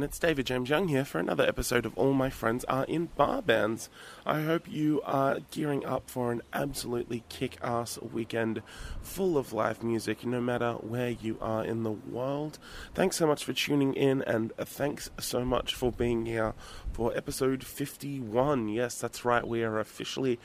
everyone, 0.00 0.08
it's 0.08 0.18
David 0.18 0.46
James 0.46 0.70
Young 0.70 0.88
here 0.88 1.04
for 1.04 1.18
another 1.18 1.46
episode 1.46 1.84
of 1.84 1.92
All 1.98 2.14
My 2.14 2.30
Friends 2.30 2.64
Are 2.64 2.84
in 2.84 3.10
Bar 3.18 3.42
Bands. 3.42 3.90
I 4.24 4.40
hope 4.40 4.66
you 4.66 5.02
are 5.04 5.40
gearing 5.50 5.84
up 5.84 6.08
for 6.08 6.32
an 6.32 6.40
absolutely 6.54 7.22
kick 7.28 7.58
ass 7.62 7.98
weekend 8.00 8.62
full 9.02 9.36
of 9.36 9.52
live 9.52 9.82
music, 9.82 10.24
no 10.24 10.40
matter 10.40 10.72
where 10.74 11.10
you 11.10 11.36
are 11.42 11.62
in 11.62 11.82
the 11.82 11.90
world. 11.90 12.58
Thanks 12.94 13.16
so 13.16 13.26
much 13.26 13.44
for 13.44 13.52
tuning 13.52 13.92
in, 13.92 14.22
and 14.22 14.52
thanks 14.56 15.10
so 15.18 15.44
much 15.44 15.74
for 15.74 15.92
being 15.92 16.24
here 16.24 16.54
for 16.92 17.14
episode 17.14 17.62
51. 17.62 18.68
Yes, 18.68 18.98
that's 18.98 19.26
right, 19.26 19.46
we 19.46 19.62
are 19.62 19.78
officially 19.78 20.38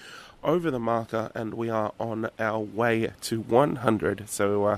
over 0.44 0.70
the 0.70 0.80
marker 0.80 1.32
and 1.34 1.54
we 1.54 1.70
are 1.70 1.94
on 2.00 2.30
our 2.40 2.60
way 2.60 3.12
to 3.22 3.42
100. 3.42 4.30
So, 4.30 4.66
uh, 4.66 4.78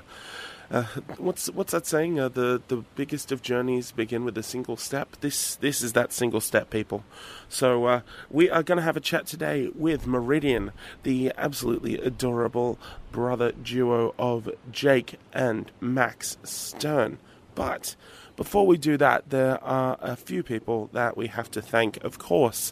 uh, 0.69 0.83
what's 1.17 1.49
what's 1.51 1.71
that 1.71 1.85
saying? 1.85 2.19
Uh, 2.19 2.27
the 2.27 2.61
the 2.67 2.83
biggest 2.95 3.31
of 3.31 3.41
journeys 3.41 3.91
begin 3.91 4.25
with 4.25 4.37
a 4.37 4.43
single 4.43 4.75
step. 4.75 5.15
This 5.21 5.55
this 5.55 5.81
is 5.81 5.93
that 5.93 6.11
single 6.11 6.41
step, 6.41 6.69
people. 6.69 7.05
So 7.47 7.85
uh, 7.85 8.01
we 8.29 8.49
are 8.49 8.63
going 8.63 8.77
to 8.77 8.83
have 8.83 8.97
a 8.97 9.01
chat 9.01 9.25
today 9.27 9.69
with 9.73 10.05
Meridian, 10.05 10.73
the 11.03 11.31
absolutely 11.37 11.97
adorable 11.97 12.77
brother 13.11 13.53
duo 13.53 14.13
of 14.19 14.49
Jake 14.71 15.17
and 15.33 15.71
Max 15.79 16.37
Stern. 16.43 17.17
But 17.55 17.95
before 18.35 18.67
we 18.67 18.77
do 18.77 18.97
that, 18.97 19.29
there 19.29 19.63
are 19.63 19.97
a 19.99 20.15
few 20.15 20.43
people 20.43 20.89
that 20.93 21.17
we 21.17 21.27
have 21.27 21.49
to 21.51 21.61
thank, 21.61 21.97
of 22.03 22.19
course. 22.19 22.71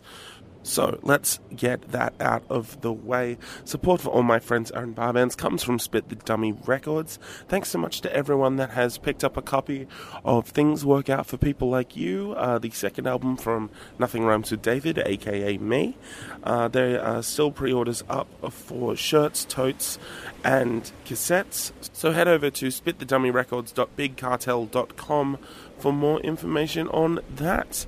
So 0.66 1.00
let's 1.04 1.40
get 1.56 1.92
that 1.92 2.16
out 2.20 2.44
of 2.50 2.82
the 2.82 2.92
way. 2.92 3.38
Support 3.66 4.02
for 4.02 4.10
all 4.10 4.24
my 4.24 4.40
friends 4.40 4.72
Are 4.72 4.82
in 4.82 4.94
Bar 4.94 5.14
Bands 5.14 5.36
comes 5.36 5.62
from 5.64 5.78
Spit 5.78 6.10
the 6.10 6.16
Dummy 6.16 6.54
Records. 6.54 7.20
Thanks 7.48 7.70
so 7.70 7.78
much 7.78 8.02
to 8.02 8.12
everyone 8.12 8.56
that 8.56 8.72
has 8.72 8.98
picked 8.98 9.24
up 9.24 9.38
a 9.38 9.44
copy 9.44 9.86
of 10.24 10.48
Things 10.48 10.84
Work 10.84 11.08
Out 11.08 11.28
for 11.28 11.38
People 11.38 11.70
Like 11.70 11.96
You, 11.96 12.34
uh, 12.36 12.58
the 12.58 12.72
second 12.72 13.06
album 13.06 13.38
from 13.38 13.70
Nothing 14.00 14.26
Rhymes 14.26 14.50
with 14.50 14.64
David, 14.64 14.98
aka 14.98 15.60
me. 15.60 15.96
Uh, 16.44 16.68
there 16.68 17.00
are 17.00 17.22
still 17.22 17.52
pre 17.52 17.72
orders 17.72 18.04
up 18.10 18.28
for 18.52 18.96
shirts, 18.96 19.46
totes, 19.46 20.00
and 20.44 20.92
cassettes. 21.06 21.74
So 21.94 22.12
head 22.12 22.28
over 22.28 22.50
to 22.50 22.70
spitthedummyrecords.bigcartel.com 22.70 25.38
for 25.78 25.94
more 25.94 26.20
information 26.22 26.88
on 26.88 27.20
that. 27.36 27.86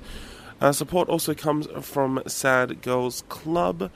Uh, 0.60 0.72
support 0.72 1.08
also 1.08 1.34
comes 1.34 1.68
from 1.82 2.20
Sad 2.26 2.82
Grrrls 2.82 3.26
Club. 3.28 3.92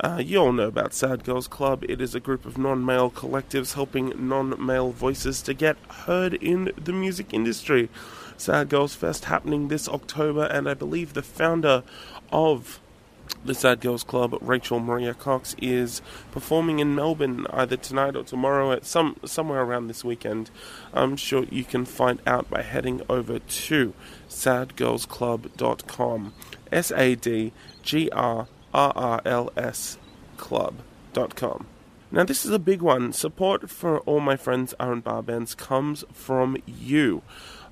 Uh, 0.00 0.22
you 0.24 0.38
all 0.38 0.52
know 0.52 0.68
about 0.68 0.94
Sad 0.94 1.24
Grrrls 1.24 1.48
Club. 1.48 1.84
It 1.88 2.00
is 2.00 2.14
a 2.14 2.20
group 2.20 2.46
of 2.46 2.56
non 2.56 2.84
male 2.84 3.10
collectives 3.10 3.74
helping 3.74 4.28
non 4.28 4.64
male 4.64 4.92
voices 4.92 5.42
to 5.42 5.52
get 5.52 5.76
heard 6.06 6.34
in 6.34 6.72
the 6.82 6.92
music 6.92 7.34
industry. 7.34 7.90
Sad 8.38 8.70
Grrrls 8.70 8.96
Fest 8.96 9.26
happening 9.26 9.68
this 9.68 9.88
October, 9.88 10.44
and 10.44 10.68
I 10.68 10.74
believe 10.74 11.12
the 11.12 11.22
founder 11.22 11.82
of 12.32 12.80
the 13.44 13.54
Sad 13.54 13.80
Grrrls 13.80 14.06
Club, 14.06 14.36
Rachel 14.40 14.80
Maria 14.80 15.12
Cox, 15.12 15.54
is 15.60 16.00
performing 16.32 16.78
in 16.78 16.94
Melbourne 16.94 17.46
either 17.50 17.76
tonight 17.76 18.16
or 18.16 18.24
tomorrow 18.24 18.72
at 18.72 18.86
some 18.86 19.16
somewhere 19.24 19.62
around 19.62 19.88
this 19.88 20.04
weekend. 20.04 20.50
I'm 20.94 21.16
sure 21.16 21.44
you 21.44 21.64
can 21.64 21.84
find 21.84 22.20
out 22.26 22.48
by 22.48 22.62
heading 22.62 23.02
over 23.08 23.38
to 23.38 23.94
sadgrrrlsclub.com. 24.28 26.34
S 26.72 26.90
A 26.92 27.14
D 27.14 27.52
G 27.82 28.10
R 28.10 28.48
R 28.74 28.92
R 28.94 29.22
L 29.24 29.52
S 29.56 29.98
club.com. 30.36 31.66
Now, 32.10 32.22
this 32.22 32.44
is 32.44 32.52
a 32.52 32.58
big 32.58 32.82
one. 32.82 33.12
Support 33.12 33.68
for 33.68 33.98
all 34.00 34.20
my 34.20 34.36
friends 34.36 34.74
Are 34.78 34.92
in 34.92 35.00
Bar 35.00 35.22
Bands 35.22 35.54
comes 35.54 36.04
from 36.12 36.56
you. 36.66 37.22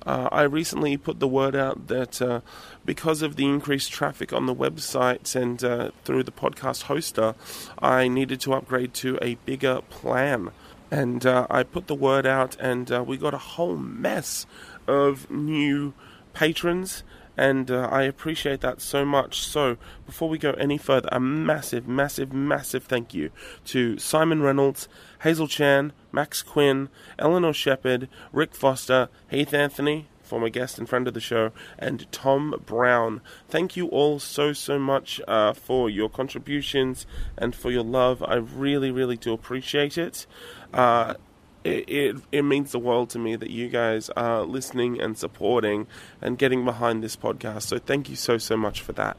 Uh, 0.05 0.29
I 0.31 0.43
recently 0.43 0.97
put 0.97 1.19
the 1.19 1.27
word 1.27 1.55
out 1.55 1.87
that 1.87 2.21
uh, 2.21 2.41
because 2.83 3.21
of 3.21 3.37
the 3.37 3.45
increased 3.45 3.91
traffic 3.91 4.33
on 4.33 4.45
the 4.45 4.53
website 4.53 5.35
and 5.35 5.63
uh, 5.63 5.91
through 6.03 6.23
the 6.23 6.31
podcast 6.31 6.83
hoster, 6.83 7.33
I 7.79 8.07
needed 8.07 8.41
to 8.41 8.53
upgrade 8.53 8.93
to 8.95 9.17
a 9.21 9.35
bigger 9.45 9.81
plan. 9.89 10.51
And 10.91 11.25
uh, 11.25 11.47
I 11.49 11.63
put 11.63 11.87
the 11.87 11.95
word 11.95 12.27
out, 12.27 12.55
and 12.59 12.91
uh, 12.91 13.03
we 13.03 13.17
got 13.17 13.33
a 13.33 13.39
whole 13.39 13.77
mess 13.77 14.45
of 14.87 15.29
new 15.31 15.93
patrons 16.35 17.03
and 17.37 17.69
uh, 17.69 17.89
I 17.91 18.03
appreciate 18.03 18.61
that 18.61 18.81
so 18.81 19.05
much. 19.05 19.39
So, 19.41 19.77
before 20.05 20.29
we 20.29 20.37
go 20.37 20.51
any 20.51 20.77
further, 20.77 21.09
a 21.11 21.19
massive, 21.19 21.87
massive, 21.87 22.31
massive 22.33 22.85
thank 22.85 23.13
you 23.13 23.31
to 23.65 23.97
Simon 23.97 24.41
Reynolds, 24.41 24.87
Hazel 25.23 25.47
Chan, 25.47 25.91
Max 26.11 26.41
Quinn, 26.41 26.89
Eleanor 27.19 27.53
Shepard, 27.53 28.07
Rick 28.31 28.55
Foster, 28.55 29.09
Heath 29.29 29.53
Anthony, 29.53 30.07
former 30.23 30.49
guest 30.49 30.79
and 30.79 30.89
friend 30.89 31.07
of 31.07 31.13
the 31.13 31.19
show, 31.19 31.51
and 31.77 32.11
Tom 32.11 32.61
Brown. 32.65 33.21
Thank 33.47 33.77
you 33.77 33.87
all 33.87 34.19
so, 34.19 34.53
so 34.53 34.79
much 34.79 35.21
uh, 35.27 35.53
for 35.53 35.89
your 35.89 36.09
contributions 36.09 37.05
and 37.37 37.55
for 37.55 37.69
your 37.69 37.83
love. 37.83 38.23
I 38.23 38.35
really, 38.35 38.91
really 38.91 39.17
do 39.17 39.33
appreciate 39.33 39.97
it. 39.97 40.25
Uh, 40.73 41.15
it, 41.65 41.89
it, 41.89 42.15
it 42.31 42.41
means 42.43 42.71
the 42.71 42.79
world 42.79 43.09
to 43.11 43.19
me 43.19 43.35
that 43.35 43.49
you 43.49 43.69
guys 43.69 44.09
are 44.11 44.43
listening 44.43 45.01
and 45.01 45.17
supporting 45.17 45.87
and 46.21 46.37
getting 46.37 46.63
behind 46.63 47.03
this 47.03 47.15
podcast. 47.15 47.63
So 47.63 47.79
thank 47.79 48.09
you 48.09 48.15
so 48.15 48.37
so 48.37 48.55
much 48.55 48.81
for 48.81 48.93
that. 48.93 49.17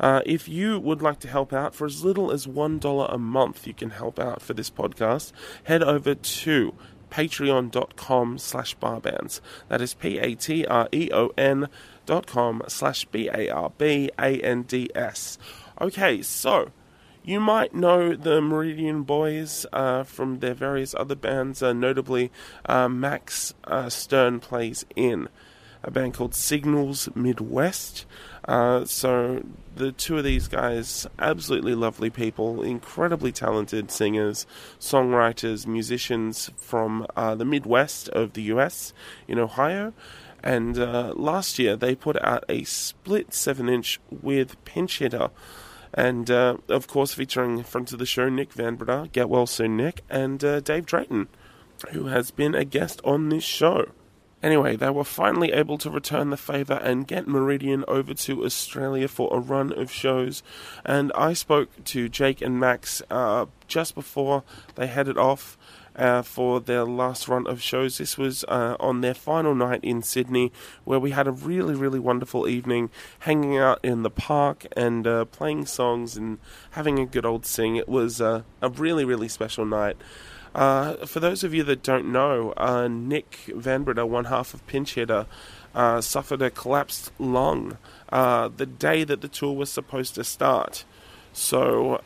Uh, 0.00 0.22
if 0.24 0.48
you 0.48 0.80
would 0.80 1.02
like 1.02 1.20
to 1.20 1.28
help 1.28 1.52
out 1.52 1.74
for 1.74 1.86
as 1.86 2.02
little 2.02 2.32
as 2.32 2.48
one 2.48 2.78
dollar 2.78 3.06
a 3.10 3.18
month, 3.18 3.66
you 3.66 3.74
can 3.74 3.90
help 3.90 4.18
out 4.18 4.40
for 4.40 4.54
this 4.54 4.70
podcast. 4.70 5.32
Head 5.64 5.82
over 5.82 6.14
to 6.14 6.74
patreon.com 7.10 8.38
slash 8.38 8.76
barbands. 8.78 9.40
That 9.68 9.82
is 9.82 9.94
P-A-T-R-E-O-N 9.94 11.68
dot 12.06 12.26
com 12.26 12.62
slash 12.68 13.04
B-A-R-B-A-N-D-S. 13.06 13.68
Okay, 15.80 16.22
so 16.22 16.70
you 17.24 17.40
might 17.40 17.74
know 17.74 18.14
the 18.14 18.40
Meridian 18.40 19.02
Boys 19.02 19.64
uh, 19.72 20.02
from 20.02 20.40
their 20.40 20.54
various 20.54 20.94
other 20.94 21.14
bands, 21.14 21.62
uh, 21.62 21.72
notably 21.72 22.32
uh, 22.66 22.88
Max 22.88 23.54
uh, 23.64 23.88
Stern 23.88 24.40
plays 24.40 24.84
in 24.96 25.28
a 25.84 25.90
band 25.90 26.14
called 26.14 26.34
Signals 26.34 27.08
Midwest. 27.14 28.06
Uh, 28.44 28.84
so 28.84 29.44
the 29.74 29.92
two 29.92 30.18
of 30.18 30.24
these 30.24 30.48
guys, 30.48 31.06
absolutely 31.18 31.74
lovely 31.74 32.10
people, 32.10 32.62
incredibly 32.62 33.32
talented 33.32 33.90
singers, 33.90 34.46
songwriters, 34.80 35.66
musicians 35.66 36.50
from 36.56 37.06
uh, 37.16 37.34
the 37.34 37.44
Midwest 37.44 38.08
of 38.10 38.32
the 38.32 38.42
US 38.42 38.92
in 39.28 39.38
Ohio. 39.38 39.92
And 40.44 40.76
last 40.76 41.60
year 41.60 41.76
they 41.76 41.94
put 41.94 42.20
out 42.20 42.44
a 42.48 42.64
split 42.64 43.32
7 43.32 43.68
inch 43.68 44.00
with 44.10 44.62
Pinch 44.64 44.98
Hitter 44.98 45.30
and 45.94 46.30
uh, 46.30 46.56
of 46.68 46.86
course 46.86 47.14
featuring 47.14 47.58
in 47.58 47.64
front 47.64 47.92
of 47.92 47.98
the 47.98 48.06
show 48.06 48.28
Nick 48.28 48.52
Van 48.52 48.76
Breda, 48.76 49.08
get 49.12 49.28
well 49.28 49.46
soon 49.46 49.76
Nick, 49.76 50.02
and 50.08 50.42
uh, 50.42 50.60
Dave 50.60 50.86
Drayton, 50.86 51.28
who 51.90 52.06
has 52.06 52.30
been 52.30 52.54
a 52.54 52.64
guest 52.64 53.00
on 53.04 53.28
this 53.28 53.44
show. 53.44 53.86
Anyway, 54.42 54.74
they 54.74 54.90
were 54.90 55.04
finally 55.04 55.52
able 55.52 55.78
to 55.78 55.88
return 55.88 56.30
the 56.30 56.36
favour 56.36 56.74
and 56.82 57.06
get 57.06 57.28
Meridian 57.28 57.84
over 57.86 58.12
to 58.12 58.44
Australia 58.44 59.06
for 59.06 59.28
a 59.32 59.38
run 59.38 59.72
of 59.72 59.92
shows. 59.92 60.42
And 60.84 61.12
I 61.14 61.32
spoke 61.32 61.84
to 61.84 62.08
Jake 62.08 62.42
and 62.42 62.58
Max 62.58 63.02
uh, 63.08 63.46
just 63.68 63.94
before 63.94 64.42
they 64.74 64.88
headed 64.88 65.16
off 65.16 65.56
uh, 65.96 66.22
for 66.22 66.60
their 66.60 66.84
last 66.84 67.28
run 67.28 67.46
of 67.46 67.62
shows. 67.62 67.98
This 67.98 68.16
was 68.16 68.44
uh, 68.44 68.76
on 68.80 69.00
their 69.00 69.14
final 69.14 69.54
night 69.54 69.80
in 69.82 70.02
Sydney, 70.02 70.52
where 70.84 70.98
we 70.98 71.10
had 71.10 71.26
a 71.26 71.32
really, 71.32 71.74
really 71.74 71.98
wonderful 71.98 72.48
evening 72.48 72.90
hanging 73.20 73.58
out 73.58 73.80
in 73.82 74.02
the 74.02 74.10
park 74.10 74.66
and 74.76 75.06
uh, 75.06 75.24
playing 75.26 75.66
songs 75.66 76.16
and 76.16 76.38
having 76.72 76.98
a 76.98 77.06
good 77.06 77.26
old 77.26 77.44
sing. 77.46 77.76
It 77.76 77.88
was 77.88 78.20
uh, 78.20 78.42
a 78.60 78.68
really, 78.68 79.04
really 79.04 79.28
special 79.28 79.64
night. 79.64 79.96
Uh, 80.54 81.06
for 81.06 81.20
those 81.20 81.42
of 81.44 81.54
you 81.54 81.62
that 81.64 81.82
don't 81.82 82.12
know, 82.12 82.52
Nick 82.88 83.36
Van 83.54 83.84
Breda, 83.84 84.04
one 84.04 84.26
half 84.26 84.52
of 84.52 84.66
Pinch 84.66 84.94
Hitter, 84.94 85.26
suffered 86.00 86.42
a 86.42 86.50
collapsed 86.50 87.10
lung 87.18 87.78
the 88.10 88.68
day 88.78 89.04
that 89.04 89.22
the 89.22 89.28
tour 89.28 89.54
was 89.54 89.70
supposed 89.70 90.14
to 90.16 90.24
start. 90.24 90.84
So 91.32 92.02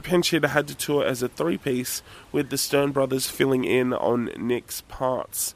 Pinch 0.00 0.30
Hitter 0.30 0.48
had 0.48 0.68
to 0.68 0.74
tour 0.74 1.04
as 1.04 1.22
a 1.22 1.28
three 1.28 1.58
piece 1.58 2.02
with 2.32 2.50
the 2.50 2.58
Stern 2.58 2.92
brothers 2.92 3.28
filling 3.28 3.64
in 3.64 3.92
on 3.92 4.30
Nick's 4.36 4.82
parts. 4.82 5.54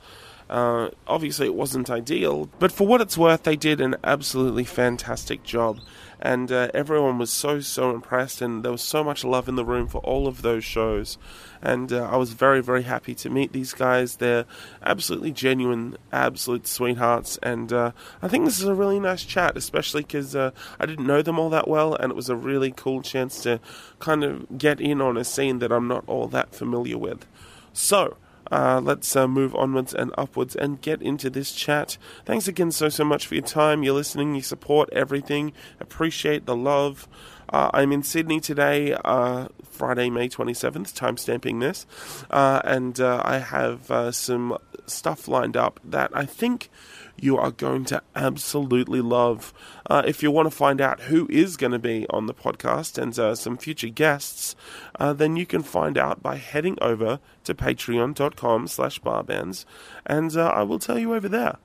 Uh, 0.49 0.91
obviously, 1.07 1.47
it 1.47 1.55
wasn't 1.55 1.91
ideal, 1.91 2.51
but 2.59 2.71
for 2.71 2.87
what 2.87 3.01
it's 3.01 3.17
worth, 3.17 3.45
they 3.45 3.57
did 3.57 3.81
an 3.81 3.97
absolutely 4.05 4.65
fantastic 4.65 5.43
job 5.43 5.81
and 6.25 6.51
uh, 6.51 6.69
everyone 6.73 7.19
was 7.19 7.31
so 7.31 7.61
so 7.61 7.91
impressed, 7.91 8.41
and 8.41 8.65
there 8.65 8.73
was 8.73 8.83
so 8.83 9.05
much 9.05 9.25
love 9.25 9.47
in 9.47 9.57
the 9.57 9.65
room 9.65 9.87
for 9.87 9.99
all 9.99 10.27
of 10.27 10.41
those 10.41 10.65
shows, 10.65 11.19
and 11.61 11.93
uh, 11.93 12.09
I 12.11 12.17
was 12.17 12.33
very 12.33 12.63
very 12.63 12.83
happy 12.83 13.15
to 13.17 13.29
meet 13.31 13.53
these 13.53 13.75
guys. 13.75 14.17
They're 14.17 14.47
absolutely 14.83 15.33
genuine, 15.33 15.99
absolute 16.11 16.67
sweethearts, 16.67 17.39
and 17.43 17.71
uh, 17.73 17.93
I 18.23 18.29
think 18.29 18.47
this 18.47 18.59
is 18.59 18.65
a 18.65 18.75
really 18.75 18.99
nice 18.99 19.23
chat, 19.23 19.57
especially 19.59 20.03
because 20.03 20.35
uh, 20.35 20.53
I 20.81 20.87
didn't 20.87 21.07
know 21.07 21.21
them 21.21 21.39
all 21.39 21.51
that 21.51 21.69
well, 21.69 21.95
and 21.95 22.11
it 22.11 22.17
was 22.17 22.31
a 22.31 22.37
really 22.37 22.73
cool 22.73 23.03
chance 23.03 23.43
to 23.43 23.61
kind 23.99 24.25
of 24.25 24.59
get 24.59 24.81
in 24.81 25.03
on 25.03 25.19
a 25.19 25.25
scene 25.25 25.59
that 25.59 25.71
I'm 25.71 25.87
not 25.87 26.05
all 26.07 26.27
that 26.29 26.55
familiar 26.55 26.97
with. 26.97 27.27
So 27.75 28.17
uh, 28.51 28.81
let's 28.83 29.15
uh, 29.17 29.27
move 29.27 29.55
onwards 29.55 29.95
and 29.95 30.13
upwards 30.19 30.55
and 30.55 30.81
get 30.81 31.03
into 31.03 31.31
this 31.31 31.53
chat. 31.53 31.97
Thanks 32.25 32.49
again 32.49 32.71
so, 32.71 32.89
so 32.89 33.05
much 33.05 33.27
for 33.27 33.35
your 33.35 33.45
time, 33.45 33.83
your 33.83 33.95
listening, 33.95 34.35
your 34.35 34.43
support, 34.43 34.89
everything. 34.93 35.53
Appreciate 35.81 36.47
the 36.47 36.57
love. 36.57 37.09
Uh, 37.55 37.71
I'm 37.73 37.93
in 37.93 38.03
Sydney 38.03 38.41
today, 38.41 38.97
uh, 39.05 39.47
Friday, 39.63 40.11
May 40.11 40.29
27th, 40.29 40.93
timestamping 40.93 41.61
this, 41.61 41.87
uh, 42.29 42.61
and 42.65 42.99
uh, 42.99 43.23
I 43.25 43.39
have 43.39 43.89
uh, 43.93 44.11
some 44.11 44.59
stuff 44.87 45.29
lined 45.29 45.57
up 45.57 45.79
that 45.85 46.11
I 46.13 46.27
think 46.27 46.69
you 47.17 47.39
are 47.39 47.53
going 47.53 47.85
to 47.85 48.03
absolutely 48.17 49.01
love. 49.01 49.55
Uh, 49.89 50.03
if 50.05 50.21
you 50.21 50.33
want 50.33 50.47
to 50.47 50.51
find 50.51 50.81
out 50.81 51.03
who 51.03 51.29
is 51.31 51.57
going 51.57 51.71
to 51.71 51.79
be 51.79 52.09
on 52.11 52.27
the 52.27 52.35
podcast 52.35 53.01
and 53.01 53.17
uh, 53.17 53.37
some 53.37 53.57
future 53.57 53.89
guests, 53.89 54.57
uh, 54.99 55.13
then 55.13 55.37
you 55.37 55.47
can 55.47 55.63
find 55.63 55.97
out 55.97 56.21
by 56.21 56.39
heading 56.39 56.77
over 56.83 57.21
to 57.45 57.55
patreon.com 57.55 58.67
slash 58.67 59.01
barbands, 59.01 59.65
and 60.05 60.37
uh, 60.37 60.49
I 60.49 60.65
will 60.65 60.81
tell 60.81 60.99
you 60.99 61.15
over 61.15 61.29
there. 61.29 61.59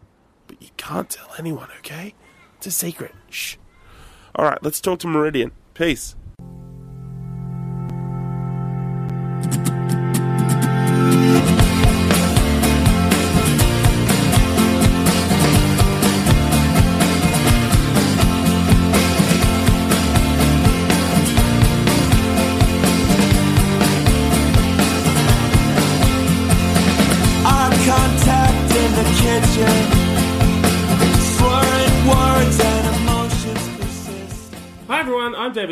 But 0.45 0.62
you 0.62 0.69
can't 0.77 1.09
tell 1.09 1.31
anyone, 1.39 1.69
okay? 1.80 2.13
It's 2.57 2.68
a 2.68 2.71
secret. 2.71 3.15
Shh. 3.31 3.56
All 4.36 4.45
right, 4.45 4.62
let's 4.62 4.80
talk 4.80 5.00
to 5.00 5.07
Meridian. 5.07 5.51
Peace. 5.79 6.19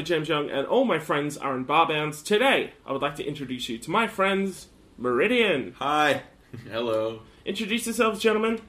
James 0.07 0.29
Young, 0.29 0.49
and 0.49 0.65
all 0.67 0.85
my 0.85 0.99
friends 0.99 1.37
are 1.37 1.55
in 1.55 1.63
bar 1.63 1.87
bands. 1.87 2.21
Today, 2.21 2.71
I 2.85 2.91
would 2.93 3.01
like 3.01 3.15
to 3.15 3.25
introduce 3.25 3.69
you 3.69 3.77
to 3.79 3.91
my 3.91 4.07
friends, 4.07 4.67
Meridian. 4.97 5.75
Hi. 5.79 6.23
Hello. 6.71 7.21
Introduce 7.45 7.85
yourselves, 7.85 8.19
gentlemen. 8.19 8.59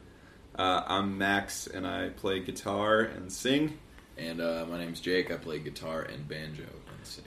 Uh, 0.58 0.82
I'm 0.86 1.16
Max, 1.16 1.66
and 1.66 1.86
I 1.86 2.08
play 2.08 2.40
guitar 2.40 3.00
and 3.00 3.32
sing. 3.32 3.78
And 4.16 4.40
uh, 4.40 4.66
my 4.68 4.78
name's 4.78 5.00
Jake. 5.00 5.30
I 5.30 5.36
play 5.36 5.60
guitar 5.60 6.02
and 6.02 6.26
banjo 6.26 6.64
and 6.64 7.06
sing. 7.06 7.24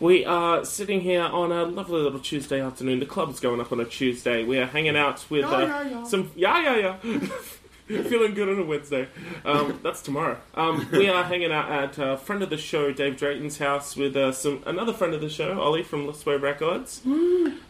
We 0.00 0.24
are 0.24 0.64
sitting 0.64 1.00
here 1.00 1.22
on 1.22 1.52
a 1.52 1.62
lovely 1.62 2.00
little 2.00 2.18
Tuesday 2.18 2.60
afternoon. 2.60 2.98
The 2.98 3.06
club's 3.06 3.38
going 3.38 3.60
up 3.60 3.70
on 3.70 3.78
a 3.78 3.84
Tuesday. 3.84 4.42
We 4.42 4.58
are 4.58 4.66
hanging 4.66 4.96
out 4.96 5.24
with 5.30 5.44
uh, 5.44 6.04
some 6.04 6.32
yeah 6.34 6.76
yeah 6.76 6.96
yeah. 7.04 7.28
Feeling 7.88 8.34
good 8.34 8.48
on 8.48 8.58
a 8.58 8.64
Wednesday. 8.64 9.08
Um, 9.44 9.80
that's 9.82 10.02
tomorrow. 10.02 10.38
Um, 10.54 10.88
we 10.92 11.08
are 11.08 11.24
hanging 11.24 11.50
out 11.52 11.70
at 11.70 11.98
uh, 11.98 12.16
friend 12.16 12.42
of 12.42 12.48
the 12.50 12.56
show 12.56 12.92
Dave 12.92 13.16
Drayton's 13.16 13.58
house 13.58 13.96
with 13.96 14.16
uh, 14.16 14.32
some 14.32 14.62
another 14.66 14.92
friend 14.92 15.14
of 15.14 15.20
the 15.20 15.28
show 15.28 15.60
Ollie 15.60 15.82
from 15.82 16.06
Lost 16.06 16.24
Way 16.24 16.36
Records. 16.36 17.02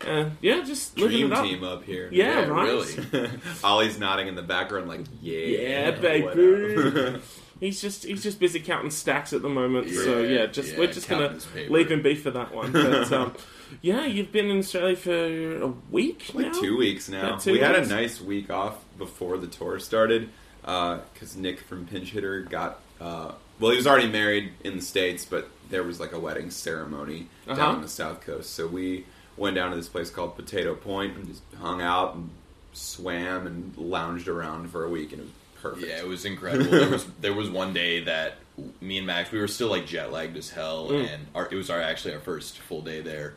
Uh, 0.06 0.30
yeah, 0.40 0.62
just 0.62 0.98
living 0.98 1.28
Dream 1.28 1.32
it 1.32 1.38
up. 1.38 1.44
team 1.44 1.64
up 1.64 1.84
here. 1.84 2.08
Yeah, 2.12 2.44
right. 2.46 2.68
Really? 3.12 3.30
Ollie's 3.64 3.98
nodding 3.98 4.28
in 4.28 4.34
the 4.34 4.42
background, 4.42 4.86
like, 4.88 5.00
yeah. 5.20 5.38
Yeah, 5.38 5.90
baby. 5.92 7.20
He's 7.62 7.80
just 7.80 8.02
he's 8.02 8.24
just 8.24 8.40
busy 8.40 8.58
counting 8.58 8.90
stacks 8.90 9.32
at 9.32 9.40
the 9.40 9.48
moment. 9.48 9.88
so 9.88 10.18
Yeah, 10.20 10.40
yeah, 10.40 10.46
just 10.46 10.72
yeah, 10.72 10.78
we're 10.80 10.92
just 10.92 11.08
gonna 11.08 11.38
leave 11.68 11.92
him 11.92 12.02
be 12.02 12.16
for 12.16 12.32
that 12.32 12.52
one. 12.52 12.72
But 12.72 13.12
um, 13.12 13.36
yeah, 13.80 14.04
you've 14.04 14.32
been 14.32 14.50
in 14.50 14.58
Australia 14.58 14.96
for 14.96 15.62
a 15.62 15.68
week 15.88 16.32
like 16.34 16.46
now. 16.46 16.60
two 16.60 16.76
weeks 16.76 17.08
now. 17.08 17.36
Two 17.36 17.52
we 17.52 17.60
had 17.60 17.76
a 17.76 17.86
nice 17.86 18.20
week 18.20 18.50
off 18.50 18.84
before 18.98 19.38
the 19.38 19.46
tour 19.46 19.78
started 19.78 20.28
because 20.62 21.36
Nick 21.36 21.60
from 21.60 21.86
Pinch 21.86 22.10
Hitter 22.10 22.40
got. 22.42 22.80
Uh, 23.00 23.32
well, 23.58 23.70
he 23.70 23.76
was 23.76 23.86
already 23.86 24.08
married 24.08 24.52
in 24.64 24.76
the 24.76 24.82
states, 24.82 25.24
but 25.24 25.48
there 25.70 25.82
was 25.82 25.98
like 26.00 26.12
a 26.12 26.18
wedding 26.20 26.50
ceremony 26.50 27.28
Uh-huh. 27.46 27.56
down 27.56 27.74
on 27.76 27.82
the 27.82 27.88
south 27.88 28.20
coast. 28.20 28.52
So 28.54 28.66
we 28.66 29.06
went 29.36 29.56
down 29.56 29.70
to 29.70 29.76
this 29.76 29.88
place 29.88 30.10
called 30.10 30.36
Potato 30.36 30.74
Point 30.74 31.16
and 31.16 31.26
just 31.26 31.42
hung 31.60 31.80
out 31.82 32.14
and 32.14 32.30
swam 32.72 33.46
and 33.46 33.76
lounged 33.76 34.28
around 34.28 34.70
for 34.70 34.84
a 34.84 34.88
week, 34.88 35.12
and 35.12 35.20
it 35.20 35.24
was 35.24 35.32
perfect. 35.62 35.86
Yeah, 35.88 35.98
it 35.98 36.06
was 36.08 36.24
incredible. 36.24 36.70
there 36.70 36.88
was 36.90 37.06
there 37.20 37.34
was 37.34 37.50
one 37.50 37.72
day 37.72 38.04
that 38.04 38.34
me 38.80 38.98
and 38.98 39.06
Max 39.06 39.30
we 39.30 39.38
were 39.38 39.48
still 39.48 39.68
like 39.68 39.86
jet 39.86 40.12
lagged 40.12 40.36
as 40.36 40.50
hell, 40.50 40.88
Mm. 40.88 41.08
and 41.14 41.26
our, 41.34 41.48
it 41.50 41.54
was 41.56 41.70
our 41.70 41.80
actually 41.80 42.14
our 42.14 42.20
first 42.20 42.58
full 42.58 42.82
day 42.82 43.00
there. 43.00 43.34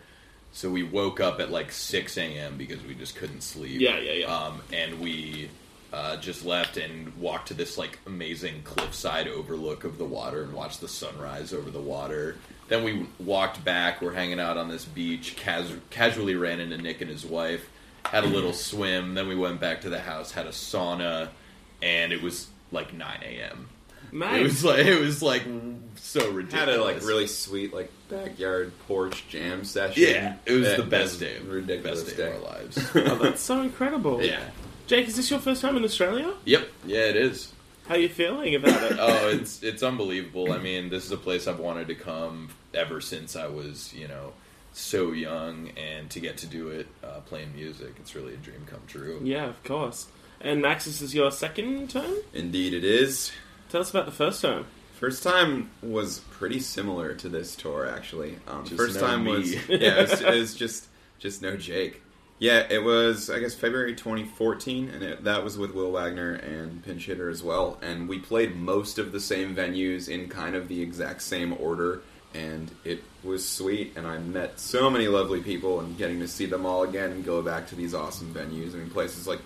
So 0.56 0.70
we 0.70 0.84
woke 0.84 1.20
up 1.20 1.42
at 1.42 1.52
like 1.52 1.74
six 1.74 2.18
a.m. 2.18 2.56
because 2.58 2.82
we 2.84 2.96
just 2.96 3.18
couldn't 3.18 3.42
sleep. 3.42 3.82
Yeah, 3.82 4.00
yeah, 4.00 4.14
yeah. 4.14 4.26
Um, 4.34 4.62
and 4.72 5.02
we 5.02 5.50
uh, 5.92 6.16
just 6.16 6.46
left 6.46 6.78
and 6.78 7.14
walked 7.18 7.50
to 7.50 7.54
this 7.54 7.78
like 7.78 8.00
amazing 8.08 8.62
cliffside 8.64 9.28
overlook 9.28 9.84
of 9.84 9.98
the 9.98 10.06
water 10.06 10.44
and 10.44 10.54
watched 10.54 10.80
the 10.80 10.88
sunrise 10.88 11.54
over 11.54 11.70
the 11.70 11.82
water. 11.82 12.38
Then 12.70 12.86
we 12.86 13.06
walked 13.20 13.66
back. 13.66 14.02
We're 14.02 14.14
hanging 14.14 14.40
out 14.40 14.56
on 14.56 14.70
this 14.70 14.86
beach. 14.86 15.36
Cas- 15.36 15.74
casually 15.90 16.36
ran 16.36 16.62
into 16.62 16.78
Nick 16.78 17.02
and 17.02 17.10
his 17.10 17.26
wife. 17.26 17.70
Had 18.06 18.24
a 18.24 18.28
little 18.28 18.54
swim. 18.54 19.14
Then 19.14 19.28
we 19.28 19.36
went 19.36 19.60
back 19.60 19.82
to 19.82 19.90
the 19.90 20.00
house. 20.00 20.32
Had 20.32 20.46
a 20.46 20.52
sauna, 20.52 21.28
and 21.82 22.14
it 22.14 22.22
was 22.22 22.48
like 22.72 22.94
nine 22.94 23.20
a.m. 23.24 23.68
Nice. 24.16 24.40
It 24.40 24.44
was 24.44 24.64
like 24.64 24.86
it 24.86 25.00
was 25.00 25.22
like 25.22 25.44
so 25.96 26.32
ridiculous. 26.32 26.54
had 26.54 26.70
a 26.70 26.84
like 26.84 27.02
really 27.04 27.28
sweet 27.28 27.74
like 27.74 27.92
backyard 28.10 28.72
porch 28.88 29.26
jam 29.30 29.64
session. 29.64 30.04
yeah. 30.04 30.36
It 30.46 30.54
was 30.54 30.68
That 30.70 30.78
the 30.78 30.84
best 30.84 31.12
was 31.14 31.20
day, 31.20 31.38
ridiculous 31.40 32.04
best 32.04 32.18
day, 32.18 32.24
day. 32.24 32.36
of 32.36 32.44
our 32.44 32.52
lives. 32.52 32.90
oh, 32.96 33.16
that's 33.18 33.42
so 33.42 33.62
incredible. 33.62 34.24
yeah. 34.24 34.50
Jake, 34.88 35.08
is 35.08 35.16
this 35.18 35.30
your 35.32 35.40
first 35.40 35.62
time 35.62 35.76
in 35.78 35.84
Australia? 35.84 36.32
Yep. 36.46 36.68
Yeah, 36.86 37.00
it 37.06 37.16
is. 37.16 37.52
How 37.88 37.96
are 37.96 37.98
you 38.00 38.10
feeling 38.10 38.56
about 38.56 38.84
it? 38.92 38.98
oh, 39.00 39.30
it's 39.30 39.62
it's 39.64 39.84
unbelievable. 39.84 40.52
I 40.54 40.60
mean, 40.60 40.90
this 40.90 41.06
is 41.06 41.12
a 41.12 41.18
place 41.18 41.48
I've 41.48 41.60
wanted 41.60 41.88
to 41.90 41.96
come 41.96 42.50
ever 42.74 43.02
since 43.02 43.36
I 43.36 43.48
was, 43.48 43.94
you 43.94 44.08
know, 44.08 44.34
so 44.74 45.12
young, 45.12 45.70
and 45.78 46.10
to 46.12 46.20
get 46.20 46.38
to 46.38 46.48
do 46.48 46.70
it 46.70 46.88
uh, 47.04 47.20
playing 47.22 47.54
music, 47.56 47.94
it's 48.00 48.16
really 48.16 48.34
a 48.34 48.38
dream 48.38 48.66
come 48.66 48.82
true. 48.88 49.20
yeah, 49.24 49.46
of 49.46 49.64
course. 49.64 50.08
And 50.42 50.62
Max, 50.62 50.86
this 50.86 51.02
is 51.02 51.14
your 51.16 51.32
second 51.32 51.90
time. 51.90 52.14
Indeed, 52.34 52.74
it 52.74 52.84
is. 52.84 53.32
Tell 53.76 53.82
us 53.82 53.90
about 53.90 54.06
the 54.06 54.14
first 54.14 54.42
time. 54.42 54.66
First 54.94 55.22
time 55.22 55.70
was 55.84 56.20
pretty 56.32 56.62
similar 56.62 57.14
to 57.16 57.28
this 57.28 57.58
tour, 57.58 57.86
actually. 57.86 58.38
Um, 58.48 58.64
Just 58.64 58.78
first 58.78 58.96
no 58.96 59.02
time 59.02 59.26
me. 59.26 59.32
was 59.32 59.54
yeah, 59.70 60.00
it 60.00 60.10
was, 60.10 60.22
it 60.22 60.34
was 60.34 60.56
just 60.56 60.88
just 61.20 61.42
no 61.42 61.58
Jake. 61.58 62.02
Yeah, 62.40 62.66
it 62.70 62.86
was 62.86 63.30
I 63.30 63.40
guess 63.40 63.54
February 63.54 63.94
2014, 63.94 64.92
and 64.92 65.04
it, 65.04 65.26
that 65.26 65.44
was 65.44 65.58
with 65.58 65.74
Will 65.74 65.92
Wagner 65.92 66.36
and 66.36 66.86
Pinch 66.86 67.06
Hitter 67.06 67.30
as 67.30 67.44
well. 67.44 67.78
And 67.82 68.08
we 68.08 68.18
played 68.18 68.56
most 68.56 68.98
of 68.98 69.12
the 69.12 69.20
same 69.20 69.54
venues 69.54 70.08
in 70.08 70.30
kind 70.30 70.56
of 70.56 70.70
the 70.70 70.82
exact 70.82 71.22
same 71.22 71.54
order, 71.60 72.00
and 72.34 72.72
it 72.86 73.04
was 73.26 73.46
sweet. 73.46 73.92
And 73.98 74.08
I 74.08 74.20
met 74.20 74.58
so 74.58 74.90
many 74.90 75.10
lovely 75.10 75.42
people, 75.42 75.82
and 75.82 75.98
getting 75.98 76.22
to 76.22 76.30
see 76.30 76.46
them 76.46 76.66
all 76.66 76.84
again 76.84 77.12
and 77.12 77.26
go 77.26 77.42
back 77.42 77.68
to 77.68 77.76
these 77.76 77.94
awesome 77.94 78.34
venues. 78.34 78.74
I 78.74 78.78
mean, 78.78 78.90
places 78.90 79.28
like 79.28 79.42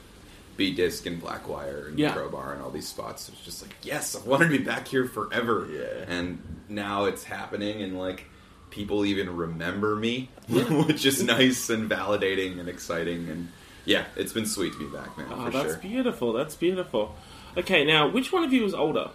B 0.59 0.71
Disc 0.71 1.05
and 1.07 1.19
Blackwire 1.23 1.87
and 1.87 1.97
Yeah. 1.97 2.11
Crowbar 2.13 2.53
and 2.53 2.61
all 2.61 2.69
these 2.69 2.87
spots. 2.87 3.29
It's 3.29 3.41
just 3.43 3.61
like, 3.63 3.73
yes, 3.81 4.15
I 4.15 4.19
wanted 4.27 4.49
to 4.51 4.57
be 4.59 4.63
back 4.63 4.87
here 4.87 5.05
forever. 5.05 5.67
Yeah. 5.71 6.05
And 6.13 6.39
now 6.67 7.05
it's 7.05 7.23
happening, 7.23 7.81
and 7.81 7.97
like 7.97 8.25
people 8.69 9.05
even 9.05 9.35
remember 9.35 9.95
me, 9.95 10.29
which 10.49 11.05
is 11.05 11.23
nice 11.23 11.69
and 11.71 11.89
validating 11.89 12.59
and 12.59 12.67
exciting. 12.69 13.29
And 13.29 13.47
yeah, 13.85 14.03
it's 14.17 14.33
been 14.33 14.45
sweet 14.45 14.73
to 14.73 14.79
be 14.79 14.85
back, 14.95 15.17
man, 15.17 15.27
Oh, 15.31 15.45
for 15.45 15.51
that's 15.51 15.65
sure. 15.65 15.77
beautiful. 15.77 16.33
That's 16.33 16.55
beautiful. 16.55 17.15
Okay, 17.57 17.85
now 17.85 18.09
which 18.09 18.31
one 18.31 18.43
of 18.43 18.51
you 18.53 18.65
is 18.65 18.73
older? 18.75 19.09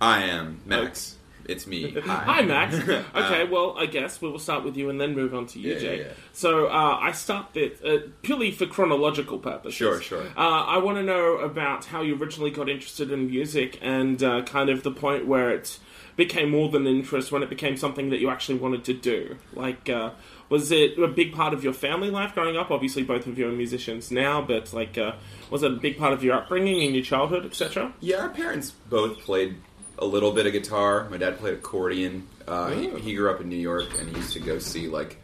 I 0.00 0.22
am 0.24 0.60
Max. 0.64 1.15
It's 1.48 1.66
me. 1.66 1.90
Hi, 2.04 2.14
Hi, 2.24 2.42
Max. 2.42 2.74
Okay, 3.14 3.42
Uh, 3.42 3.46
well, 3.46 3.76
I 3.78 3.86
guess 3.86 4.20
we 4.20 4.28
will 4.28 4.38
start 4.38 4.64
with 4.64 4.76
you 4.76 4.90
and 4.90 5.00
then 5.00 5.14
move 5.14 5.34
on 5.34 5.46
to 5.48 5.58
you, 5.58 5.74
Yeah, 5.74 5.78
Jake. 5.78 6.00
yeah, 6.00 6.06
yeah. 6.06 6.12
So 6.32 6.66
uh, 6.66 6.98
I 7.00 7.12
start 7.12 7.54
this 7.54 7.80
uh, 7.82 8.08
purely 8.22 8.50
for 8.50 8.66
chronological 8.66 9.38
purposes. 9.38 9.74
Sure, 9.74 10.00
sure. 10.00 10.26
Uh, 10.36 10.40
I 10.40 10.78
want 10.78 10.98
to 10.98 11.02
know 11.02 11.38
about 11.38 11.86
how 11.86 12.02
you 12.02 12.16
originally 12.16 12.50
got 12.50 12.68
interested 12.68 13.10
in 13.10 13.26
music 13.28 13.78
and 13.82 14.22
uh, 14.22 14.42
kind 14.42 14.68
of 14.70 14.82
the 14.82 14.90
point 14.90 15.26
where 15.26 15.50
it 15.50 15.78
became 16.16 16.50
more 16.50 16.70
than 16.70 16.86
interest, 16.86 17.30
when 17.30 17.42
it 17.42 17.50
became 17.50 17.76
something 17.76 18.08
that 18.10 18.20
you 18.20 18.30
actually 18.30 18.58
wanted 18.58 18.82
to 18.84 18.94
do. 18.94 19.36
Like, 19.52 19.90
uh, 19.90 20.12
was 20.48 20.72
it 20.72 20.98
a 20.98 21.08
big 21.08 21.34
part 21.34 21.52
of 21.52 21.62
your 21.62 21.74
family 21.74 22.10
life 22.10 22.32
growing 22.34 22.56
up? 22.56 22.70
Obviously, 22.70 23.02
both 23.02 23.26
of 23.26 23.38
you 23.38 23.46
are 23.48 23.52
musicians 23.52 24.10
now, 24.10 24.40
but 24.40 24.72
like, 24.72 24.96
uh, 24.96 25.12
was 25.50 25.62
it 25.62 25.70
a 25.72 25.74
big 25.76 25.98
part 25.98 26.14
of 26.14 26.24
your 26.24 26.34
upbringing 26.36 26.80
in 26.80 26.94
your 26.94 27.04
childhood, 27.04 27.44
etc.? 27.44 27.92
Yeah, 28.00 28.22
our 28.22 28.28
parents 28.30 28.70
both 28.88 29.18
played 29.20 29.56
a 29.98 30.04
little 30.04 30.32
bit 30.32 30.46
of 30.46 30.52
guitar. 30.52 31.08
My 31.10 31.16
dad 31.16 31.38
played 31.38 31.54
accordion. 31.54 32.26
Uh, 32.46 32.70
he, 32.70 32.90
he 33.00 33.14
grew 33.14 33.30
up 33.30 33.40
in 33.40 33.48
New 33.48 33.56
York, 33.56 33.86
and 33.98 34.08
he 34.08 34.16
used 34.16 34.32
to 34.34 34.40
go 34.40 34.58
see 34.58 34.88
like 34.88 35.18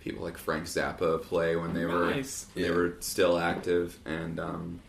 people 0.00 0.22
like 0.24 0.38
Frank 0.38 0.64
Zappa 0.64 1.22
play 1.22 1.56
when 1.56 1.74
they 1.74 1.84
were 1.84 2.10
Nice. 2.10 2.46
when 2.54 2.64
they 2.64 2.70
were 2.70 2.96
still 3.00 3.38
active, 3.38 3.98
and 4.04 4.38
um, 4.40 4.80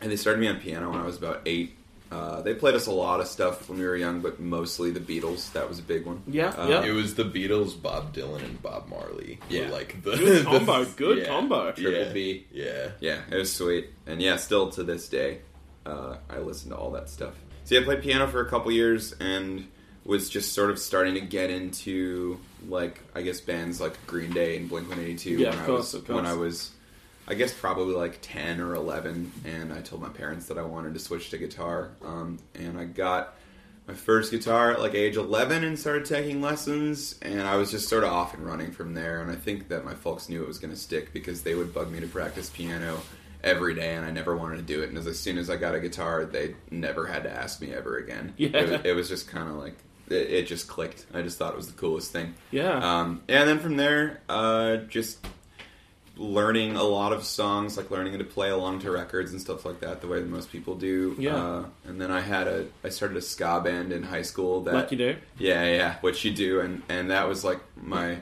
and 0.00 0.10
they 0.10 0.16
started 0.16 0.40
me 0.40 0.48
on 0.48 0.58
piano 0.60 0.90
when 0.90 1.00
I 1.00 1.04
was 1.04 1.16
about 1.16 1.42
eight. 1.46 1.74
Uh, 2.12 2.42
they 2.42 2.54
played 2.54 2.76
us 2.76 2.86
a 2.86 2.92
lot 2.92 3.18
of 3.20 3.26
stuff 3.26 3.68
when 3.68 3.76
we 3.78 3.84
were 3.84 3.96
young, 3.96 4.20
but 4.20 4.38
mostly 4.38 4.92
the 4.92 5.00
Beatles. 5.00 5.52
That 5.52 5.68
was 5.68 5.80
a 5.80 5.82
big 5.82 6.06
one. 6.06 6.22
Yeah, 6.28 6.50
Uh, 6.50 6.68
yeah. 6.68 6.84
It 6.84 6.92
was 6.92 7.16
the 7.16 7.24
Beatles, 7.24 7.80
Bob 7.80 8.14
Dylan, 8.14 8.44
and 8.44 8.62
Bob 8.62 8.88
Marley. 8.88 9.40
were, 9.50 9.56
Yeah. 9.56 9.70
like 9.70 10.00
the 10.04 10.12
Good 10.16 10.38
the- 10.44 10.44
combo, 10.44 10.84
good 10.84 11.18
yeah, 11.18 11.26
combo. 11.26 11.72
Triple 11.72 11.92
yeah, 11.92 12.12
B. 12.12 12.46
Yeah, 12.52 12.88
Yeah, 13.00 13.20
it 13.32 13.34
was 13.36 13.52
sweet. 13.52 13.90
And 14.06 14.22
yeah, 14.22 14.36
still 14.36 14.68
to 14.72 14.84
this 14.84 15.08
day, 15.08 15.38
uh, 15.86 16.18
I 16.30 16.38
listen 16.38 16.70
to 16.70 16.76
all 16.76 16.92
that 16.92 17.10
stuff. 17.10 17.34
So 17.64 17.74
yeah, 17.74 17.80
I 17.80 17.84
played 17.84 18.02
piano 18.02 18.26
for 18.28 18.40
a 18.40 18.48
couple 18.48 18.70
years 18.72 19.12
and 19.20 19.66
was 20.04 20.28
just 20.28 20.52
sort 20.52 20.70
of 20.70 20.78
starting 20.78 21.14
to 21.14 21.20
get 21.20 21.50
into 21.50 22.38
like 22.68 23.00
I 23.14 23.22
guess 23.22 23.40
bands 23.40 23.80
like 23.80 24.06
Green 24.06 24.32
Day 24.32 24.56
and 24.56 24.68
Blink 24.68 24.88
One 24.88 25.00
Eighty 25.00 25.16
Two 25.16 25.30
Yeah, 25.30 25.50
when 25.50 25.58
of 25.58 25.68
I 25.68 25.70
was 25.72 25.94
of 25.94 26.06
course. 26.06 26.16
when 26.16 26.26
I 26.26 26.34
was 26.34 26.70
I 27.26 27.34
guess 27.34 27.54
probably 27.54 27.94
like 27.94 28.18
ten 28.20 28.60
or 28.60 28.74
eleven, 28.74 29.32
and 29.44 29.72
I 29.72 29.80
told 29.80 30.02
my 30.02 30.10
parents 30.10 30.46
that 30.46 30.58
I 30.58 30.62
wanted 30.62 30.94
to 30.94 31.00
switch 31.00 31.30
to 31.30 31.38
guitar. 31.38 31.90
Um, 32.04 32.38
and 32.54 32.78
I 32.78 32.84
got 32.84 33.34
my 33.86 33.94
first 33.94 34.30
guitar 34.30 34.72
at 34.72 34.80
like 34.80 34.94
age 34.94 35.16
11 35.16 35.62
and 35.62 35.78
started 35.78 36.06
taking 36.06 36.40
lessons 36.40 37.16
and 37.20 37.42
i 37.42 37.56
was 37.56 37.70
just 37.70 37.86
sort 37.86 38.02
of 38.02 38.10
off 38.10 38.32
and 38.32 38.44
running 38.44 38.70
from 38.72 38.94
there 38.94 39.20
and 39.20 39.30
i 39.30 39.34
think 39.34 39.68
that 39.68 39.84
my 39.84 39.94
folks 39.94 40.28
knew 40.28 40.42
it 40.42 40.48
was 40.48 40.58
going 40.58 40.72
to 40.72 40.78
stick 40.78 41.12
because 41.12 41.42
they 41.42 41.54
would 41.54 41.74
bug 41.74 41.90
me 41.92 42.00
to 42.00 42.06
practice 42.06 42.48
piano 42.48 42.98
every 43.44 43.74
day 43.74 43.94
and 43.94 44.04
i 44.04 44.10
never 44.10 44.36
wanted 44.36 44.56
to 44.56 44.62
do 44.62 44.82
it 44.82 44.88
and 44.88 44.98
as, 44.98 45.06
as 45.06 45.18
soon 45.18 45.38
as 45.38 45.48
i 45.50 45.56
got 45.56 45.74
a 45.74 45.80
guitar 45.80 46.24
they 46.24 46.54
never 46.70 47.06
had 47.06 47.22
to 47.24 47.30
ask 47.30 47.60
me 47.60 47.72
ever 47.72 47.98
again 47.98 48.32
Yeah. 48.36 48.48
it, 48.56 48.68
was, 48.70 48.80
it 48.84 48.96
was 48.96 49.08
just 49.08 49.28
kind 49.28 49.48
of 49.48 49.56
like 49.56 49.76
it, 50.08 50.14
it 50.30 50.46
just 50.46 50.66
clicked 50.66 51.06
i 51.14 51.22
just 51.22 51.38
thought 51.38 51.52
it 51.52 51.56
was 51.56 51.66
the 51.68 51.78
coolest 51.78 52.10
thing 52.10 52.34
Yeah. 52.50 52.78
um, 53.00 53.22
and 53.28 53.48
then 53.48 53.58
from 53.60 53.76
there 53.76 54.20
uh, 54.28 54.76
just 54.88 55.24
learning 56.16 56.76
a 56.76 56.82
lot 56.84 57.12
of 57.12 57.24
songs, 57.24 57.76
like 57.76 57.90
learning 57.90 58.12
how 58.12 58.18
to 58.18 58.24
play 58.24 58.48
along 58.50 58.78
to 58.78 58.88
records 58.90 59.32
and 59.32 59.40
stuff 59.40 59.64
like 59.64 59.80
that, 59.80 60.00
the 60.00 60.06
way 60.06 60.20
that 60.20 60.28
most 60.28 60.52
people 60.52 60.76
do. 60.76 61.16
Yeah. 61.18 61.34
Uh, 61.34 61.64
and 61.86 62.00
then 62.00 62.12
I 62.12 62.20
had 62.20 62.46
a, 62.46 62.66
I 62.84 62.90
started 62.90 63.16
a 63.16 63.20
ska 63.20 63.60
band 63.64 63.92
in 63.92 64.04
high 64.04 64.22
school. 64.22 64.60
That 64.62 64.74
like 64.74 64.92
you 64.92 64.96
do. 64.98 65.16
yeah, 65.38 65.64
yeah, 65.64 65.96
what 66.02 66.22
you 66.24 66.30
do, 66.32 66.60
and 66.60 66.82
and 66.88 67.10
that 67.10 67.26
was 67.28 67.42
like 67.42 67.58
my 67.76 68.18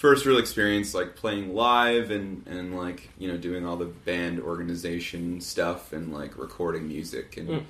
first 0.00 0.24
real 0.24 0.38
experience, 0.38 0.94
like 0.94 1.14
playing 1.14 1.54
live 1.54 2.10
and 2.10 2.46
and 2.46 2.76
like 2.76 3.10
you 3.18 3.28
know 3.28 3.36
doing 3.36 3.66
all 3.66 3.76
the 3.76 3.84
band 3.84 4.40
organization 4.40 5.40
stuff 5.40 5.92
and 5.92 6.12
like 6.12 6.36
recording 6.36 6.88
music 6.88 7.36
and. 7.36 7.48
Mm. 7.48 7.64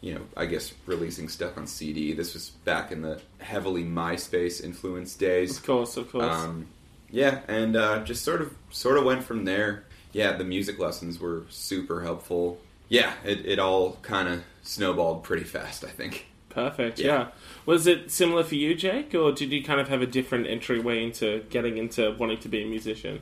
You 0.00 0.16
know, 0.16 0.20
I 0.36 0.44
guess 0.44 0.70
releasing 0.84 1.30
stuff 1.30 1.56
on 1.56 1.66
CD. 1.66 2.12
This 2.12 2.34
was 2.34 2.50
back 2.50 2.92
in 2.92 3.00
the 3.00 3.22
heavily 3.38 3.84
MySpace 3.84 4.62
influenced 4.62 5.18
days. 5.18 5.56
Of 5.56 5.64
course, 5.64 5.96
of 5.96 6.12
course. 6.12 6.30
Um, 6.30 6.66
yeah, 7.10 7.40
and 7.48 7.74
uh, 7.74 8.04
just 8.04 8.22
sort 8.22 8.42
of 8.42 8.54
sort 8.68 8.98
of 8.98 9.04
went 9.04 9.24
from 9.24 9.46
there. 9.46 9.84
Yeah, 10.12 10.36
the 10.36 10.44
music 10.44 10.78
lessons 10.78 11.18
were 11.18 11.44
super 11.48 12.02
helpful. 12.02 12.60
Yeah, 12.90 13.14
it, 13.24 13.46
it 13.46 13.58
all 13.58 13.96
kind 14.02 14.28
of 14.28 14.44
snowballed 14.62 15.22
pretty 15.22 15.44
fast. 15.44 15.84
I 15.84 15.88
think. 15.88 16.26
Perfect. 16.54 17.00
Yeah. 17.00 17.06
yeah. 17.06 17.26
Was 17.66 17.86
it 17.86 18.10
similar 18.10 18.44
for 18.44 18.54
you, 18.54 18.74
Jake, 18.74 19.14
or 19.14 19.32
did 19.32 19.50
you 19.50 19.62
kind 19.64 19.80
of 19.80 19.88
have 19.88 20.02
a 20.02 20.06
different 20.06 20.46
entryway 20.46 21.02
into 21.02 21.44
getting 21.50 21.78
into 21.78 22.14
wanting 22.18 22.38
to 22.38 22.48
be 22.48 22.62
a 22.62 22.66
musician? 22.66 23.20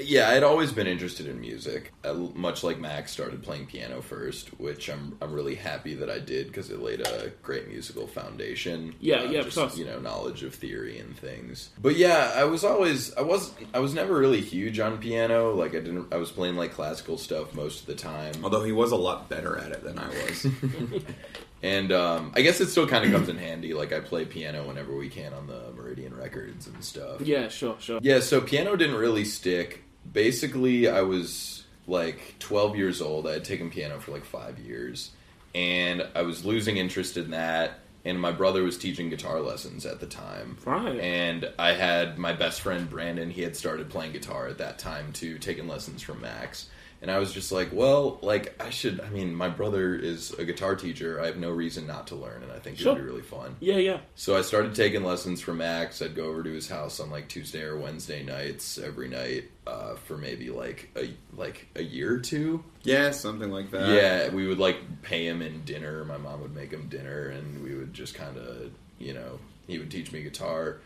yeah. 0.00 0.30
I'd 0.30 0.42
always 0.42 0.72
been 0.72 0.86
interested 0.86 1.26
in 1.26 1.40
music, 1.40 1.92
uh, 2.02 2.14
much 2.14 2.64
like 2.64 2.80
Max 2.80 3.12
started 3.12 3.42
playing 3.42 3.66
piano 3.66 4.00
first, 4.00 4.48
which 4.58 4.88
I'm 4.88 5.16
I'm 5.20 5.32
really 5.32 5.54
happy 5.54 5.94
that 5.94 6.10
I 6.10 6.18
did 6.18 6.48
because 6.48 6.70
it 6.70 6.80
laid 6.80 7.06
a 7.06 7.30
great 7.42 7.68
musical 7.68 8.06
foundation. 8.06 8.94
Yeah, 9.00 9.16
uh, 9.16 9.24
yeah, 9.24 9.38
of 9.40 9.44
just, 9.44 9.58
course. 9.58 9.76
You 9.76 9.84
know, 9.84 10.00
knowledge 10.00 10.42
of 10.42 10.54
theory 10.54 10.98
and 10.98 11.16
things. 11.16 11.70
But 11.80 11.96
yeah, 11.96 12.32
I 12.34 12.44
was 12.44 12.64
always 12.64 13.14
I 13.14 13.22
was 13.22 13.52
I 13.74 13.78
was 13.78 13.94
never 13.94 14.18
really 14.18 14.40
huge 14.40 14.80
on 14.80 14.98
piano. 14.98 15.54
Like 15.54 15.72
I 15.72 15.80
didn't 15.80 16.12
I 16.12 16.16
was 16.16 16.32
playing 16.32 16.56
like 16.56 16.72
classical 16.72 17.18
stuff 17.18 17.54
most 17.54 17.80
of 17.80 17.86
the 17.86 17.94
time. 17.94 18.34
Although 18.42 18.64
he 18.64 18.72
was 18.72 18.92
a 18.92 18.96
lot 18.96 19.28
better 19.28 19.58
at 19.58 19.72
it 19.72 19.84
than 19.84 19.98
I 19.98 20.08
was. 20.08 20.46
And 21.62 21.92
um, 21.92 22.32
I 22.34 22.42
guess 22.42 22.60
it 22.60 22.68
still 22.68 22.88
kind 22.88 23.04
of 23.04 23.12
comes 23.12 23.28
in 23.28 23.38
handy. 23.38 23.72
Like 23.72 23.92
I 23.92 24.00
play 24.00 24.24
piano 24.24 24.66
whenever 24.66 24.96
we 24.96 25.08
can 25.08 25.32
on 25.32 25.46
the 25.46 25.72
Meridian 25.76 26.14
records 26.16 26.66
and 26.66 26.84
stuff. 26.84 27.20
Yeah, 27.20 27.48
sure, 27.48 27.76
sure. 27.78 28.00
Yeah, 28.02 28.20
so 28.20 28.40
piano 28.40 28.74
didn't 28.76 28.96
really 28.96 29.24
stick. 29.24 29.84
Basically, 30.10 30.88
I 30.88 31.02
was 31.02 31.64
like 31.86 32.36
12 32.40 32.76
years 32.76 33.00
old. 33.00 33.28
I 33.28 33.34
had 33.34 33.44
taken 33.44 33.70
piano 33.70 34.00
for 34.00 34.10
like 34.10 34.24
five 34.24 34.58
years, 34.58 35.12
and 35.54 36.06
I 36.14 36.22
was 36.22 36.44
losing 36.44 36.76
interest 36.76 37.16
in 37.16 37.30
that. 37.30 37.78
And 38.04 38.20
my 38.20 38.32
brother 38.32 38.64
was 38.64 38.76
teaching 38.76 39.10
guitar 39.10 39.40
lessons 39.40 39.86
at 39.86 40.00
the 40.00 40.08
time. 40.08 40.56
Right. 40.64 40.98
And 40.98 41.48
I 41.56 41.70
had 41.70 42.18
my 42.18 42.32
best 42.32 42.60
friend 42.60 42.90
Brandon. 42.90 43.30
He 43.30 43.42
had 43.42 43.54
started 43.54 43.90
playing 43.90 44.10
guitar 44.10 44.48
at 44.48 44.58
that 44.58 44.80
time 44.80 45.12
too, 45.12 45.38
taking 45.38 45.68
lessons 45.68 46.02
from 46.02 46.20
Max. 46.20 46.68
And 47.02 47.10
I 47.10 47.18
was 47.18 47.32
just 47.32 47.50
like, 47.50 47.70
well, 47.72 48.18
like 48.22 48.54
I 48.62 48.70
should. 48.70 49.00
I 49.00 49.08
mean, 49.10 49.34
my 49.34 49.48
brother 49.48 49.94
is 49.96 50.30
a 50.34 50.44
guitar 50.44 50.76
teacher. 50.76 51.20
I 51.20 51.26
have 51.26 51.36
no 51.36 51.50
reason 51.50 51.84
not 51.84 52.06
to 52.06 52.14
learn, 52.14 52.44
and 52.44 52.52
I 52.52 52.60
think 52.60 52.78
Sure. 52.78 52.92
it 52.92 52.94
would 52.94 53.00
be 53.02 53.10
really 53.10 53.22
fun. 53.22 53.56
Yeah, 53.58 53.78
yeah. 53.78 53.98
So 54.14 54.36
I 54.36 54.42
started 54.42 54.76
taking 54.76 55.02
lessons 55.02 55.40
from 55.40 55.58
Max. 55.58 56.00
I'd 56.00 56.14
go 56.14 56.26
over 56.26 56.44
to 56.44 56.50
his 56.50 56.68
house 56.68 57.00
on 57.00 57.10
like 57.10 57.26
Tuesday 57.26 57.62
or 57.62 57.76
Wednesday 57.76 58.22
nights 58.22 58.78
every 58.78 59.08
night 59.08 59.50
uh, 59.66 59.96
for 59.96 60.16
maybe 60.16 60.50
like 60.50 60.90
a 60.96 61.12
like 61.36 61.66
a 61.74 61.82
year 61.82 62.14
or 62.14 62.18
two. 62.20 62.62
yeah, 62.84 63.10
something 63.10 63.50
like 63.50 63.72
that. 63.72 63.88
yeah, 63.88 64.28
we 64.32 64.46
would 64.46 64.60
like 64.60 65.02
pay 65.02 65.26
him 65.26 65.42
in 65.42 65.64
dinner. 65.64 66.04
My 66.04 66.18
mom 66.18 66.40
would 66.42 66.54
make 66.54 66.70
him 66.70 66.86
dinner, 66.88 67.30
and 67.30 67.64
we 67.64 67.74
would 67.74 67.92
just 67.92 68.14
kind 68.14 68.36
of 68.36 68.70
you 69.00 69.12
know 69.12 69.40
he 69.66 69.76
would 69.80 69.90
teach 69.90 70.12
me 70.12 70.22
guitar. 70.22 70.78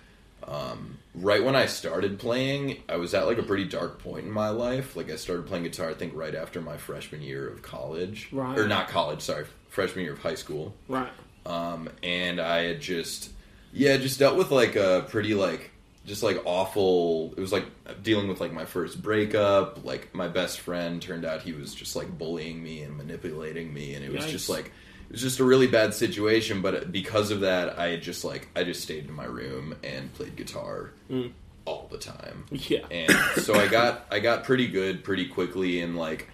Um, 0.47 0.99
right 1.15 1.43
when 1.43 1.57
I 1.57 1.67
started 1.67 2.19
playing, 2.19 2.79
I 2.89 2.97
was 2.97 3.15
at 3.15 3.27
like 3.27 3.39
a 3.39 3.43
pretty 3.43 3.65
dark 3.65 3.99
point 3.99 4.27
in 4.27 4.31
my 4.31 4.49
life. 4.51 4.95
Like 4.97 5.11
I 5.11 5.17
started 5.17 5.47
playing 5.47 5.65
guitar, 5.65 5.91
I 5.91 5.95
think 5.95 6.15
right 6.15 6.35
after 6.35 6.61
my 6.61 6.77
freshman 6.77 7.21
year 7.23 7.49
of 7.49 7.63
college, 7.63 8.29
Right. 8.33 8.57
or 8.59 8.69
not 8.69 8.89
college, 8.89 9.23
sorry, 9.23 9.47
freshman 9.69 10.05
year 10.05 10.13
of 10.15 10.21
high 10.21 10.37
school 10.37 10.75
Right. 10.89 11.11
um, 11.45 11.89
and 12.03 12.41
I 12.41 12.63
had 12.63 12.81
just 12.81 13.31
yeah 13.73 13.97
just 13.99 14.19
dealt 14.19 14.39
with 14.39 14.51
like 14.51 14.75
a 14.77 15.05
pretty 15.11 15.35
like 15.35 15.71
just 16.07 16.23
like 16.23 16.41
awful 16.47 17.35
it 17.37 17.41
was 17.41 17.53
like 17.53 17.67
dealing 18.03 18.29
with 18.29 18.41
like 18.41 18.53
my 18.53 18.65
first 18.65 19.03
breakup 19.03 19.85
like 19.85 20.15
my 20.15 20.29
best 20.29 20.61
friend 20.61 21.03
turned 21.03 21.25
out 21.27 21.43
he 21.43 21.53
was 21.53 21.75
just 21.75 21.95
like 21.97 22.17
bullying 22.17 22.63
me 22.63 22.81
and 22.83 22.97
manipulating 22.97 23.75
me 23.75 23.95
and 23.95 24.03
it 24.05 24.13
was 24.13 24.25
just 24.27 24.49
like 24.49 24.73
it 25.07 25.13
was 25.13 25.21
just 25.23 25.39
a 25.41 25.45
really 25.45 25.67
bad 25.67 25.95
situation 25.95 26.61
but 26.63 26.91
because 26.93 27.31
of 27.31 27.41
that 27.41 27.79
I 27.79 27.97
just 27.97 28.25
like 28.25 28.49
I 28.57 28.65
just 28.65 28.83
stayed 28.83 29.07
in 29.07 29.13
my 29.13 29.25
room 29.25 29.75
and 29.85 30.13
played 30.15 30.37
guitar 30.37 30.91
Mm. 31.11 31.33
all 31.65 31.89
the 31.91 31.99
time 31.99 32.45
Yeah. 32.51 32.87
and 32.91 33.13
so 33.43 33.55
I 33.55 33.69
got 33.69 34.07
I 34.11 34.19
got 34.21 34.45
pretty 34.45 34.67
good 34.69 35.05
pretty 35.05 35.27
quickly 35.29 35.81
and 35.81 35.97
like 35.97 36.29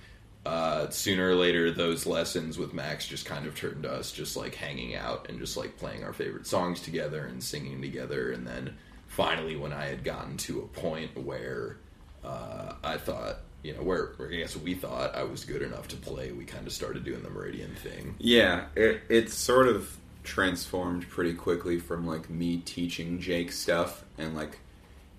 uh, 0.45 0.91
sooner 0.91 1.29
or 1.31 1.35
later 1.37 1.71
those 1.71 2.05
lessons 2.05 2.59
with 2.59 2.75
Max 2.75 3.07
just 3.07 3.25
kind 3.27 3.47
of 3.47 3.55
turned 3.55 3.85
to 3.85 3.93
us 3.93 4.11
just 4.11 4.37
like 4.37 4.57
hanging 4.57 4.97
out 4.97 5.29
and 5.29 5.39
just 5.39 5.57
like 5.57 5.79
playing 5.79 6.03
our 6.03 6.13
favorite 6.13 6.49
songs 6.49 6.81
together 6.81 7.25
and 7.27 7.41
singing 7.41 7.81
together 7.81 8.33
and 8.33 8.45
then 8.45 8.75
finally 9.07 9.55
when 9.55 9.73
I 9.73 9.85
had 9.87 10.03
gotten 10.03 10.37
to 10.39 10.59
a 10.63 10.67
point 10.67 11.17
where 11.17 11.77
uh, 12.25 12.73
I 12.83 12.97
thought 12.97 13.39
you 13.63 13.75
know 13.75 13.83
where, 13.83 14.13
where 14.17 14.29
I 14.31 14.37
guess 14.37 14.57
we 14.57 14.75
thought 14.75 15.15
I 15.15 15.23
was 15.25 15.45
good 15.45 15.63
enough 15.63 15.89
to 15.89 15.97
play 15.97 16.33
we 16.33 16.45
kind 16.45 16.67
of 16.67 16.73
started 16.73 17.05
doing 17.05 17.23
the 17.23 17.31
Meridian 17.31 17.75
thing 17.77 18.15
Yeah, 18.19 18.67
it 18.75 19.03
it 19.09 19.31
sort 19.31 19.69
of 19.69 19.97
transformed 20.25 21.09
pretty 21.09 21.35
quickly 21.35 21.79
from 21.81 22.07
like 22.07 22.31
me 22.31 22.59
teaching 22.59 23.21
Jake 23.21 23.53
stuff 23.53 24.05
and 24.19 24.35
like 24.35 24.59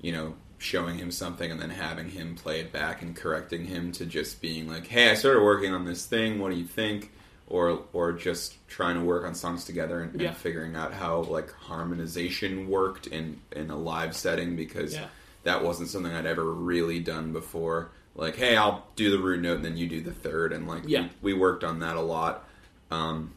you 0.02 0.12
know 0.12 0.34
showing 0.58 0.98
him 0.98 1.12
something 1.12 1.52
and 1.52 1.62
then 1.62 1.70
having 1.70 2.10
him 2.10 2.36
play 2.36 2.62
it 2.62 2.72
back 2.72 3.02
and 3.02 3.16
correcting 3.16 3.66
him 3.66 3.92
to 3.92 4.06
just 4.06 4.42
being 4.42 4.68
like, 4.68 4.88
"Hey, 4.88 5.10
I 5.10 5.14
started 5.16 5.44
working 5.44 5.74
on 5.74 5.84
this 5.84 6.06
thing. 6.06 6.40
What 6.40 6.52
do 6.52 6.58
you 6.58 6.66
think?" 6.66 7.12
Or 7.48 7.84
or 7.92 8.14
just 8.14 8.56
trying 8.70 8.96
to 8.96 9.02
work 9.04 9.26
on 9.26 9.36
songs 9.36 9.66
together 9.66 10.02
and, 10.02 10.20
Yeah. 10.22 10.30
and 10.30 10.38
figuring 10.38 10.76
out 10.78 10.94
how 10.94 11.20
like 11.24 11.52
harmonization 11.54 12.70
worked 12.70 13.08
in 13.08 13.42
in 13.52 13.70
a 13.70 13.78
live 13.78 14.16
setting 14.16 14.56
because 14.56 14.94
Yeah. 14.94 15.08
that 15.44 15.64
wasn't 15.64 15.90
something 15.90 16.12
I'd 16.14 16.26
ever 16.26 16.46
really 16.46 17.00
done 17.02 17.34
before. 17.34 17.90
Like, 18.16 18.36
hey, 18.36 18.56
I'll 18.56 18.86
do 18.96 19.10
the 19.10 19.18
root 19.18 19.42
note 19.42 19.58
and 19.58 19.66
then 19.66 19.78
you 19.78 19.88
do 19.88 20.02
the 20.02 20.14
third, 20.14 20.54
and 20.54 20.68
like 20.68 20.84
Yeah. 20.88 21.10
we, 21.22 21.34
we 21.34 21.40
worked 21.40 21.64
on 21.64 21.80
that 21.80 21.96
a 21.96 22.02
lot. 22.02 22.48
Um, 22.92 23.34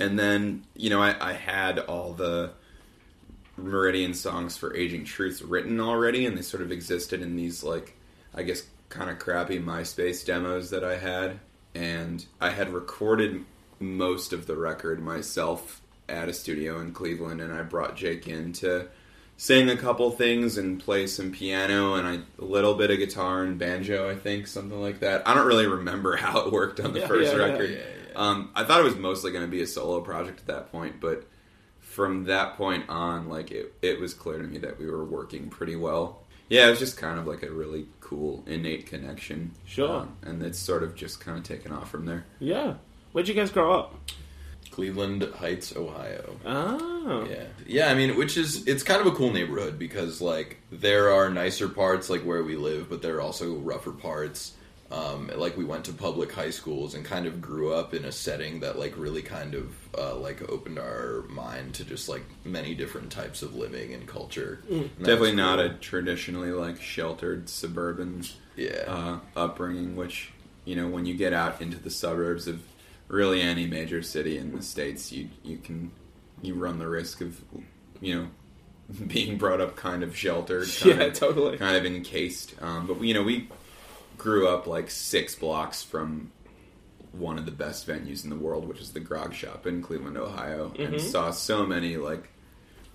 and 0.00 0.18
then 0.18 0.64
you 0.74 0.90
know 0.90 1.02
I, 1.02 1.14
I 1.30 1.32
had 1.34 1.78
all 1.78 2.12
the 2.14 2.52
Meridian 3.56 4.14
songs 4.14 4.56
for 4.56 4.74
Aging 4.74 5.04
Truths 5.04 5.42
written 5.42 5.80
already, 5.80 6.26
and 6.26 6.36
they 6.36 6.42
sort 6.42 6.62
of 6.62 6.72
existed 6.72 7.22
in 7.22 7.36
these 7.36 7.62
like 7.62 7.96
I 8.34 8.42
guess 8.42 8.62
kind 8.88 9.10
of 9.10 9.18
crappy 9.18 9.60
MySpace 9.60 10.24
demos 10.24 10.70
that 10.70 10.84
I 10.84 10.96
had, 10.96 11.38
and 11.74 12.24
I 12.40 12.50
had 12.50 12.72
recorded 12.72 13.44
most 13.80 14.32
of 14.32 14.46
the 14.46 14.56
record 14.56 15.02
myself 15.02 15.80
at 16.08 16.28
a 16.28 16.32
studio 16.32 16.80
in 16.80 16.92
Cleveland, 16.92 17.40
and 17.40 17.52
I 17.52 17.62
brought 17.62 17.96
Jake 17.96 18.26
in 18.28 18.52
to 18.54 18.88
sing 19.36 19.68
a 19.68 19.76
couple 19.76 20.10
things 20.12 20.56
and 20.56 20.78
play 20.80 21.06
some 21.06 21.32
piano 21.32 21.94
and 21.94 22.06
I, 22.06 22.20
a 22.40 22.44
little 22.44 22.74
bit 22.74 22.90
of 22.90 22.98
guitar 22.98 23.42
and 23.42 23.58
banjo, 23.58 24.08
I 24.08 24.14
think, 24.14 24.46
something 24.46 24.80
like 24.80 25.00
that. 25.00 25.26
I 25.26 25.34
don't 25.34 25.46
really 25.46 25.66
remember 25.66 26.16
how 26.24 26.40
it 26.46 26.52
worked 26.52 26.80
on 26.80 26.92
the 26.92 27.00
Yeah, 27.00 27.06
first 27.08 27.32
yeah, 27.32 27.38
record. 27.38 27.70
yeah. 27.70 27.78
Um, 28.16 28.50
I 28.54 28.64
thought 28.64 28.80
it 28.80 28.84
was 28.84 28.96
mostly 28.96 29.32
going 29.32 29.44
to 29.44 29.50
be 29.50 29.60
a 29.62 29.66
solo 29.66 30.00
project 30.00 30.40
at 30.40 30.46
that 30.46 30.70
point, 30.70 31.00
but 31.00 31.26
from 31.80 32.24
that 32.24 32.56
point 32.56 32.88
on, 32.88 33.28
like 33.28 33.50
it, 33.50 33.74
it 33.82 34.00
was 34.00 34.14
clear 34.14 34.38
to 34.38 34.44
me 34.44 34.58
that 34.58 34.78
we 34.78 34.86
were 34.88 35.04
working 35.04 35.48
pretty 35.50 35.74
well. 35.76 36.20
Yeah, 36.48 36.66
it 36.66 36.70
was 36.70 36.78
just 36.78 36.96
kind 36.96 37.18
of 37.18 37.26
like 37.26 37.42
a 37.42 37.50
really 37.50 37.86
cool 38.00 38.44
innate 38.46 38.86
connection. 38.86 39.52
Sure. 39.64 40.00
Um, 40.02 40.16
and 40.22 40.42
it's 40.42 40.58
sort 40.58 40.82
of 40.82 40.94
just 40.94 41.18
kind 41.20 41.38
of 41.38 41.42
taken 41.44 41.72
off 41.72 41.90
from 41.90 42.04
there. 42.06 42.24
Yeah. 42.38 42.74
Where'd 43.12 43.26
you 43.28 43.34
guys 43.34 43.50
grow 43.50 43.72
up? 43.72 43.94
Cleveland 44.74 45.22
Heights, 45.36 45.76
Ohio. 45.76 46.34
Oh. 46.44 47.28
Yeah, 47.30 47.44
yeah. 47.64 47.90
I 47.92 47.94
mean, 47.94 48.16
which 48.16 48.36
is 48.36 48.66
it's 48.66 48.82
kind 48.82 49.00
of 49.00 49.06
a 49.06 49.12
cool 49.12 49.32
neighborhood 49.32 49.78
because 49.78 50.20
like 50.20 50.56
there 50.72 51.12
are 51.12 51.30
nicer 51.30 51.68
parts 51.68 52.10
like 52.10 52.22
where 52.22 52.42
we 52.42 52.56
live, 52.56 52.90
but 52.90 53.00
there 53.00 53.18
are 53.18 53.20
also 53.20 53.54
rougher 53.54 53.92
parts. 53.92 54.54
Um, 54.90 55.30
like 55.36 55.56
we 55.56 55.64
went 55.64 55.84
to 55.84 55.92
public 55.92 56.32
high 56.32 56.50
schools 56.50 56.96
and 56.96 57.04
kind 57.04 57.26
of 57.26 57.40
grew 57.40 57.72
up 57.72 57.94
in 57.94 58.04
a 58.04 58.10
setting 58.10 58.60
that 58.60 58.76
like 58.76 58.98
really 58.98 59.22
kind 59.22 59.54
of 59.54 59.72
uh, 59.96 60.16
like 60.16 60.42
opened 60.50 60.80
our 60.80 61.22
mind 61.28 61.74
to 61.74 61.84
just 61.84 62.08
like 62.08 62.24
many 62.44 62.74
different 62.74 63.12
types 63.12 63.42
of 63.42 63.54
living 63.54 63.94
and 63.94 64.08
culture. 64.08 64.60
And 64.68 64.90
Definitely 64.98 65.30
was 65.30 65.36
not 65.36 65.58
cool. 65.58 65.66
a 65.66 65.74
traditionally 65.74 66.50
like 66.50 66.82
sheltered 66.82 67.48
suburban 67.48 68.24
yeah. 68.56 68.84
uh, 68.88 69.18
upbringing, 69.36 69.94
which 69.94 70.32
you 70.64 70.74
know 70.74 70.88
when 70.88 71.06
you 71.06 71.14
get 71.14 71.32
out 71.32 71.62
into 71.62 71.76
the 71.78 71.90
suburbs 71.90 72.48
of 72.48 72.60
really 73.08 73.40
any 73.42 73.66
major 73.66 74.02
city 74.02 74.38
in 74.38 74.54
the 74.54 74.62
states, 74.62 75.12
you 75.12 75.28
you 75.42 75.58
can 75.58 75.90
you 76.42 76.54
run 76.54 76.78
the 76.78 76.88
risk 76.88 77.20
of 77.20 77.40
you 78.00 78.14
know 78.14 78.26
being 79.06 79.38
brought 79.38 79.60
up 79.60 79.76
kind 79.76 80.02
of 80.02 80.16
sheltered, 80.16 80.68
kind 80.80 80.98
Yeah, 80.98 81.04
of, 81.06 81.12
totally. 81.14 81.56
kind 81.58 81.76
of 81.76 81.84
encased. 81.86 82.54
Um, 82.62 82.86
but 82.86 83.00
you 83.02 83.14
know 83.14 83.22
we 83.22 83.48
grew 84.18 84.48
up 84.48 84.66
like 84.66 84.90
six 84.90 85.34
blocks 85.34 85.82
from 85.82 86.30
one 87.12 87.38
of 87.38 87.44
the 87.46 87.52
best 87.52 87.86
venues 87.86 88.24
in 88.24 88.30
the 88.30 88.36
world, 88.36 88.66
which 88.66 88.80
is 88.80 88.92
the 88.92 89.00
Grog 89.00 89.34
Shop 89.34 89.66
in 89.66 89.82
Cleveland, 89.82 90.16
Ohio, 90.16 90.72
and 90.78 91.00
saw 91.00 91.30
so 91.30 91.64
many 91.64 91.96
like 91.96 92.28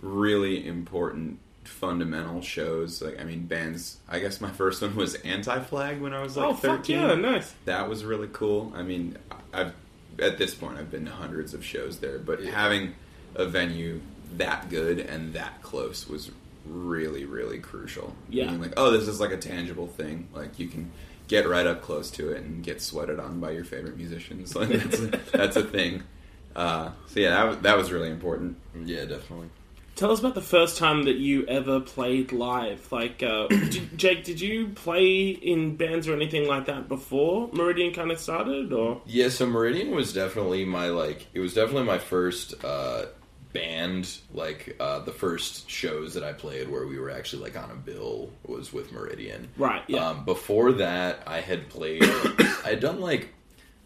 really 0.02 0.66
important 0.68 1.40
fundamental 1.64 2.42
shows. 2.42 3.02
Like 3.02 3.20
I 3.20 3.24
mean, 3.24 3.46
bands. 3.46 3.98
I 4.10 4.20
guess 4.20 4.42
my 4.42 4.50
first 4.52 4.82
one 4.82 4.96
was 4.96 5.16
Anti 5.16 5.60
Flag 5.62 6.02
when 6.02 6.14
I 6.14 6.22
was 6.22 6.36
like 6.36 6.48
oh, 6.48 6.54
thirteen. 6.54 7.00
fuck 7.00 7.10
yeah, 7.10 7.16
nice. 7.16 7.54
That 7.66 7.88
was 7.90 8.04
really 8.04 8.30
cool. 8.34 8.74
I 8.76 8.84
mean, 8.84 9.18
I've 9.54 9.74
at 10.18 10.38
this 10.38 10.54
point 10.54 10.78
I've 10.78 10.92
been 10.92 11.06
to 11.06 11.12
hundreds 11.12 11.54
of 11.54 11.64
shows 11.64 12.00
there, 12.00 12.20
but 12.20 12.44
having 12.44 12.96
a 13.36 13.46
venue 13.46 14.02
that 14.38 14.70
good 14.70 15.00
and 15.00 15.34
that 15.34 15.62
close 15.62 16.08
was 16.08 16.32
really 16.66 17.26
really 17.26 17.60
crucial. 17.60 18.16
Yeah. 18.30 18.48
Being 18.48 18.62
like, 18.62 18.74
oh, 18.78 18.92
this 18.92 19.08
is 19.08 19.20
like 19.20 19.32
a 19.32 19.38
tangible 19.38 19.88
thing. 19.88 20.28
Like 20.34 20.60
you 20.60 20.68
can 20.68 20.92
get 21.28 21.48
right 21.48 21.66
up 21.68 21.82
close 21.82 22.10
to 22.12 22.32
it 22.32 22.44
and 22.44 22.64
get 22.64 22.82
sweated 22.82 23.20
on 23.20 23.40
by 23.40 23.52
your 23.52 23.64
favorite 23.64 23.98
musicians. 23.98 24.56
Like 24.60 24.70
that's 24.70 25.00
a, 25.00 25.08
that's 25.38 25.56
a 25.56 25.64
thing. 25.64 26.04
Uh, 26.56 26.90
so 27.08 27.20
yeah, 27.20 27.46
that 27.46 27.64
that 27.64 27.78
was 27.78 27.92
really 27.92 28.10
important. 28.10 28.58
yeah, 28.86 29.06
definitely. 29.06 29.50
Tell 30.00 30.12
us 30.12 30.20
about 30.22 30.34
the 30.34 30.42
first 30.42 30.78
time 30.78 31.04
that 31.04 31.18
you 31.18 31.46
ever 31.48 31.82
played 31.82 32.32
live. 32.32 32.90
Like, 32.90 33.22
uh, 33.22 33.48
did, 33.48 33.98
Jake, 33.98 34.24
did 34.24 34.40
you 34.40 34.70
play 34.70 35.28
in 35.32 35.76
bands 35.76 36.08
or 36.08 36.14
anything 36.14 36.48
like 36.48 36.68
that 36.68 36.88
before 36.88 37.50
Meridian 37.52 37.94
kind 37.94 38.10
of 38.10 38.18
started, 38.18 38.72
or? 38.72 39.02
Yeah, 39.06 39.28
so 39.28 39.46
Meridian 39.46 39.92
was 39.92 40.14
definitely 40.14 40.64
my 40.64 40.88
like 40.88 41.28
it 41.34 41.42
was 41.42 41.54
definitely 41.54 41.84
my 41.84 41.98
first 41.98 42.64
uh 42.64 43.08
band 43.52 44.20
like 44.34 44.78
uh 44.80 45.00
the 45.00 45.12
first 45.12 45.70
shows 45.70 46.14
that 46.14 46.24
I 46.24 46.32
played 46.32 46.70
where 46.70 46.88
we 46.88 46.98
were 46.98 47.10
actually 47.10 47.44
like 47.44 47.58
on 47.62 47.70
a 47.70 47.76
bill 47.76 48.32
was 48.46 48.72
with 48.72 48.94
Meridian. 48.94 49.50
Right, 49.58 49.84
yeah. 49.88 50.12
Um 50.12 50.24
before 50.24 50.72
that 50.74 51.24
I 51.28 51.42
had 51.42 51.68
played 51.68 52.04
I 52.04 52.70
had 52.70 52.80
done 52.80 53.02
like 53.02 53.34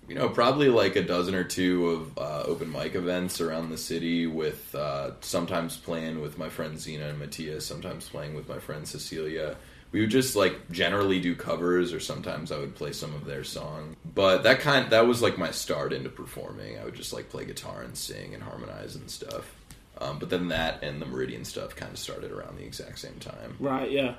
you 0.08 0.16
know, 0.16 0.30
probably 0.30 0.70
like 0.70 0.96
a 0.96 1.04
dozen 1.04 1.36
or 1.36 1.44
two 1.44 1.90
of 1.90 2.18
uh, 2.18 2.44
open 2.46 2.72
mic 2.72 2.96
events 2.96 3.40
around 3.40 3.70
the 3.70 3.78
city 3.78 4.28
with 4.28 4.74
uh, 4.76 5.12
sometimes 5.22 5.78
playing 5.78 6.22
with 6.22 6.38
my 6.38 6.50
friend 6.50 6.80
Zena 6.80 7.10
and 7.10 7.20
Matthias, 7.20 7.66
sometimes 7.66 8.10
playing 8.10 8.34
with 8.34 8.50
my 8.50 8.60
friend 8.60 8.88
Cecilia. 8.88 9.56
We 9.92 10.02
would 10.02 10.10
just 10.10 10.36
like 10.36 10.72
generally 10.72 11.20
do 11.20 11.36
covers 11.36 11.94
or 11.94 12.00
sometimes 12.00 12.52
I 12.52 12.58
would 12.58 12.76
play 12.76 12.94
some 12.94 13.14
of 13.14 13.26
their 13.26 13.44
song. 13.44 13.96
But 14.14 14.44
that 14.44 14.60
kind 14.60 14.90
that 14.90 15.08
was 15.08 15.22
like 15.22 15.38
my 15.38 15.52
start 15.52 15.94
into 15.94 16.10
performing. 16.10 16.80
I 16.80 16.84
would 16.84 16.96
just 16.96 17.14
like 17.14 17.30
play 17.30 17.46
guitar 17.46 17.82
and 17.84 17.96
sing 17.96 18.34
and 18.34 18.42
harmonize 18.42 18.96
and 18.96 19.10
stuff. 19.10 19.54
Um, 20.00 20.18
but 20.18 20.30
then 20.30 20.48
that 20.50 20.84
and 20.84 21.02
the 21.02 21.06
Meridian 21.06 21.46
stuff 21.46 21.76
kind 21.76 21.92
of 21.92 22.00
started 22.00 22.32
around 22.32 22.58
the 22.58 22.66
exact 22.66 23.00
same 23.00 23.20
time. 23.20 23.56
Right, 23.60 23.92
yeah. 23.92 24.16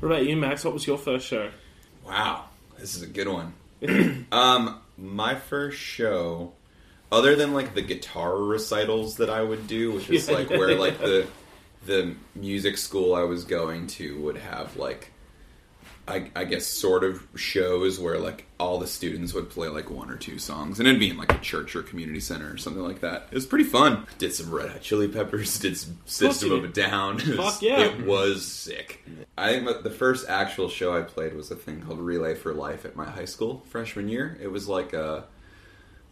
What 0.00 0.10
about 0.10 0.26
you, 0.26 0.36
Max? 0.36 0.64
What 0.64 0.72
was 0.72 0.86
your 0.86 0.98
first 0.98 1.26
show? 1.26 1.50
Wow, 2.06 2.46
this 2.78 2.96
is 2.96 3.02
a 3.02 3.06
good 3.06 3.28
one. 3.28 3.52
um, 4.32 4.80
my 5.02 5.34
first 5.34 5.78
show, 5.78 6.52
other 7.10 7.36
than 7.36 7.52
like 7.52 7.74
the 7.74 7.82
guitar 7.82 8.36
recitals 8.36 9.16
that 9.16 9.28
I 9.28 9.42
would 9.42 9.66
do, 9.66 9.92
which 9.92 10.08
is 10.08 10.30
like 10.30 10.48
where 10.48 10.74
like 10.76 10.98
the 10.98 11.26
the 11.84 12.14
music 12.34 12.78
school 12.78 13.14
I 13.14 13.22
was 13.22 13.44
going 13.44 13.88
to 13.88 14.18
would 14.20 14.38
have 14.38 14.76
like 14.76 15.12
I, 16.08 16.30
I 16.34 16.44
guess 16.44 16.66
sort 16.66 17.04
of 17.04 17.22
shows 17.36 18.00
where 18.00 18.18
like 18.18 18.46
all 18.58 18.78
the 18.80 18.88
students 18.88 19.32
would 19.34 19.50
play 19.50 19.68
like 19.68 19.88
one 19.88 20.10
or 20.10 20.16
two 20.16 20.38
songs 20.38 20.80
and 20.80 20.88
it'd 20.88 20.98
be 20.98 21.10
in 21.10 21.16
like 21.16 21.32
a 21.32 21.38
church 21.38 21.76
or 21.76 21.82
community 21.82 22.18
center 22.18 22.52
or 22.52 22.56
something 22.56 22.82
like 22.82 23.00
that. 23.02 23.28
It 23.30 23.34
was 23.36 23.46
pretty 23.46 23.64
fun. 23.64 24.06
Did 24.18 24.32
some 24.34 24.50
Red 24.52 24.70
Hot 24.70 24.80
Chili 24.80 25.06
Peppers, 25.06 25.58
did 25.60 25.76
some 25.76 25.98
System 26.04 26.50
of 26.52 26.64
a 26.64 26.68
Down. 26.68 27.20
It 27.20 27.38
was, 27.38 27.54
Fuck 27.54 27.62
yeah. 27.62 27.80
It 27.82 28.04
was 28.04 28.44
sick. 28.44 29.04
I 29.38 29.52
think 29.52 29.84
the 29.84 29.90
first 29.90 30.28
actual 30.28 30.68
show 30.68 30.96
I 30.96 31.02
played 31.02 31.34
was 31.34 31.50
a 31.52 31.56
thing 31.56 31.80
called 31.82 32.00
Relay 32.00 32.34
for 32.34 32.52
Life 32.52 32.84
at 32.84 32.96
my 32.96 33.08
high 33.08 33.24
school 33.26 33.62
freshman 33.68 34.08
year. 34.08 34.36
It 34.42 34.48
was 34.48 34.66
like 34.68 34.92
a 34.92 35.26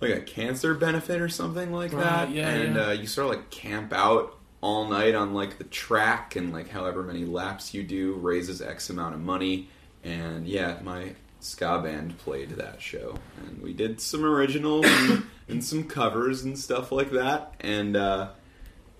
like 0.00 0.12
a 0.12 0.20
cancer 0.20 0.72
benefit 0.74 1.20
or 1.20 1.28
something 1.28 1.72
like 1.72 1.92
Right, 1.92 2.02
that. 2.04 2.30
yeah, 2.30 2.48
and 2.48 2.76
yeah. 2.76 2.86
Uh, 2.86 2.90
you 2.92 3.06
sort 3.06 3.26
of 3.26 3.36
like 3.36 3.50
camp 3.50 3.92
out 3.92 4.36
all 4.62 4.88
night 4.88 5.14
on 5.16 5.34
like 5.34 5.58
the 5.58 5.64
track 5.64 6.36
and 6.36 6.52
like 6.52 6.68
however 6.68 7.02
many 7.02 7.24
laps 7.24 7.74
you 7.74 7.82
do 7.82 8.14
raises 8.14 8.62
X 8.62 8.88
amount 8.88 9.14
of 9.14 9.20
money. 9.20 9.68
And 10.04 10.46
yeah, 10.46 10.78
my 10.82 11.14
ska 11.40 11.80
band 11.82 12.18
played 12.18 12.50
that 12.50 12.80
show, 12.80 13.16
and 13.46 13.62
we 13.62 13.72
did 13.72 14.00
some 14.00 14.24
originals 14.24 14.86
and, 14.86 15.24
and 15.48 15.64
some 15.64 15.84
covers 15.84 16.42
and 16.42 16.58
stuff 16.58 16.92
like 16.92 17.10
that. 17.12 17.54
And 17.60 17.96
uh, 17.96 18.30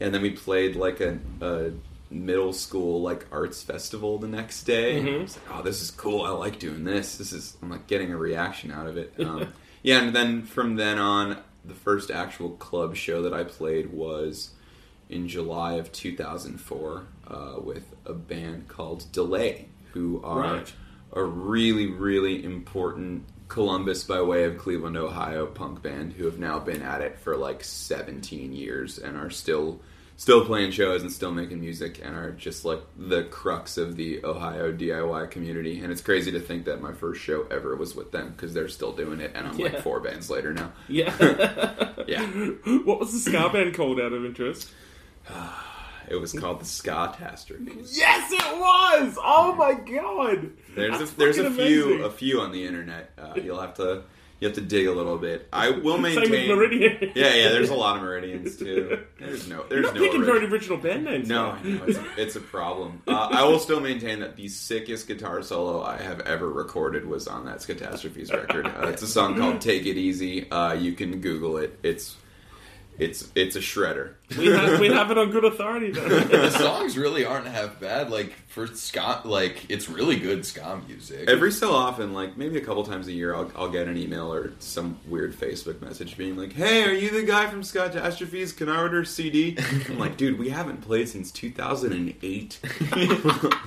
and 0.01 0.15
then 0.15 0.23
we 0.23 0.31
played 0.31 0.77
like 0.77 1.01
a, 1.01 1.19
a 1.41 1.73
middle 2.11 2.53
school 2.53 3.01
like 3.03 3.27
arts 3.31 3.63
festival 3.63 4.19
the 4.19 4.29
next 4.29 4.65
day. 4.65 5.19
Was 5.19 5.37
like, 5.37 5.59
oh, 5.59 5.63
this 5.63 5.81
is 5.81 5.91
cool. 5.91 6.23
I 6.23 6.31
like 6.31 6.59
doing 6.59 6.85
this. 6.85 7.17
This 7.17 7.33
is 7.33 7.57
I'm 7.63 7.71
like 7.71 7.87
getting 7.87 8.13
a 8.13 8.17
reaction 8.17 8.71
out 8.71 8.87
of 8.87 8.97
it. 8.97 9.15
Um, 9.21 9.53
yeah, 9.83 10.03
and 10.03 10.15
then 10.15 10.43
from 10.43 10.77
then 10.77 10.99
on, 10.99 11.39
the 11.65 11.75
first 11.75 12.11
actual 12.11 12.51
club 12.51 12.97
show 12.97 13.23
that 13.23 13.33
I 13.33 13.45
played 13.45 13.93
was 13.93 14.51
in 15.09 15.29
July 15.29 15.75
of 15.75 15.93
2004 15.93 17.07
uh, 17.27 17.55
with 17.63 17.95
a 18.05 18.13
band 18.13 18.69
called 18.69 19.11
Delay, 19.13 19.69
who 19.93 20.21
are 20.23 20.41
Right. 20.41 20.73
A 21.13 21.23
really, 21.23 21.87
really 21.87 22.45
important 22.45 23.25
Columbus 23.49 24.05
by 24.05 24.23
way 24.23 24.45
of 24.45 24.59
Cleveland, 24.59 24.97
Ohio 24.97 25.45
punk 25.47 25.83
band 25.83 26.13
who 26.13 26.25
have 26.27 26.39
now 26.39 26.59
been 26.61 26.83
at 26.83 27.01
it 27.01 27.19
for 27.19 27.37
like 27.37 27.65
17 27.65 28.53
years 28.53 28.99
and 28.99 29.17
are 29.17 29.31
still 29.31 29.81
still 30.17 30.45
playing 30.45 30.71
shows 30.71 31.01
and 31.03 31.11
still 31.11 31.33
making 31.33 31.59
music 31.61 31.99
and 32.05 32.15
are 32.15 32.31
just 32.33 32.65
like 32.65 32.81
the 32.99 33.23
crux 33.25 33.79
of 33.79 33.97
the 33.97 34.23
Ohio 34.23 34.71
DIY 34.71 35.31
community. 35.31 35.81
And 35.81 35.91
it's 35.91 36.03
crazy 36.03 36.31
to 36.33 36.39
think 36.41 36.67
that 36.67 36.81
my 36.83 36.93
first 36.93 37.23
show 37.23 37.47
ever 37.51 37.75
was 37.75 37.97
with 37.97 38.13
them 38.13 38.31
because 38.37 38.53
they're 38.53 38.69
still 38.69 38.93
doing 38.93 39.21
it 39.21 39.33
and 39.35 39.49
I'm 39.49 39.59
Yeah. 39.59 39.69
like 39.69 39.81
four 39.81 39.99
bands 40.01 40.29
later 40.31 40.53
now. 40.53 40.73
Yeah. 40.89 41.15
Yeah. 42.07 42.27
what 42.85 42.99
was 42.99 43.13
the 43.13 43.19
ska 43.31 43.51
band 43.53 43.75
called 43.75 44.01
out 44.01 44.13
of 44.13 44.25
interest? 44.25 44.71
It 46.11 46.17
was 46.21 46.33
called 46.33 46.61
the 46.61 46.65
Ska. 46.65 47.15
Yes, 47.19 48.33
it 48.33 48.59
was! 48.59 49.17
Oh 49.23 49.55
my 49.57 49.75
god! 49.75 50.51
There's 50.75 50.99
That's 50.99 51.13
a, 51.13 51.17
there's 51.17 51.39
a 51.39 51.51
few 51.51 51.85
amazing. 51.85 52.05
a 52.05 52.11
few 52.11 52.41
on 52.41 52.53
the 52.53 52.67
internet. 52.67 53.11
Uh, 53.17 53.35
you'll 53.37 53.61
have 53.61 53.75
to 53.75 54.03
you 54.41 54.49
have 54.49 54.55
to 54.55 54.63
dig 54.63 54.87
a 54.87 54.93
little 54.93 55.19
bit. 55.19 55.47
I 55.53 55.69
will 55.71 55.99
maintain. 55.99 56.49
Meridian. 56.49 57.13
Yeah, 57.15 57.35
yeah. 57.35 57.49
There's 57.51 57.69
a 57.69 57.75
lot 57.75 57.97
of 57.97 58.03
Meridians 58.03 58.57
too. 58.57 59.05
There's 59.19 59.47
no 59.47 59.65
You're 59.71 59.83
not 59.83 59.95
no 59.95 60.01
picking 60.01 60.25
very 60.25 60.47
original 60.47 60.79
band 60.79 61.05
names. 61.05 61.29
No. 61.29 61.51
I 61.51 61.63
know 61.63 61.85
it's 61.85 61.99
a, 61.99 62.05
it's 62.17 62.37
a 62.37 62.41
problem. 62.41 63.03
Uh, 63.07 63.29
I 63.31 63.45
will 63.45 63.59
still 63.59 63.81
maintain 63.81 64.21
that 64.21 64.37
the 64.37 64.49
sickest 64.49 65.07
guitar 65.07 65.43
solo 65.43 65.83
I 65.83 65.99
have 65.99 66.21
ever 66.21 66.49
recorded 66.49 67.07
was 67.07 67.29
on 67.29 67.45
that 67.45 67.65
Catastrophes 67.67 68.33
record. 68.33 68.67
Uh, 68.67 68.89
it's 68.89 69.03
a 69.03 69.07
song 69.07 69.37
called 69.37 69.61
"Take 69.61 69.85
It 69.85 69.99
Easy." 69.99 70.51
Uh, 70.51 70.73
you 70.73 70.93
can 70.95 71.21
Google 71.21 71.59
it. 71.59 71.79
It's 71.83 72.17
it's 73.01 73.33
it's 73.35 73.57
a 73.57 73.61
shredder. 73.61 74.13
we, 74.37 74.49
have, 74.49 74.79
we 74.79 74.89
have 74.89 75.11
it 75.11 75.17
on 75.17 75.31
good 75.31 75.45
authority 75.45 75.91
then. 75.91 76.09
the 76.29 76.51
songs 76.51 76.99
really 76.99 77.25
aren't 77.25 77.47
half 77.47 77.81
bad. 77.81 78.11
Like 78.11 78.35
for 78.47 78.67
ska, 78.67 79.23
like 79.25 79.65
it's 79.71 79.89
really 79.89 80.19
good 80.19 80.45
ska 80.45 80.83
music. 80.87 81.27
Every 81.27 81.51
so 81.51 81.73
often, 81.73 82.13
like 82.13 82.37
maybe 82.37 82.59
a 82.59 82.61
couple 82.61 82.85
times 82.85 83.09
a 83.09 83.13
year, 83.13 83.35
I'll, 83.35 83.51
I'll 83.57 83.71
get 83.71 83.89
an 83.89 83.97
email 83.97 84.31
or 84.33 84.53
some 84.59 84.99
weird 85.07 85.35
Facebook 85.35 85.81
message 85.81 86.19
being 86.19 86.37
like, 86.37 86.53
"Hey, 86.53 86.85
are 86.85 86.93
you 86.93 87.11
the 87.11 87.23
guy 87.23 87.47
from 87.47 87.63
Scatastrophes? 87.63 88.55
Can 88.55 88.69
I 88.69 88.79
order 88.79 89.01
a 89.01 89.07
CD?" 89.07 89.57
I'm 89.89 89.99
like, 89.99 90.19
"Dude, 90.19 90.39
we 90.39 90.51
haven't 90.51 90.83
played 90.83 91.09
since 91.09 91.31
2008." 91.33 92.61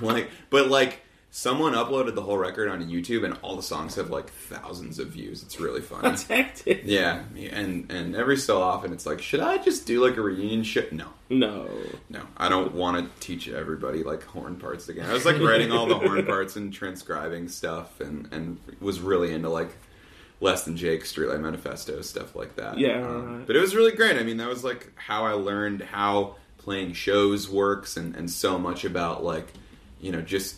like, 0.00 0.30
but 0.48 0.68
like 0.68 1.00
someone 1.36 1.72
uploaded 1.72 2.14
the 2.14 2.22
whole 2.22 2.38
record 2.38 2.68
onto 2.68 2.86
YouTube, 2.86 3.24
and 3.24 3.36
all 3.42 3.56
the 3.56 3.62
songs 3.62 3.96
have 3.96 4.08
like 4.08 4.30
thousands 4.30 5.00
of 5.00 5.08
views. 5.08 5.42
It's 5.42 5.58
really 5.58 5.80
funny. 5.80 6.02
That's 6.02 6.22
hectic. 6.22 6.82
yeah, 6.84 7.24
and 7.50 7.90
and 7.90 8.14
every 8.14 8.36
so 8.36 8.62
often, 8.62 8.92
it's 8.92 9.04
like, 9.04 9.20
should 9.20 9.40
I 9.40 9.58
just 9.58 9.84
do 9.84 10.00
like 10.04 10.16
a 10.16 10.20
reunion 10.20 10.62
shit? 10.62 10.92
No, 10.92 11.08
No. 11.28 11.68
no, 12.08 12.22
I 12.36 12.48
don't 12.48 12.72
want 12.74 13.04
to 13.04 13.20
teach 13.26 13.48
everybody 13.48 14.04
like 14.04 14.22
horn 14.22 14.54
parts 14.56 14.88
again. 14.88 15.10
I 15.10 15.12
was 15.12 15.24
like 15.24 15.40
writing 15.40 15.72
all 15.72 15.86
the 15.86 15.98
horn 15.98 16.24
parts 16.24 16.54
and 16.54 16.72
transcribing 16.72 17.48
stuff, 17.48 17.98
and 18.00 18.32
and 18.32 18.58
was 18.80 19.00
really 19.00 19.32
into 19.34 19.48
like 19.48 19.70
Less 20.40 20.64
Than 20.64 20.76
Jake, 20.76 21.02
Streetlight 21.02 21.40
Manifesto, 21.40 22.00
stuff 22.02 22.36
like 22.36 22.54
that. 22.56 22.78
Yeah, 22.78 23.04
Um, 23.04 23.38
right. 23.38 23.46
but 23.46 23.56
it 23.56 23.60
was 23.60 23.74
really 23.74 23.92
great. 23.92 24.16
I 24.16 24.22
mean, 24.22 24.36
that 24.36 24.48
was 24.48 24.62
like 24.62 24.92
how 24.94 25.24
I 25.26 25.32
learned 25.32 25.82
how 25.82 26.36
playing 26.58 26.92
shows 26.92 27.50
works, 27.50 27.96
and 27.96 28.14
and 28.14 28.30
so 28.30 28.56
much 28.56 28.84
about 28.84 29.24
like 29.24 29.48
you 30.00 30.12
know 30.12 30.20
just 30.20 30.56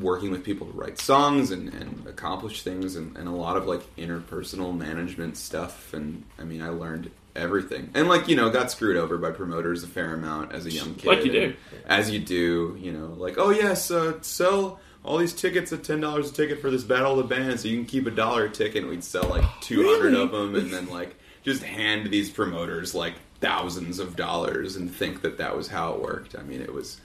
working 0.00 0.30
with 0.30 0.44
people 0.44 0.66
to 0.66 0.72
write 0.72 0.98
songs 0.98 1.50
and, 1.50 1.72
and 1.72 2.06
accomplish 2.06 2.62
things 2.62 2.96
and, 2.96 3.16
and 3.16 3.28
a 3.28 3.32
lot 3.32 3.56
of 3.56 3.66
like 3.66 3.82
interpersonal 3.96 4.76
management 4.76 5.36
stuff. 5.36 5.92
And 5.94 6.24
i 6.38 6.44
mean 6.44 6.62
i 6.62 6.68
learned 6.68 7.10
everything. 7.34 7.90
And 7.94 8.08
like 8.08 8.28
you 8.28 8.36
know 8.36 8.50
got 8.50 8.70
screwed 8.70 8.96
over 8.96 9.18
by 9.18 9.30
promoters 9.30 9.82
a 9.82 9.86
fair 9.86 10.14
amount 10.14 10.52
as 10.52 10.66
a 10.66 10.70
young 10.70 10.94
kid. 10.94 11.06
Like 11.06 11.24
you 11.24 11.32
do. 11.32 11.54
as 11.86 12.10
you 12.10 12.18
do 12.18 12.76
you 12.80 12.92
know 12.92 13.14
like 13.18 13.36
oh 13.38 13.50
yes 13.50 13.90
uh, 13.90 14.20
sell 14.22 14.80
all 15.04 15.18
these 15.18 15.32
tickets 15.34 15.72
at 15.72 15.84
ten 15.84 16.00
dollars 16.00 16.30
a 16.30 16.32
ticket 16.34 16.60
for 16.60 16.70
this 16.70 16.82
battle 16.82 17.18
of 17.18 17.28
the 17.28 17.34
bands. 17.34 17.62
So 17.62 17.68
you 17.68 17.76
can 17.76 17.86
keep 17.86 18.06
a 18.06 18.10
dollar 18.10 18.46
a 18.46 18.50
ticket 18.50 18.82
and 18.82 18.90
we'd 18.90 19.04
sell 19.04 19.28
like 19.28 19.44
200 19.60 20.04
Really? 20.04 20.22
of 20.22 20.32
them 20.32 20.54
and 20.54 20.72
then 20.72 20.88
like 20.88 21.14
just 21.44 21.62
hand 21.62 22.10
these 22.10 22.28
promoters 22.30 22.94
like 22.94 23.14
thousands 23.40 23.98
of 23.98 24.16
dollars 24.16 24.76
and 24.76 24.90
think 24.92 25.20
that 25.22 25.38
that 25.38 25.56
was 25.56 25.68
how 25.68 25.92
it 25.92 26.00
worked. 26.00 26.34
I 26.38 26.42
mean 26.42 26.60
it 26.62 26.72
was 26.72 27.00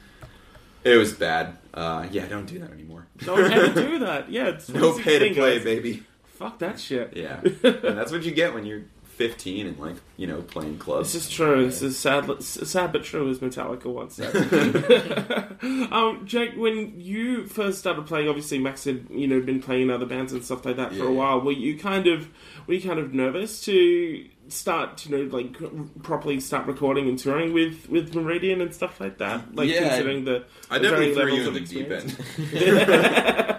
it 0.83 0.97
was 0.97 1.13
bad. 1.13 1.57
Uh, 1.73 2.07
yeah, 2.11 2.25
don't 2.27 2.45
do 2.45 2.59
that 2.59 2.71
anymore. 2.71 3.07
Don't 3.19 3.51
ever 3.51 3.73
do 3.81 3.99
that. 4.05 4.29
Yeah, 4.31 4.47
it's 4.49 4.69
No 4.69 4.97
pay 4.97 5.19
to 5.19 5.33
play, 5.33 5.55
guys. 5.57 5.63
baby. 5.63 6.03
Fuck 6.37 6.59
that 6.59 6.79
shit. 6.79 7.15
Yeah, 7.15 7.39
and 7.43 7.97
that's 7.97 8.11
what 8.11 8.23
you 8.23 8.31
get 8.31 8.53
when 8.53 8.65
you're 8.65 8.83
15 9.17 9.67
and 9.67 9.77
like 9.77 9.95
you 10.17 10.25
know 10.25 10.41
playing 10.41 10.79
clubs. 10.79 11.13
This 11.13 11.25
is 11.27 11.29
true. 11.29 11.65
This 11.65 11.81
is 11.83 11.99
sad, 11.99 12.41
sad 12.43 12.91
but 12.91 13.03
true, 13.03 13.29
as 13.29 13.37
Metallica 13.39 13.85
once 13.85 14.15
said. 14.15 14.35
um, 15.91 16.25
Jake, 16.25 16.55
when 16.55 16.99
you 16.99 17.45
first 17.45 17.77
started 17.79 18.05
playing, 18.07 18.27
obviously 18.27 18.57
Max 18.57 18.83
had 18.85 19.05
you 19.11 19.27
know 19.27 19.39
been 19.41 19.61
playing 19.61 19.83
in 19.83 19.89
other 19.91 20.05
bands 20.07 20.33
and 20.33 20.43
stuff 20.43 20.65
like 20.65 20.77
that 20.77 20.89
for 20.93 21.03
a 21.05 21.11
Yeah. 21.11 21.17
while. 21.17 21.41
Were 21.41 21.51
you 21.51 21.77
kind 21.77 22.07
of 22.07 22.27
were 22.67 22.73
you 22.73 22.81
kind 22.81 22.99
of 22.99 23.13
nervous 23.13 23.61
to 23.65 24.25
start 24.51 25.05
you 25.05 25.17
know 25.17 25.37
like 25.37 25.57
properly 26.03 26.39
start 26.39 26.67
recording 26.67 27.07
and 27.07 27.17
touring 27.17 27.53
with 27.53 27.89
with 27.89 28.13
Meridian 28.15 28.61
and 28.61 28.73
stuff 28.73 28.99
like 28.99 29.17
that? 29.19 29.55
Like 29.55 29.69
Yeah, 29.69 29.89
considering 29.89 30.25
the 30.25 30.45
I 30.69 30.77
the 30.77 30.89
definitely 30.89 31.13
threw 31.15 31.33
you 31.33 31.43
levels 31.43 31.47
in 31.47 31.47
of 31.47 31.53
the 31.53 31.75
deep 31.75 31.91
end. 31.91 33.47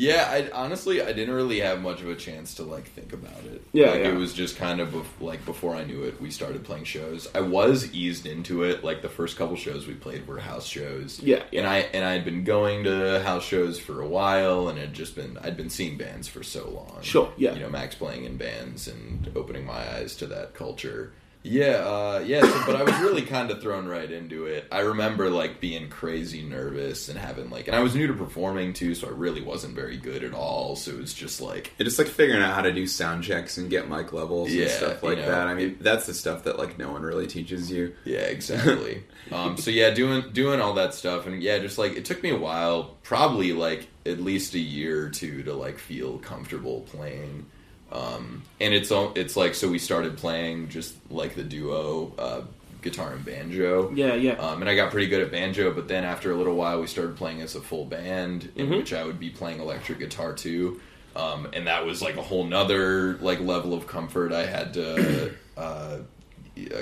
Yeah, 0.00 0.28
I 0.30 0.50
honestly 0.52 1.02
I 1.02 1.12
didn't 1.12 1.34
really 1.34 1.60
have 1.60 1.82
much 1.82 2.00
of 2.00 2.08
a 2.08 2.16
chance 2.16 2.54
to 2.54 2.62
like 2.62 2.88
think 2.88 3.12
about 3.12 3.44
it. 3.44 3.62
Yeah, 3.72 3.90
like 3.90 4.00
yeah. 4.00 4.08
it 4.08 4.14
was 4.14 4.32
just 4.32 4.56
kind 4.56 4.80
of 4.80 4.88
bef- 4.88 5.20
like 5.20 5.44
before 5.44 5.76
I 5.76 5.84
knew 5.84 6.04
it, 6.04 6.18
we 6.20 6.30
started 6.30 6.64
playing 6.64 6.84
shows. 6.84 7.28
I 7.34 7.42
was 7.42 7.92
eased 7.92 8.24
into 8.24 8.62
it. 8.62 8.82
Like 8.82 9.02
the 9.02 9.10
first 9.10 9.36
couple 9.36 9.56
shows 9.56 9.86
we 9.86 9.92
played 9.92 10.26
were 10.26 10.38
house 10.38 10.66
shows. 10.66 11.20
Yeah, 11.20 11.42
and 11.52 11.66
I 11.66 11.80
and 11.80 12.02
I 12.02 12.12
had 12.12 12.24
been 12.24 12.44
going 12.44 12.84
to 12.84 13.20
house 13.22 13.44
shows 13.44 13.78
for 13.78 14.00
a 14.00 14.08
while, 14.08 14.68
and 14.68 14.78
had 14.78 14.94
just 14.94 15.14
been 15.14 15.36
I'd 15.42 15.58
been 15.58 15.70
seeing 15.70 15.98
bands 15.98 16.28
for 16.28 16.42
so 16.42 16.70
long. 16.70 17.02
Sure, 17.02 17.30
yeah. 17.36 17.52
you 17.52 17.60
know 17.60 17.68
Max 17.68 17.94
playing 17.94 18.24
in 18.24 18.38
bands 18.38 18.88
and 18.88 19.30
opening 19.36 19.66
my 19.66 19.96
eyes 19.96 20.16
to 20.16 20.26
that 20.28 20.54
culture. 20.54 21.12
Yeah, 21.42 21.76
uh, 21.86 22.22
yeah, 22.26 22.42
so, 22.42 22.62
but 22.66 22.76
I 22.76 22.82
was 22.82 22.98
really 22.98 23.22
kind 23.22 23.50
of 23.50 23.62
thrown 23.62 23.86
right 23.88 24.10
into 24.10 24.44
it. 24.44 24.66
I 24.70 24.80
remember 24.80 25.30
like 25.30 25.58
being 25.58 25.88
crazy 25.88 26.42
nervous 26.42 27.08
and 27.08 27.18
having 27.18 27.48
like, 27.48 27.66
and 27.66 27.74
I 27.74 27.80
was 27.80 27.94
new 27.94 28.06
to 28.08 28.12
performing 28.12 28.74
too, 28.74 28.94
so 28.94 29.08
I 29.08 29.12
really 29.12 29.40
wasn't 29.40 29.74
very 29.74 29.96
good 29.96 30.22
at 30.22 30.34
all. 30.34 30.76
So 30.76 30.90
it 30.90 30.98
was 30.98 31.14
just 31.14 31.40
like, 31.40 31.72
It's 31.78 31.86
just 31.86 31.98
like 31.98 32.08
figuring 32.08 32.42
out 32.42 32.54
how 32.54 32.62
to 32.62 32.72
do 32.72 32.86
sound 32.86 33.24
checks 33.24 33.56
and 33.56 33.70
get 33.70 33.88
mic 33.88 34.12
levels 34.12 34.50
Yeah, 34.52 34.64
and 34.64 34.70
stuff 34.70 35.02
like 35.02 35.16
you 35.16 35.22
know, 35.22 35.30
that. 35.30 35.46
I 35.48 35.54
mean, 35.54 35.78
that's 35.80 36.06
the 36.06 36.14
stuff 36.14 36.44
that 36.44 36.58
like 36.58 36.78
no 36.78 36.92
one 36.92 37.02
really 37.02 37.26
teaches 37.26 37.70
you. 37.70 37.94
yeah, 38.04 38.18
exactly. 38.20 39.04
um, 39.32 39.56
so 39.56 39.70
yeah, 39.70 39.90
doing 39.90 40.30
doing 40.32 40.60
all 40.60 40.74
that 40.74 40.92
stuff, 40.92 41.26
and 41.26 41.42
yeah, 41.42 41.58
just 41.58 41.78
like 41.78 41.92
it 41.92 42.04
took 42.04 42.22
me 42.22 42.30
a 42.30 42.38
while, 42.38 42.96
probably 43.02 43.52
like 43.54 43.88
at 44.04 44.20
least 44.20 44.54
a 44.54 44.58
year 44.58 45.06
or 45.06 45.08
two 45.08 45.42
to 45.44 45.54
like 45.54 45.78
feel 45.78 46.18
comfortable 46.18 46.82
playing. 46.82 47.46
Um, 47.92 48.42
and 48.60 48.72
it's 48.72 48.90
all 48.92 49.12
it's 49.16 49.36
like 49.36 49.54
so 49.54 49.68
we 49.68 49.78
started 49.78 50.16
playing 50.16 50.68
just 50.68 50.94
like 51.10 51.34
the 51.34 51.42
duo, 51.42 52.12
uh, 52.18 52.42
guitar 52.82 53.12
and 53.12 53.24
banjo. 53.24 53.90
yeah, 53.94 54.14
yeah. 54.14 54.32
Um, 54.34 54.60
and 54.62 54.70
I 54.70 54.74
got 54.76 54.90
pretty 54.90 55.08
good 55.08 55.22
at 55.22 55.30
banjo, 55.32 55.72
but 55.72 55.88
then 55.88 56.04
after 56.04 56.30
a 56.32 56.36
little 56.36 56.54
while, 56.54 56.80
we 56.80 56.86
started 56.86 57.16
playing 57.16 57.42
as 57.42 57.54
a 57.56 57.60
full 57.60 57.84
band, 57.84 58.50
in 58.56 58.68
Mhm. 58.68 58.76
which 58.78 58.92
I 58.92 59.04
would 59.04 59.18
be 59.20 59.28
playing 59.30 59.60
electric 59.60 59.98
guitar 59.98 60.32
too. 60.34 60.80
Um, 61.16 61.48
and 61.52 61.66
that 61.66 61.84
was 61.84 62.00
like 62.00 62.16
a 62.16 62.22
whole 62.22 62.44
nother 62.44 63.18
like 63.18 63.40
level 63.40 63.74
of 63.74 63.86
comfort 63.88 64.32
I 64.32 64.46
had 64.46 64.72
to 64.74 65.34
uh, 65.56 65.98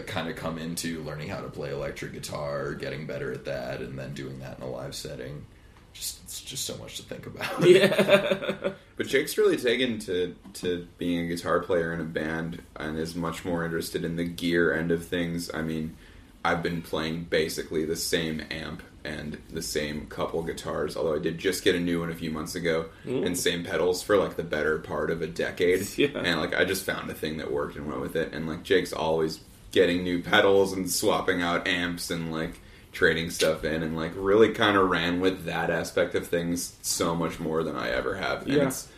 kind 0.07 0.29
of 0.29 0.37
come 0.37 0.59
into 0.59 1.03
learning 1.05 1.29
how 1.29 1.41
to 1.41 1.49
play 1.49 1.71
electric 1.71 2.13
guitar, 2.13 2.75
getting 2.75 3.07
better 3.07 3.33
at 3.33 3.47
that, 3.47 3.81
and 3.81 3.99
then 3.99 4.13
doing 4.13 4.41
that 4.41 4.59
in 4.59 4.65
a 4.65 4.71
live 4.71 4.95
setting. 4.95 5.47
Just 5.95 6.23
it's 6.25 6.41
just 6.43 6.65
so 6.67 6.77
much 6.77 6.97
to 6.99 7.03
think 7.03 7.27
about. 7.27 7.67
yeah. 7.67 8.73
But 8.99 9.07
Jake's 9.07 9.39
really 9.39 9.57
taken 9.57 10.01
to 10.01 10.35
to 10.55 10.87
being 10.99 11.21
a 11.21 11.29
guitar 11.29 11.61
player 11.61 11.95
in 11.95 12.01
a 12.01 12.05
band 12.05 12.61
and 12.77 12.99
is 12.99 13.15
much 13.15 13.45
more 13.45 13.65
interested 13.65 14.05
in 14.05 14.17
the 14.17 14.25
gear 14.25 14.75
end 14.75 14.91
of 14.91 15.07
things. 15.07 15.51
I 15.55 15.63
mean, 15.63 15.97
I've 16.45 16.65
been 16.65 16.83
playing 16.83 17.25
basically 17.31 17.85
the 17.85 17.95
same 17.95 18.43
amp 18.51 18.83
and 19.05 19.39
the 19.51 19.63
same 19.63 20.07
couple 20.07 20.43
guitars, 20.43 20.97
although 20.97 21.15
I 21.15 21.21
did 21.21 21.39
just 21.39 21.63
get 21.63 21.77
a 21.77 21.81
new 21.81 22.01
one 22.01 22.11
a 22.11 22.15
few 22.15 22.33
months 22.33 22.57
ago, 22.57 22.87
and 23.25 23.39
same 23.39 23.65
pedals 23.65 24.03
for 24.03 24.17
like 24.17 24.35
the 24.35 24.43
better 24.43 24.79
part 24.79 25.11
of 25.11 25.23
a 25.23 25.29
decade. 25.29 25.87
Yeah. 25.97 26.09
And 26.17 26.41
like 26.41 26.55
I 26.55 26.65
just 26.65 26.85
found 26.85 27.09
a 27.09 27.15
thing 27.15 27.37
that 27.39 27.53
worked 27.53 27.77
and 27.77 27.87
went 27.87 28.01
with 28.01 28.17
it. 28.17 28.33
And 28.33 28.49
like 28.49 28.65
Jake's 28.65 28.93
always 28.93 29.41
getting 29.71 30.03
new 30.03 30.23
pedals 30.23 30.73
and 30.73 30.91
swapping 30.91 31.41
out 31.41 31.69
amps 31.69 32.11
and 32.11 32.33
like 32.33 32.61
trading 32.99 33.31
stuff 33.31 33.63
in 33.65 33.85
and 33.85 33.97
like 33.97 34.11
really 34.17 34.53
kind 34.53 34.77
of 34.77 34.91
ran 34.91 35.21
with 35.21 35.45
that 35.45 35.71
aspect 35.71 36.17
of 36.17 36.27
things 36.27 36.77
so 36.83 37.15
much 37.15 37.39
more 37.39 37.63
than 37.63 37.77
I 37.77 37.91
ever 37.91 38.17
have. 38.17 38.43
And 38.43 38.53
Yeah. 38.53 38.67
it's 38.67 38.89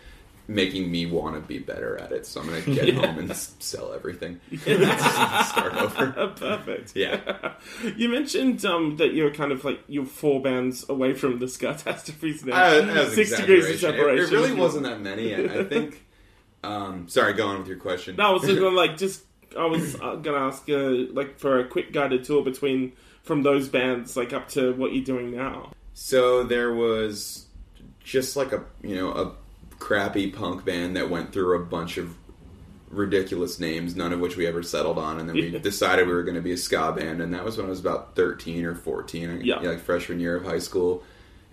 making 0.48 0.90
me 0.90 1.04
want 1.04 1.34
to 1.36 1.40
be 1.42 1.58
better 1.58 1.98
at 1.98 2.10
it. 2.10 2.24
So 2.24 2.40
I'm 2.40 2.46
going 2.48 2.62
to 2.64 2.74
get 2.74 2.88
Yeah. 2.88 3.06
home 3.06 3.18
and 3.18 3.36
sell 3.36 3.92
everything. 3.92 4.40
Start 4.62 5.74
over. 5.74 6.28
Perfect. 6.28 6.96
Yeah. 6.96 7.52
You 7.94 8.08
mentioned 8.08 8.64
um, 8.64 8.96
that 8.96 9.12
you're 9.12 9.34
kind 9.34 9.52
of 9.52 9.66
like 9.66 9.80
you're 9.86 10.06
four 10.06 10.40
bands 10.40 10.88
away 10.88 11.12
from 11.12 11.38
the 11.38 11.44
Scatastrophes 11.46 12.42
now. 12.46 12.56
Uh, 12.56 13.04
Six 13.10 13.36
degrees 13.36 13.66
of 13.66 13.70
exaggeration. 13.72 13.74
It- 13.74 13.78
separation. 13.80 14.24
It, 14.24 14.30
really 14.40 14.54
wasn't 14.54 14.84
that 14.84 15.00
many. 15.02 15.34
I, 15.34 15.58
I 15.60 15.64
think. 15.64 16.06
Um, 16.64 17.06
sorry, 17.08 17.34
go 17.34 17.46
on 17.48 17.58
with 17.58 17.68
your 17.68 17.78
question. 17.78 18.16
No, 18.16 18.30
I 18.30 18.32
was 18.32 18.42
going 18.46 18.74
like 18.74 18.96
just. 18.96 19.24
I 19.58 19.66
was 19.66 19.94
uh, 20.00 20.16
gonna 20.16 20.38
ask 20.46 20.68
uh, 20.68 20.76
like 21.12 21.38
for 21.38 21.58
a 21.60 21.64
quick 21.66 21.92
guided 21.92 22.24
tour 22.24 22.42
between 22.44 22.92
from 23.22 23.42
those 23.42 23.68
bands 23.68 24.16
like 24.16 24.32
up 24.32 24.48
to 24.50 24.72
what 24.74 24.92
you're 24.94 25.04
doing 25.04 25.34
now. 25.36 25.72
So 25.94 26.42
there 26.44 26.72
was 26.72 27.46
just 28.02 28.36
like 28.36 28.52
a 28.52 28.64
you 28.82 28.94
know 28.96 29.10
a 29.12 29.32
crappy 29.78 30.30
punk 30.30 30.64
band 30.64 30.96
that 30.96 31.10
went 31.10 31.32
through 31.32 31.56
a 31.56 31.64
bunch 31.64 31.96
of 31.96 32.14
ridiculous 32.90 33.60
names, 33.60 33.94
none 33.94 34.12
of 34.12 34.18
which 34.20 34.36
we 34.36 34.46
ever 34.46 34.62
settled 34.62 34.98
on, 34.98 35.20
and 35.20 35.28
then 35.28 35.36
we 35.36 35.48
Yeah. 35.48 35.58
decided 35.62 36.06
we 36.06 36.12
were 36.12 36.24
going 36.24 36.34
to 36.34 36.40
be 36.40 36.52
a 36.52 36.56
ska 36.56 36.92
band, 36.92 37.20
and 37.22 37.32
that 37.34 37.44
was 37.44 37.56
when 37.56 37.66
I 37.66 37.70
was 37.70 37.80
about 37.80 38.16
thirteen 38.16 38.64
or 38.64 38.74
fourteen, 38.74 39.40
Yeah. 39.44 39.56
like 39.60 39.80
freshman 39.80 40.20
year 40.20 40.36
of 40.36 40.44
high 40.44 40.58
school, 40.60 41.02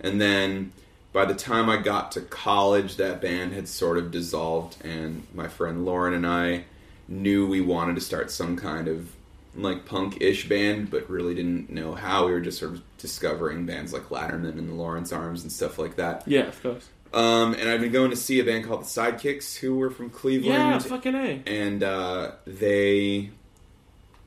and 0.00 0.20
then. 0.20 0.72
By 1.10 1.24
the 1.24 1.34
time 1.34 1.70
I 1.70 1.78
got 1.78 2.12
to 2.12 2.20
college, 2.20 2.96
that 2.96 3.22
band 3.22 3.54
had 3.54 3.66
sort 3.66 3.96
of 3.96 4.10
dissolved, 4.10 4.76
and 4.84 5.26
my 5.34 5.48
friend 5.48 5.86
Lauren 5.86 6.12
and 6.12 6.26
I 6.26 6.64
knew 7.08 7.46
we 7.46 7.60
wanted 7.60 7.94
to 7.96 8.00
start 8.00 8.30
some 8.30 8.56
kind 8.56 8.86
of 8.88 9.10
like 9.56 9.86
punk-ish 9.86 10.48
band, 10.48 10.90
but 10.90 11.08
really 11.10 11.34
didn't 11.34 11.70
know 11.70 11.94
how. 11.94 12.26
We 12.26 12.32
were 12.32 12.40
just 12.40 12.58
sort 12.60 12.74
of 12.74 12.82
discovering 12.98 13.66
bands 13.66 13.92
like 13.92 14.08
Latterman 14.10 14.58
and 14.58 14.68
the 14.68 14.74
Lawrence 14.74 15.12
Arms 15.12 15.42
and 15.42 15.50
stuff 15.50 15.78
like 15.78 15.96
that. 15.96 16.22
Yeah, 16.26 16.42
of 16.46 16.62
course. 16.62 16.88
Um, 17.12 17.54
and 17.54 17.68
I've 17.68 17.80
been 17.80 17.90
going 17.90 18.10
to 18.10 18.16
see 18.16 18.38
a 18.38 18.44
band 18.44 18.66
called 18.66 18.82
the 18.82 18.84
Sidekicks, 18.86 19.56
who 19.56 19.76
were 19.78 19.88
from 19.90 20.10
Cleveland, 20.10 20.54
Yeah, 20.54 20.78
fucking 20.78 21.14
a. 21.14 21.42
and 21.46 21.82
uh, 21.82 22.32
they 22.46 23.30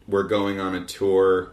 were 0.08 0.24
going 0.24 0.60
on 0.60 0.74
a 0.76 0.84
tour 0.86 1.52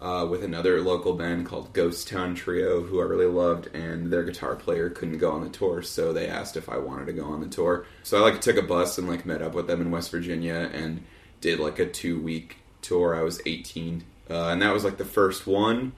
uh, 0.00 0.26
with 0.28 0.42
another 0.42 0.80
local 0.80 1.12
band 1.14 1.44
called 1.46 1.72
Ghost 1.72 2.08
Town 2.08 2.34
Trio, 2.34 2.82
who 2.82 3.00
I 3.00 3.04
really 3.04 3.26
loved, 3.26 3.66
and 3.74 4.10
their 4.10 4.22
guitar 4.24 4.56
player 4.56 4.88
couldn't 4.90 5.18
go 5.18 5.30
on 5.30 5.42
the 5.44 5.50
tour, 5.50 5.82
so 5.82 6.12
they 6.12 6.26
asked 6.26 6.56
if 6.56 6.68
I 6.68 6.78
wanted 6.78 7.06
to 7.06 7.12
go 7.12 7.24
on 7.24 7.40
the 7.40 7.48
tour. 7.48 7.84
So 8.02 8.16
I 8.18 8.20
like 8.30 8.40
took 8.40 8.56
a 8.56 8.62
bus 8.62 8.96
and 8.98 9.06
like 9.08 9.26
met 9.26 9.42
up 9.42 9.54
with 9.54 9.66
them 9.66 9.80
in 9.80 9.90
West 9.90 10.10
Virginia 10.10 10.70
and 10.72 11.02
did 11.40 11.58
like 11.60 11.78
a 11.78 11.86
two 11.86 12.20
week 12.20 12.56
tour. 12.82 13.14
I 13.14 13.22
was 13.22 13.40
18, 13.44 14.04
uh, 14.30 14.48
and 14.48 14.62
that 14.62 14.72
was 14.72 14.84
like 14.84 14.96
the 14.96 15.04
first 15.04 15.46
one, 15.46 15.92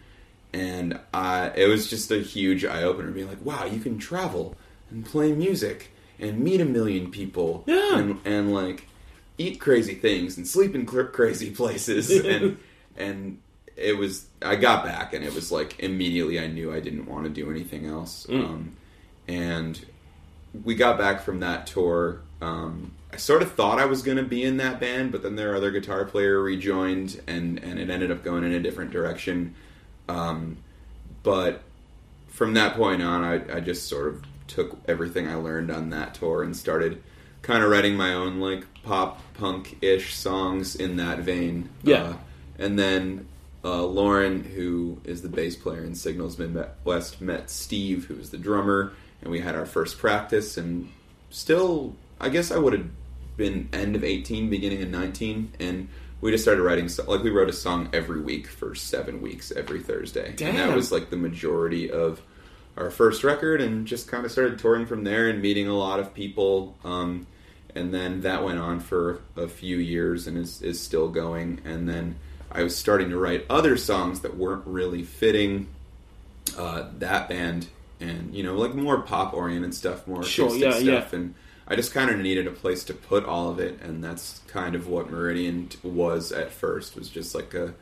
and 0.53 0.99
I 1.15 1.53
it 1.55 1.69
was 1.69 1.89
just 1.89 2.11
a 2.11 2.19
huge 2.19 2.65
eye 2.65 2.83
opener, 2.83 3.11
being 3.13 3.29
like, 3.29 3.45
wow, 3.45 3.65
you 3.67 3.79
can 3.81 3.99
travel 3.99 4.57
and 4.91 5.05
play 5.05 5.33
music 5.33 5.91
and 6.19 6.39
meet 6.41 6.61
a 6.61 6.65
million 6.65 7.11
people, 7.11 7.63
Yeah. 7.67 7.99
and 7.99 8.19
and 8.25 8.53
like 8.53 8.89
eat 9.39 9.61
crazy 9.61 9.95
things 9.95 10.37
and 10.37 10.47
sleep 10.47 10.75
in 10.75 10.87
cr- 10.87 11.03
crazy 11.05 11.51
places 11.51 12.11
and 12.27 12.59
and 12.97 13.39
it 13.77 13.97
was 13.97 14.27
I 14.43 14.57
got 14.57 14.85
back 14.85 15.13
and 15.15 15.25
it 15.25 15.35
was 15.35 15.51
like 15.53 15.79
immediately 15.81 16.39
I 16.41 16.47
knew 16.47 16.73
I 16.73 16.81
didn't 16.81 17.07
want 17.07 17.25
to 17.25 17.31
do 17.31 17.51
anything 17.51 17.87
else 17.87 18.27
Mm. 18.29 18.45
um, 18.45 18.77
and 19.29 19.85
we 20.65 20.75
got 20.75 20.99
back 20.99 21.23
from 21.23 21.41
that 21.41 21.67
tour 21.67 22.21
um, 22.41 22.93
I 23.13 23.17
sort 23.17 23.43
of 23.43 23.53
thought 23.53 23.79
I 23.79 23.85
was 23.87 24.03
going 24.03 24.17
to 24.19 24.23
be 24.25 24.43
in 24.43 24.57
that 24.59 24.81
band 24.81 25.13
but 25.13 25.23
then 25.23 25.37
their 25.37 25.55
other 25.55 25.71
guitar 25.71 26.05
player 26.05 26.41
rejoined 26.41 27.21
and 27.27 27.59
and 27.63 27.79
it 27.79 27.89
ended 27.91 28.11
up 28.11 28.23
going 28.25 28.45
in 28.45 28.53
a 28.53 28.61
different 28.61 28.91
direction 28.91 29.55
um, 30.09 30.59
but 31.23 31.63
from 32.29 32.55
that 32.55 32.75
point 32.77 33.03
on 33.03 33.23
I, 33.25 33.57
I 33.57 33.61
just 33.61 33.89
sort 33.89 34.09
of 34.09 34.23
took 34.49 34.77
everything 34.87 35.29
I 35.29 35.35
learned 35.37 35.71
on 35.71 35.91
that 35.91 36.15
tour 36.15 36.43
and 36.43 36.55
started 36.57 37.03
kind 37.43 37.63
of 37.65 37.71
writing 37.71 37.97
my 37.97 38.13
own 38.13 38.39
like 38.41 38.65
pop 38.83 39.21
punk 39.35 39.79
ish 39.81 40.15
songs 40.15 40.77
in 40.77 40.97
that 40.97 41.21
vein. 41.21 41.69
Yeah. 41.83 42.03
Uh, 42.03 42.17
and 42.59 42.79
then 42.79 43.27
uh, 43.65 43.85
Lauren, 43.85 44.43
who 44.43 45.01
is 45.05 45.23
the 45.23 45.29
bass 45.29 45.57
player 45.57 45.85
in 45.85 45.95
Signals 45.95 46.39
Midwest, 46.39 47.21
met 47.21 47.51
Steve, 47.51 48.07
who 48.07 48.17
is 48.17 48.31
the 48.31 48.39
drummer, 48.39 48.93
and 49.21 49.31
we 49.31 49.41
had 49.41 49.55
our 49.55 49.67
first 49.67 49.99
practice. 49.99 50.57
And 50.57 50.91
still, 51.31 51.95
I 52.21 52.29
guess 52.29 52.51
I 52.51 52.59
would 52.59 52.73
have 52.73 52.87
been 53.37 53.69
end 53.73 53.97
of 53.97 54.05
18, 54.05 54.51
beginning 54.51 54.83
of 54.83 54.89
19, 54.89 55.53
and 55.61 55.89
we 56.21 56.31
just 56.31 56.45
started 56.45 56.63
writing. 56.63 56.89
Like 57.07 57.23
we 57.23 57.31
wrote 57.31 57.49
a 57.49 57.53
song 57.53 57.89
every 57.93 58.21
week 58.21 58.47
for 58.47 58.75
seven 58.75 59.21
weeks, 59.21 59.53
every 59.53 59.81
Thursday, 59.81 60.35
and 60.41 60.59
that 60.59 60.75
was 60.75 60.93
like 60.93 61.11
the 61.11 61.17
majority 61.17 61.91
of 61.91 62.21
our 62.77 62.91
first 62.91 63.23
record, 63.23 63.61
and 63.61 63.87
just 63.87 64.09
kind 64.09 64.25
of 64.25 64.33
started 64.33 64.59
touring 64.59 64.87
from 64.87 65.05
there 65.05 65.29
and 65.29 65.41
meeting 65.41 65.69
a 65.69 65.77
lot 65.77 66.01
of 66.01 66.15
people. 66.15 66.77
Um, 66.85 67.27
and 67.75 67.93
then 67.93 68.21
that 68.23 68.45
went 68.45 68.59
on 68.59 68.81
for 68.81 69.21
a 69.37 69.49
few 69.49 69.79
years 69.79 70.27
and 70.27 70.37
is, 70.37 70.61
is 70.63 70.81
still 70.81 71.09
going. 71.09 71.61
And 71.65 71.89
then 71.89 72.17
I 72.55 72.63
was 72.63 72.77
starting 72.77 73.11
to 73.11 73.19
write 73.19 73.47
other 73.51 73.77
songs 73.77 74.21
that 74.21 74.37
weren't 74.37 74.67
really 74.67 75.03
fitting 75.03 75.69
uh, 76.59 76.89
that 76.99 77.29
band, 77.29 77.69
and 78.01 78.35
you 78.35 78.43
know, 78.43 78.55
like 78.55 78.75
more 78.75 79.01
pop 79.01 79.33
oriented 79.35 79.75
stuff, 79.75 80.07
more 80.07 80.23
Sure, 80.23 80.47
acoustic 80.47 80.63
yeah, 80.63 80.79
yeah. 80.79 81.01
stuff, 81.01 81.13
and 81.13 81.35
I 81.67 81.77
just 81.77 81.93
kind 81.95 82.11
of 82.11 82.19
needed 82.19 82.47
a 82.47 82.51
place 82.51 82.85
to 82.85 82.95
put 82.95 83.25
all 83.25 83.49
of 83.49 83.59
it, 83.59 83.81
and 83.81 84.03
that's 84.03 84.41
kind 84.49 84.75
of 84.75 84.89
what 84.89 85.11
Meridian 85.11 85.69
was 85.83 86.33
at 86.33 86.51
first. 86.53 86.97
Was 86.97 87.09
just 87.09 87.35
like 87.35 87.55
a 87.55 87.75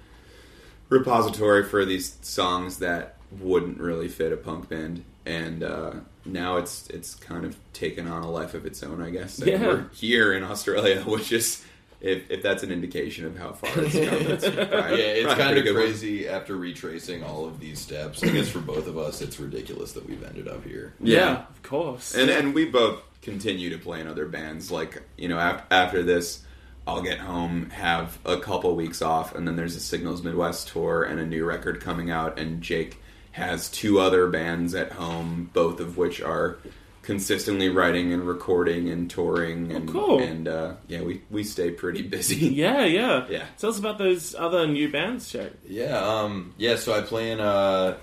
repository 0.88 1.64
for 1.64 1.84
these 1.84 2.16
songs 2.22 2.78
that 2.78 3.16
wouldn't 3.38 3.78
really 3.78 4.08
fit 4.08 4.32
a 4.32 4.36
punk 4.36 4.68
band, 4.68 5.04
and 5.24 5.62
uh, 5.62 5.92
now 6.24 6.56
it's 6.58 6.88
it's 6.90 7.14
kind 7.14 7.44
of 7.44 7.56
taken 7.72 8.06
on 8.06 8.22
a 8.22 8.30
life 8.30 8.54
of 8.54 8.66
its 8.66 8.82
own, 8.82 9.00
I 9.02 9.10
guess. 9.10 9.38
And 9.38 9.48
Yeah. 9.48 9.66
we're 9.66 9.88
here 9.94 10.32
in 10.32 10.42
Australia, 10.44 11.00
which 11.06 11.32
is. 11.32 11.64
If, 12.00 12.30
if 12.30 12.42
that's 12.42 12.62
an 12.62 12.72
indication 12.72 13.26
of 13.26 13.36
how 13.36 13.52
far 13.52 13.70
it's 13.84 13.92
come, 13.94 14.24
that's 14.24 14.44
probably, 14.48 14.98
Yeah, 14.98 15.12
it's 15.20 15.34
kind 15.34 15.58
of 15.58 15.64
good 15.64 15.74
one. 15.74 15.84
crazy 15.84 16.26
after 16.28 16.56
retracing 16.56 17.22
all 17.22 17.44
of 17.44 17.60
these 17.60 17.78
steps. 17.78 18.22
I 18.22 18.28
guess 18.28 18.48
for 18.48 18.60
both 18.60 18.86
of 18.86 18.96
us, 18.96 19.20
it's 19.20 19.38
ridiculous 19.38 19.92
that 19.92 20.08
we've 20.08 20.22
ended 20.24 20.48
up 20.48 20.64
here. 20.64 20.94
Yeah. 21.00 21.40
of 21.48 21.62
course. 21.62 22.14
And 22.14 22.30
and 22.30 22.54
we 22.54 22.64
both 22.64 23.02
continue 23.20 23.68
to 23.70 23.78
play 23.78 24.00
in 24.00 24.06
other 24.06 24.24
bands. 24.26 24.70
Like 24.70 25.02
you 25.18 25.28
know, 25.28 25.38
af- 25.38 25.64
after 25.70 26.02
this, 26.02 26.42
I'll 26.86 27.02
get 27.02 27.18
home, 27.18 27.68
have 27.70 28.18
a 28.24 28.38
couple 28.40 28.74
weeks 28.74 29.02
off, 29.02 29.34
and 29.34 29.46
then 29.46 29.56
there's 29.56 29.76
a 29.76 29.80
Signals 29.80 30.22
Midwest 30.22 30.68
tour 30.68 31.02
and 31.02 31.20
a 31.20 31.26
new 31.26 31.44
record 31.44 31.82
coming 31.82 32.10
out. 32.10 32.38
And 32.38 32.62
Jake 32.62 32.96
has 33.32 33.68
two 33.68 34.00
other 34.00 34.26
bands 34.28 34.74
at 34.74 34.92
home, 34.92 35.50
both 35.52 35.78
of 35.80 35.98
which 35.98 36.22
are 36.22 36.56
consistently 37.02 37.68
writing 37.68 38.12
and 38.12 38.26
recording 38.26 38.88
and 38.88 39.10
touring. 39.10 39.72
And 39.72 39.90
cool. 39.90 40.20
and 40.20 40.48
uh, 40.48 40.74
yeah, 40.88 41.02
we 41.02 41.22
we 41.30 41.44
stay 41.44 41.70
pretty 41.70 42.02
busy. 42.02 42.36
yeah, 42.48 42.84
yeah, 42.84 43.26
Yeah. 43.28 43.46
Tell 43.58 43.70
us 43.70 43.78
about 43.78 43.98
those 43.98 44.34
other 44.34 44.66
new 44.66 44.90
bands, 44.90 45.30
Jake. 45.30 45.52
Yeah, 45.66 45.98
um, 45.98 46.54
yeah. 46.58 46.76
So 46.76 46.92
I 46.92 47.00
play 47.02 47.30
in 47.30 47.40
uh, 47.40 47.96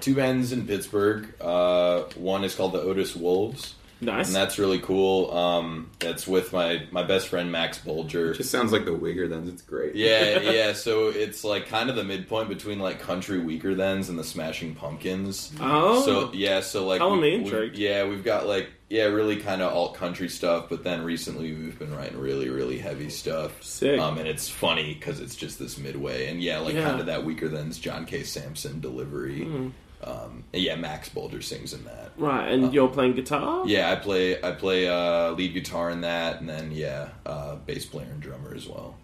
two 0.00 0.14
bands 0.14 0.52
in 0.52 0.66
Pittsburgh. 0.66 1.34
Uh, 1.40 2.02
one 2.16 2.44
is 2.44 2.54
called 2.54 2.72
the 2.72 2.80
Otis 2.80 3.14
Wolves, 3.16 3.74
Nice. 4.00 4.26
and 4.26 4.34
that's 4.36 4.58
really 4.58 4.80
cool. 4.80 5.30
Um, 5.32 5.90
that's 5.98 6.26
with 6.26 6.52
my 6.52 6.86
my 6.90 7.02
best 7.02 7.28
friend 7.28 7.50
Max 7.50 7.78
Bolger. 7.78 8.32
It 8.32 8.36
just 8.36 8.50
sounds 8.50 8.70
like 8.72 8.84
the 8.84 8.90
Wigger. 8.90 9.28
Then 9.28 9.48
it's 9.48 9.62
great. 9.62 9.94
Yeah, 9.94 10.40
yeah. 10.50 10.72
So 10.74 11.08
it's 11.08 11.42
like 11.44 11.66
kind 11.68 11.88
of 11.90 11.96
the 11.96 12.04
midpoint 12.04 12.48
between 12.48 12.78
like 12.80 13.00
country 13.00 13.38
Weakerthans 13.40 14.08
and 14.10 14.18
the 14.18 14.24
Smashing 14.24 14.74
Pumpkins. 14.74 15.52
Oh. 15.60 16.02
so 16.04 16.32
yeah. 16.34 16.60
So 16.60 16.86
like, 16.86 16.98
Color 16.98 17.16
me 17.16 17.20
we- 17.22 17.28
we- 17.38 17.44
intrigued. 17.44 17.78
yeah, 17.78 18.04
we've 18.06 18.24
got 18.24 18.46
like 18.46 18.68
yeah, 18.90 19.04
really 19.04 19.36
kind 19.36 19.62
of 19.62 19.72
alt 19.72 19.94
country 19.94 20.28
stuff. 20.28 20.66
But 20.68 20.84
then 20.84 21.02
recently 21.02 21.54
we've 21.54 21.78
been 21.78 21.94
writing 21.96 22.18
really, 22.18 22.50
really 22.50 22.78
heavy 22.78 23.08
stuff. 23.08 23.62
Sick. 23.62 23.98
Um, 23.98 24.18
and 24.18 24.28
it's 24.28 24.48
funny 24.48 24.92
because 24.94 25.20
it's 25.20 25.34
just 25.34 25.58
this 25.58 25.78
midway, 25.78 26.26
and 26.28 26.42
yeah, 26.42 26.58
like 26.58 26.74
Yeah. 26.74 26.84
kind 26.84 27.00
of 27.00 27.06
that 27.06 27.20
Weakerthans 27.24 27.80
John 27.80 28.04
K. 28.04 28.22
Samson 28.24 28.80
delivery. 28.80 29.44
Hmm. 29.44 29.68
Um, 30.04 30.44
yeah, 30.52 30.76
Max 30.76 31.08
Boulder 31.08 31.40
sings 31.40 31.72
in 31.72 31.84
that. 31.84 32.12
right, 32.18 32.46
and 32.52 32.74
you're 32.74 32.88
playing 32.88 33.14
guitar. 33.14 33.66
Yeah, 33.66 33.90
I 33.90 33.96
play 33.96 34.42
I 34.42 34.52
play 34.52 34.86
uh, 34.86 35.30
lead 35.32 35.54
guitar 35.54 35.90
in 35.90 36.02
that, 36.02 36.40
and 36.40 36.48
then 36.48 36.72
yeah, 36.72 37.08
uh, 37.24 37.56
bass 37.56 37.86
player 37.86 38.08
and 38.10 38.20
drummer 38.20 38.54
as 38.54 38.68
well. 38.68 38.96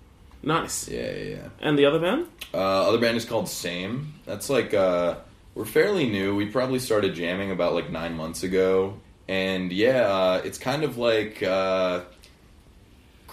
Nice. 0.42 0.88
Yeah, 0.88 1.10
yeah, 1.10 1.24
yeah. 1.24 1.48
And 1.60 1.78
the 1.78 1.86
other 1.86 1.98
band? 1.98 2.26
Uh, 2.52 2.88
other 2.88 2.98
band 2.98 3.16
is 3.16 3.24
called 3.24 3.48
Same. 3.48 4.14
That's 4.26 4.48
like 4.50 4.74
uh, 4.74 5.16
we're 5.54 5.64
fairly 5.64 6.08
new. 6.08 6.36
We 6.36 6.46
probably 6.46 6.78
started 6.78 7.14
jamming 7.14 7.50
about 7.50 7.74
like 7.74 7.90
nine 7.90 8.14
months 8.14 8.42
ago, 8.42 8.98
and 9.28 9.72
yeah, 9.72 10.02
uh, 10.02 10.42
it's 10.44 10.58
kind 10.58 10.84
of 10.84 10.96
like 10.98 11.42
uh, 11.42 12.02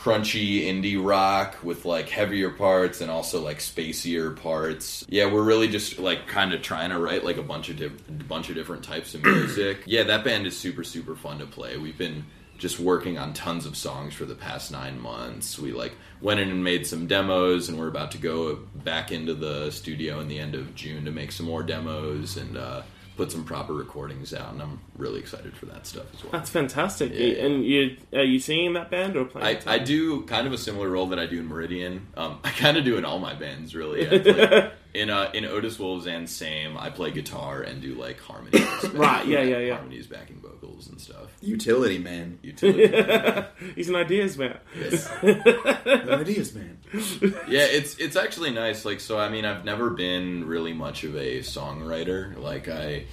crunchy 0.08 0.66
indie 0.66 1.04
rock 1.04 1.58
with 1.64 1.86
like 1.86 2.10
heavier 2.10 2.50
parts 2.50 3.02
and 3.02 3.12
also 3.12 3.42
like 3.42 3.60
spacier 3.60 4.36
parts. 4.36 5.06
Yeah, 5.10 5.32
we're 5.32 5.44
really 5.44 5.68
just 5.68 6.00
like 6.00 6.28
kind 6.28 6.54
of 6.54 6.62
trying 6.62 6.92
to 6.92 7.00
write 7.00 7.24
like 7.24 7.38
a 7.38 7.44
bunch 7.44 7.70
of 7.70 7.78
diff- 7.78 8.28
bunch 8.28 8.50
of 8.50 8.56
different 8.56 8.84
types 8.84 9.14
of 9.14 9.24
music. 9.26 9.84
yeah, 9.86 10.04
that 10.04 10.24
band 10.24 10.48
is 10.48 10.58
super 10.58 10.84
super 10.84 11.16
fun 11.16 11.40
to 11.40 11.46
play. 11.46 11.78
We've 11.78 11.98
been 11.98 12.26
just 12.58 12.80
working 12.80 13.20
on 13.20 13.34
tons 13.34 13.68
of 13.68 13.78
songs 13.78 14.16
for 14.16 14.26
the 14.26 14.34
past 14.34 14.72
nine 14.72 15.00
months. 15.00 15.60
We 15.60 15.74
like 15.74 15.94
went 16.22 16.40
in 16.40 16.50
and 16.50 16.64
made 16.64 16.88
some 16.88 17.06
demos, 17.08 17.70
and 17.70 17.78
we're 17.78 17.88
about 17.88 18.12
to 18.12 18.18
go 18.18 18.56
back 18.84 19.12
into 19.12 19.34
the 19.34 19.70
studio 19.72 20.20
in 20.20 20.28
the 20.28 20.40
end 20.40 20.56
of 20.56 20.74
June 20.74 21.06
to 21.06 21.12
make 21.12 21.32
some 21.32 21.46
more 21.46 21.62
demos 21.64 22.38
and 22.38 22.58
uh, 22.58 22.82
put 23.18 23.32
some 23.32 23.44
proper 23.44 23.74
recordings 23.74 24.34
out. 24.34 24.54
And 24.54 24.62
I'm 24.62 24.80
really 24.96 25.20
excited 25.20 25.58
for 25.58 25.66
that 25.66 25.86
stuff 25.88 26.06
as 26.14 26.24
well. 26.24 26.32
That's 26.32 26.50
fantastic. 26.50 27.12
Yeah. 27.14 27.20
You- 27.20 27.36
And 27.46 27.66
you 27.66 27.98
are 28.14 28.24
you 28.24 28.40
singing 28.40 28.68
in 28.68 28.74
that 28.74 28.90
band 28.90 29.18
or 29.18 29.26
playing? 29.26 29.58
I. 29.68 29.74
I 29.74 29.80
do 29.80 30.22
kind 30.24 30.48
of 30.48 30.54
a 30.54 30.58
similar 30.58 30.90
role 30.90 31.08
that 31.08 31.20
I 31.20 31.26
do 31.26 31.40
in 31.40 31.48
Meridian. 31.48 32.08
Um, 32.16 32.40
I 32.44 32.52
kind 32.52 32.78
of 32.78 32.86
do 32.86 32.98
in 32.98 33.04
all 33.06 33.20
my 33.20 33.34
bands, 33.34 33.76
really. 33.76 34.06
I 34.90 34.94
play, 34.94 35.02
in 35.02 35.10
uh, 35.10 35.32
in 35.34 35.46
Otis 35.46 35.80
Wolves 35.80 36.08
and 36.08 36.30
Same, 36.30 36.78
I 36.78 36.90
play 36.90 37.12
guitar 37.12 37.62
and 37.62 37.82
do 37.82 37.96
like 37.96 38.20
harmonies. 38.20 38.66
Right, 38.94 39.26
yeah, 39.26 39.42
yeah, 39.42 39.58
yeah. 39.60 39.76
Harmonies, 39.76 40.08
backing 40.08 40.40
vocals, 40.40 40.88
and 40.88 41.00
stuff. 41.00 41.36
Utility 41.42 41.98
man. 41.98 42.40
Utility. 42.42 43.44
He's 43.76 43.90
an 43.90 43.96
ideas 43.96 44.38
man. 44.38 44.58
Ideas 45.24 46.54
man. 46.54 46.78
yeah, 47.48 47.66
it's 47.66 47.98
it's 47.98 48.16
actually 48.16 48.52
nice. 48.52 48.86
Like, 48.86 49.00
so 49.00 49.20
I 49.20 49.30
mean, 49.30 49.46
I've 49.46 49.66
never 49.66 49.90
been 49.90 50.48
really 50.48 50.74
much 50.74 51.04
of 51.04 51.16
a 51.16 51.40
songwriter. 51.40 52.38
Like, 52.38 52.68
I 52.70 53.06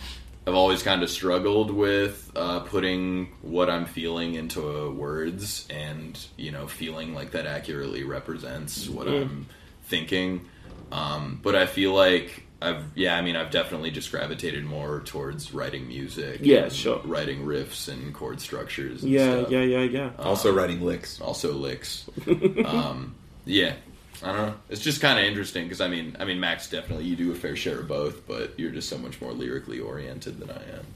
I've 0.46 0.54
always 0.54 0.82
kind 0.82 1.02
of 1.02 1.08
struggled 1.08 1.70
with 1.70 2.30
uh, 2.36 2.60
putting 2.60 3.32
what 3.40 3.70
I'm 3.70 3.86
feeling 3.86 4.34
into 4.34 4.60
uh, 4.60 4.90
words, 4.90 5.66
and 5.70 6.18
you 6.36 6.52
know, 6.52 6.66
feeling 6.66 7.14
like 7.14 7.30
that 7.30 7.46
accurately 7.46 8.04
represents 8.04 8.88
what 8.88 9.08
I'm 9.08 9.46
thinking. 9.84 10.46
Um, 10.94 11.40
but 11.42 11.56
I 11.56 11.66
feel 11.66 11.92
like 11.92 12.44
I've 12.62 12.84
yeah, 12.94 13.16
I 13.16 13.22
mean, 13.22 13.36
I've 13.36 13.50
definitely 13.50 13.90
just 13.90 14.10
gravitated 14.10 14.64
more 14.64 15.00
towards 15.04 15.52
writing 15.52 15.88
music. 15.88 16.38
Yeah, 16.42 16.64
and 16.64 16.72
sure. 16.72 17.00
Writing 17.04 17.44
riffs 17.44 17.88
and 17.88 18.14
chord 18.14 18.40
structures. 18.40 19.02
And 19.02 19.12
Yeah, 19.12 19.40
stuff. 19.40 19.50
yeah, 19.50 19.62
yeah, 19.62 19.82
yeah. 19.82 20.10
Also 20.18 20.52
writing 20.52 20.80
licks. 20.82 21.20
also 21.20 21.52
licks. 21.52 22.08
um, 22.64 23.14
yeah, 23.44 23.74
I 24.22 24.26
don't 24.28 24.36
know. 24.36 24.54
It's 24.70 24.80
just 24.80 25.00
kind 25.00 25.18
of 25.18 25.24
interesting 25.24 25.64
because 25.64 25.80
I 25.80 25.88
mean, 25.88 26.16
I 26.20 26.24
mean, 26.24 26.38
Max 26.40 26.70
definitely 26.70 27.06
you 27.06 27.16
do 27.16 27.32
a 27.32 27.34
fair 27.34 27.56
share 27.56 27.80
of 27.80 27.88
both, 27.88 28.26
but 28.26 28.58
you're 28.58 28.70
just 28.70 28.88
so 28.88 28.96
much 28.96 29.20
more 29.20 29.32
lyrically 29.32 29.80
oriented 29.80 30.38
than 30.38 30.50
I 30.50 30.62
am. 30.78 30.86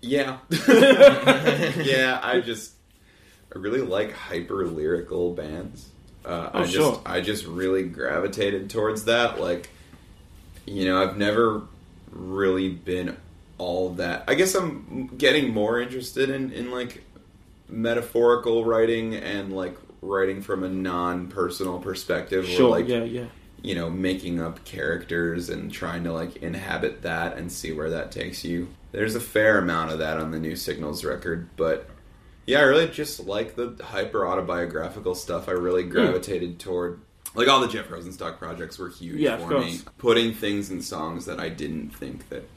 Yeah. 0.00 0.38
yeah, 1.82 2.20
I 2.22 2.40
just 2.44 2.72
I 3.54 3.58
really 3.58 3.80
like 3.80 4.12
hyper 4.12 4.66
lyrical 4.66 5.34
bands. 5.34 5.88
Uh, 6.24 6.50
Oh, 6.54 6.58
I 6.60 6.62
just 6.64 6.74
sure. 6.74 7.02
I 7.04 7.20
just 7.20 7.44
really 7.46 7.82
gravitated 7.84 8.70
towards 8.70 9.04
that. 9.04 9.40
Like, 9.40 9.68
you 10.66 10.84
know, 10.86 11.02
I've 11.02 11.16
never 11.16 11.62
really 12.10 12.68
been 12.70 13.16
all 13.58 13.90
that. 13.94 14.24
I 14.28 14.34
guess 14.34 14.54
I'm 14.54 15.08
getting 15.18 15.52
more 15.52 15.80
interested 15.80 16.30
in 16.30 16.50
in 16.52 16.70
like 16.70 17.02
metaphorical 17.68 18.64
writing 18.64 19.14
and 19.14 19.52
like 19.54 19.76
writing 20.02 20.42
from 20.42 20.62
a 20.64 20.68
non-personal 20.68 21.78
perspective. 21.78 22.44
where, 22.44 22.56
Sure. 22.56 22.70
like, 22.70 22.88
yeah, 22.88 23.04
yeah. 23.04 23.26
you 23.62 23.74
know, 23.74 23.88
making 23.90 24.40
up 24.40 24.64
characters 24.64 25.48
and 25.48 25.72
trying 25.72 26.04
to 26.04 26.12
like 26.12 26.36
inhabit 26.36 27.02
that 27.02 27.36
and 27.36 27.50
see 27.50 27.72
where 27.72 27.90
that 27.90 28.12
takes 28.12 28.44
you. 28.44 28.68
There's 28.92 29.14
a 29.14 29.20
fair 29.20 29.58
amount 29.58 29.92
of 29.92 29.98
that 29.98 30.18
on 30.18 30.30
the 30.30 30.38
new 30.38 30.56
Signals 30.56 31.04
record, 31.04 31.48
but 31.56 31.88
yeah, 32.46 32.60
I 32.60 32.62
really 32.62 32.88
just 32.88 33.20
like 33.20 33.56
the 33.56 33.76
hyper 33.82 34.26
autobiographical 34.26 35.14
stuff. 35.14 35.48
I 35.48 35.52
really 35.52 35.84
hmm. 35.84 35.90
gravitated 35.90 36.58
toward 36.58 37.00
like 37.34 37.48
all 37.48 37.60
the 37.60 37.68
Jeff 37.68 37.88
Rosenstock 37.88 38.38
projects 38.38 38.78
were 38.78 38.88
huge 38.88 39.20
Yeah, 39.20 39.36
for 39.36 39.58
me. 39.60 39.80
Putting 39.98 40.32
things 40.32 40.70
in 40.70 40.80
songs 40.80 41.26
that 41.26 41.40
I 41.40 41.48
didn't 41.48 41.90
think 41.90 42.28
that 42.28 42.48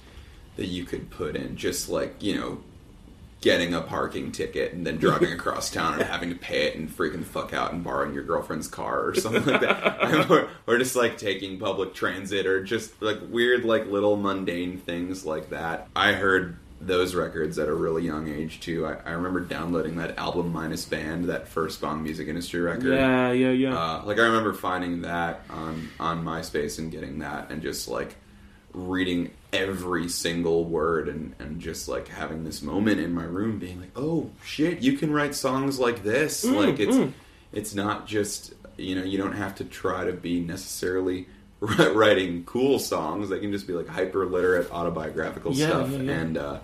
that 0.56 0.68
you 0.68 0.86
could 0.86 1.10
put 1.10 1.36
in, 1.36 1.56
just 1.56 1.88
like, 1.88 2.22
you 2.22 2.36
know, 2.36 2.60
getting 3.42 3.76
a 3.76 3.82
parking 3.82 4.32
ticket 4.32 4.74
and 4.74 4.86
then 4.86 4.98
driving 5.00 5.32
across 5.32 5.70
town 5.70 5.94
and 5.94 6.04
having 6.04 6.30
to 6.30 6.36
pay 6.36 6.68
it 6.68 6.76
and 6.76 6.90
freaking 6.90 7.20
the 7.20 7.26
fuck 7.26 7.54
out 7.54 7.74
and 7.74 7.84
borrowing 7.84 8.14
your 8.14 8.24
girlfriend's 8.24 8.68
car 8.68 9.08
or 9.08 9.16
something 9.16 9.46
like 9.46 9.62
that. 9.62 10.30
or, 10.32 10.50
or 10.66 10.78
just 10.78 10.96
like 10.96 11.18
taking 11.18 11.60
public 11.60 11.94
transit 11.94 12.46
or 12.46 12.64
just 12.64 13.00
like 13.02 13.20
weird, 13.30 13.66
like 13.66 13.86
little 13.88 14.16
mundane 14.16 14.78
things 14.78 15.26
like 15.26 15.50
that. 15.50 15.88
I 15.96 16.14
heard 16.14 16.58
those 16.80 17.16
records 17.16 17.58
at 17.58 17.68
a 17.68 17.74
really 17.74 18.04
young 18.04 18.28
age 18.28 18.60
too. 18.60 18.86
I, 18.86 18.98
I 19.06 19.12
remember 19.12 19.40
downloading 19.40 19.96
that 19.98 20.18
album 20.18 20.52
minus 20.52 20.86
band, 20.86 21.26
that 21.26 21.48
first 21.48 21.82
Bomb 21.82 22.04
Music 22.04 22.28
Industry 22.28 22.62
record. 22.62 22.94
Yeah, 22.94 23.32
yeah, 23.32 23.52
yeah. 23.52 23.78
Uh, 23.78 24.04
like 24.06 24.20
I 24.20 24.24
remember 24.24 24.54
finding 24.54 25.02
that 25.02 25.42
on 25.50 25.90
on 26.00 26.24
MySpace 26.24 26.80
and 26.80 26.92
getting 26.92 27.20
that 27.20 27.50
and 27.52 27.62
just 27.62 27.88
like 27.88 28.16
reading 28.74 29.32
every 29.54 30.08
single 30.08 30.66
word 30.66 31.10
and 31.10 31.34
and 31.40 31.60
just 31.60 31.88
like 31.88 32.08
having 32.08 32.44
this 32.44 32.62
moment 32.62 33.00
in 33.00 33.14
my 33.14 33.24
room 33.24 33.58
being 33.60 33.80
like, 33.80 33.92
oh 33.96 34.30
shit, 34.44 34.82
you 34.82 34.94
can 34.94 35.12
write 35.12 35.34
songs 35.34 35.80
like 35.80 36.04
this. 36.04 36.46
like 36.46 36.80
it's 36.80 37.14
it's 37.52 37.74
not 37.74 38.06
just 38.08 38.54
you 38.78 38.96
know 38.96 39.04
you 39.04 39.18
don't 39.18 39.34
have 39.34 39.56
to 39.56 39.64
try 39.64 40.06
to 40.06 40.14
be 40.14 40.40
necessarily 40.40 41.28
writing 41.60 42.44
cool 42.46 42.80
songs. 42.80 43.30
They 43.30 43.40
can 43.40 43.52
just 43.52 43.68
be 43.68 43.74
like 43.74 43.88
hyper 43.88 44.26
literate 44.26 44.72
autobiographical 44.72 45.54
Yeah, 45.54 45.68
stuff 45.68 45.92
yeah, 45.92 45.98
yeah. 46.00 46.12
and. 46.12 46.38
uh 46.38 46.60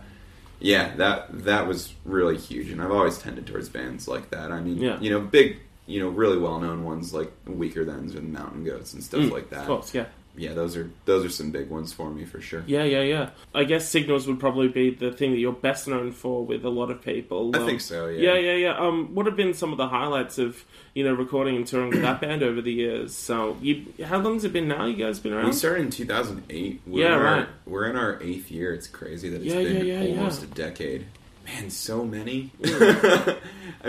yeah, 0.60 0.96
that 0.96 1.44
that 1.44 1.68
was 1.68 1.94
really 2.06 2.38
huge, 2.38 2.70
and 2.70 2.82
I've 2.82 2.92
always 2.92 3.18
tended 3.18 3.46
towards 3.48 3.68
bands 3.68 4.08
like 4.08 4.30
that. 4.30 4.50
I 4.50 4.62
mean, 4.62 4.78
you 5.02 5.10
know, 5.10 5.20
big, 5.20 5.58
you 5.88 6.00
know, 6.00 6.08
really 6.08 6.38
well 6.38 6.58
known 6.62 6.86
ones 6.86 7.14
like 7.14 7.34
Weakerthans 7.46 8.16
and 8.16 8.32
Mountain 8.32 8.64
Goats 8.64 8.94
and 8.94 9.04
stuff 9.04 9.30
like 9.30 9.50
that. 9.50 9.58
Mm, 9.58 9.62
Of 9.64 9.68
course, 9.68 9.94
yeah. 9.94 10.06
Yeah, 10.36 10.54
those 10.54 10.76
are 10.76 10.90
those 11.06 11.24
are 11.24 11.30
some 11.30 11.52
big 11.52 11.70
ones 11.70 11.94
for 11.94 12.10
me 12.10 12.26
for 12.26 12.42
sure. 12.42 12.64
Yeah, 12.66 12.84
yeah, 12.84 13.02
yeah. 13.02 13.30
I 13.54 13.66
guess 13.66 13.88
Signals 13.88 14.26
would 14.28 14.40
probably 14.40 14.68
be 14.68 14.90
the 14.90 15.12
thing 15.12 15.32
that 15.32 15.38
you're 15.38 15.52
best 15.54 15.88
known 15.88 16.12
for 16.12 16.44
with 16.44 16.66
a 16.66 16.70
lot 16.70 16.90
of 16.90 17.04
people. 17.04 17.52
I 17.56 17.60
Um, 17.60 17.66
think 17.68 17.82
so. 17.82 18.08
Yeah, 18.08 18.34
Yeah, 18.34 18.40
yeah, 18.40 18.56
yeah. 18.56 18.78
Um, 18.78 19.14
what 19.14 19.28
have 19.28 19.36
been 19.36 19.54
some 19.54 19.72
of 19.72 19.78
the 19.78 19.88
highlights 19.88 20.40
of 20.40 20.66
you 20.96 21.04
know 21.04 21.14
recording 21.14 21.56
and 21.56 21.68
touring 21.68 21.92
with 21.92 22.02
that 22.02 22.20
band 22.20 22.42
over 22.42 22.62
the 22.62 22.74
years? 22.74 23.14
So, 23.16 23.58
you 23.62 23.86
how 24.04 24.18
long's 24.18 24.44
it 24.44 24.54
been 24.54 24.68
now? 24.68 24.86
You 24.86 24.96
guys 24.96 25.20
been 25.20 25.34
around? 25.34 25.46
We 25.46 25.54
started 25.54 25.82
in 25.86 25.92
2008. 25.92 26.82
We're 26.88 27.00
Yeah, 27.02 27.08
in 27.08 27.14
our, 27.14 27.24
right. 27.38 27.48
We're 27.68 27.86
in 27.92 27.96
our 27.96 28.20
eighth 28.24 28.50
year. 28.50 28.74
It's 28.74 28.88
crazy 28.88 29.30
that 29.30 29.38
it's 29.44 29.46
Yeah, 29.46 29.62
been 29.62 29.86
yeah, 29.86 30.02
yeah, 30.02 30.18
almost 30.18 30.42
a 30.42 30.48
decade. 30.48 31.06
Man, 31.46 31.70
so 31.70 32.04
many. 32.06 32.50
I 32.66 33.36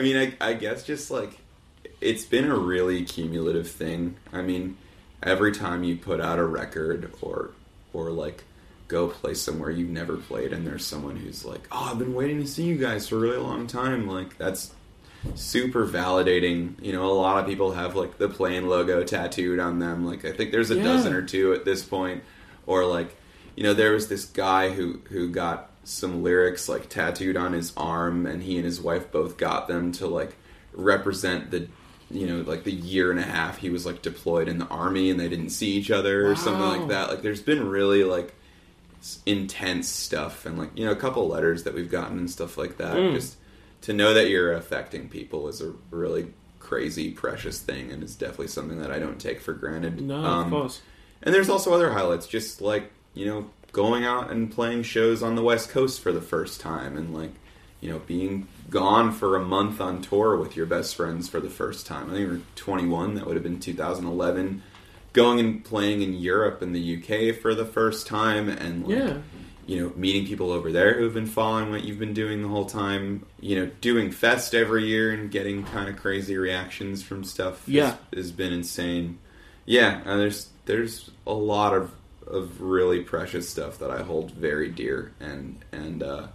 mean, 0.02 0.16
I, 0.16 0.35
I 0.40 0.52
guess 0.54 0.85
just 0.85 1.11
like 1.11 1.38
it's 2.02 2.24
been 2.26 2.50
a 2.50 2.57
really 2.57 3.04
cumulative 3.04 3.70
thing. 3.70 4.16
I 4.33 4.42
mean, 4.42 4.76
every 5.24 5.52
time 5.52 5.82
you 5.84 5.96
put 5.96 6.20
out 6.20 6.38
a 6.38 6.44
record 6.44 7.10
or 7.22 7.50
or 7.92 8.10
like 8.10 8.44
go 8.88 9.08
play 9.08 9.34
somewhere 9.34 9.70
you've 9.70 9.88
never 9.90 10.16
played, 10.16 10.52
and 10.52 10.66
there's 10.66 10.84
someone 10.87 11.16
who's 11.16 11.44
like, 11.44 11.66
"Oh, 11.72 11.88
I've 11.92 11.98
been 11.98 12.14
waiting 12.14 12.40
to 12.40 12.46
see 12.46 12.64
you 12.64 12.76
guys 12.76 13.08
for 13.08 13.16
a 13.16 13.20
really 13.20 13.38
long 13.38 13.66
time." 13.66 14.06
Like 14.06 14.37
that's 14.38 14.72
super 15.34 15.87
validating. 15.87 16.74
You 16.84 16.92
know, 16.92 17.10
a 17.10 17.12
lot 17.14 17.38
of 17.42 17.46
people 17.46 17.72
have 17.72 17.96
like 17.96 18.18
the 18.18 18.28
plane 18.28 18.68
logo 18.68 19.02
tattooed 19.04 19.58
on 19.58 19.78
them. 19.78 20.04
Like 20.06 20.24
I 20.24 20.32
think 20.32 20.52
there's 20.52 20.70
a 20.70 20.76
Yeah. 20.76 20.84
dozen 20.84 21.12
or 21.14 21.22
two 21.22 21.52
at 21.54 21.64
this 21.64 21.82
point. 21.82 22.22
Or 22.66 22.84
like, 22.87 23.14
you 23.56 23.62
know, 23.62 23.74
there 23.74 23.92
was 23.92 24.08
this 24.08 24.24
guy 24.26 24.70
who 24.70 25.00
who 25.10 25.28
got 25.30 25.70
some 25.84 26.22
lyrics 26.22 26.68
like 26.68 26.88
tattooed 26.88 27.37
on 27.37 27.52
his 27.52 27.72
arm, 27.76 28.26
and 28.26 28.42
he 28.42 28.56
and 28.56 28.64
his 28.64 28.80
wife 28.80 29.10
both 29.12 29.37
got 29.37 29.68
them 29.68 29.92
to 29.92 30.06
like 30.06 30.37
represent 30.74 31.50
the. 31.50 31.68
You 32.14 32.27
know, 32.29 32.40
like 32.42 32.64
the 32.64 32.72
year 32.72 33.11
and 33.11 33.18
a 33.20 33.24
half 33.24 33.59
he 33.59 33.68
was 33.70 33.85
like 33.85 34.00
deployed 34.00 34.48
in 34.48 34.59
the 34.59 34.66
army 34.68 35.11
and 35.11 35.18
they 35.20 35.29
didn't 35.29 35.50
see 35.50 35.72
each 35.72 35.90
other 35.90 36.31
or 36.31 36.37
something 36.37 36.62
like 36.81 36.88
that. 36.88 37.11
Like, 37.11 37.22
there's 37.22 37.42
been 37.42 37.68
really 37.68 38.05
like 38.05 38.35
intense 39.27 39.88
stuff 39.88 40.46
and 40.46 40.59
like 40.59 40.70
you 40.79 40.85
know 40.85 40.90
a 40.92 40.96
couple 40.96 41.29
letters 41.29 41.64
that 41.64 41.74
we've 41.74 41.90
gotten 41.90 42.18
and 42.18 42.31
stuff 42.31 42.57
like 42.57 42.79
that 42.79 42.96
Mm. 42.96 43.14
just 43.14 43.37
to 43.83 43.92
know 43.92 44.14
that 44.14 44.31
you're 44.31 44.55
affecting 44.55 45.09
people 45.11 45.46
is 45.48 45.61
a 45.61 45.74
really 45.90 46.33
crazy 46.59 47.11
precious 47.11 47.61
thing 47.61 47.90
and 47.92 48.03
it's 48.03 48.14
definitely 48.14 48.48
something 48.48 48.79
that 48.81 48.90
i 48.90 48.98
don't 48.98 49.20
take 49.20 49.40
for 49.42 49.53
granted 49.53 50.00
no, 50.00 50.16
Um, 50.24 50.44
of 50.46 50.50
course. 50.50 50.81
and 51.22 51.35
there's 51.35 51.50
also 51.50 51.74
other 51.74 51.92
highlights 51.92 52.27
just 52.27 52.62
like 52.62 52.90
you 53.12 53.27
know 53.27 53.50
going 53.72 54.05
out 54.07 54.31
and 54.31 54.50
playing 54.50 54.85
shows 54.85 55.22
on 55.22 55.35
the 55.35 55.42
west 55.42 55.68
coast 55.68 56.00
for 56.00 56.11
the 56.12 56.22
first 56.22 56.61
time 56.62 56.96
and 56.96 57.12
like 57.12 57.33
you 57.85 57.90
know 57.92 57.99
being 58.07 58.49
gone 58.70 59.12
for 59.12 59.37
a 59.37 59.44
month 59.44 59.79
on 59.81 60.01
tour 60.01 60.37
with 60.38 60.57
your 60.57 60.64
best 60.66 60.97
friends 60.97 61.29
for 61.29 61.38
the 61.38 61.51
first 61.51 61.87
time 61.87 62.09
i 62.11 62.14
think 62.14 62.29
we 62.31 62.37
were 62.38 62.42
21 62.57 63.14
that 63.14 63.27
would 63.27 63.37
have 63.37 63.42
been 63.42 63.61
2011 63.61 64.62
going 65.12 65.38
and 65.38 65.64
playing 65.64 66.01
in 66.03 66.14
europe 66.14 66.62
and 66.62 66.75
the 66.75 66.97
uk 66.97 67.37
for 67.42 67.55
the 67.55 67.66
first 67.66 68.07
time 68.07 68.49
and 68.49 68.87
like 68.87 68.97
Yeah. 68.97 69.18
you 69.66 69.81
know, 69.81 69.92
meeting 69.97 70.27
people 70.27 70.51
over 70.51 70.73
there 70.73 70.94
who've 70.99 71.14
been 71.14 71.27
following 71.27 71.70
what 71.70 71.85
you've 71.85 71.99
been 71.99 72.12
doing 72.12 72.42
the 72.42 72.49
whole 72.49 72.66
time. 72.66 73.25
You 73.40 73.57
know, 73.57 73.70
doing 73.81 74.11
fest 74.11 74.55
every 74.55 74.85
year 74.85 75.11
and 75.12 75.31
getting 75.31 75.64
kind 75.64 75.88
of 75.88 75.97
crazy 75.97 76.37
reactions 76.37 77.03
from 77.03 77.25
stuff. 77.25 77.64
has- 77.64 77.75
Yeah. 77.75 77.97
has, 78.14 78.31
been 78.31 78.53
insane. 78.53 79.18
Yeah, 79.64 80.03
and 80.05 80.20
there's 80.20 80.51
there's 80.66 81.11
a 81.27 81.33
lot 81.33 81.73
of 81.75 81.92
of 82.27 82.61
really 82.61 83.01
precious 83.01 83.49
stuff 83.49 83.79
that 83.79 83.90
I 83.90 84.03
hold 84.03 84.33
very 84.33 84.68
dear, 84.70 85.12
and 85.18 85.64
and 85.73 86.03
uh, 86.03 86.27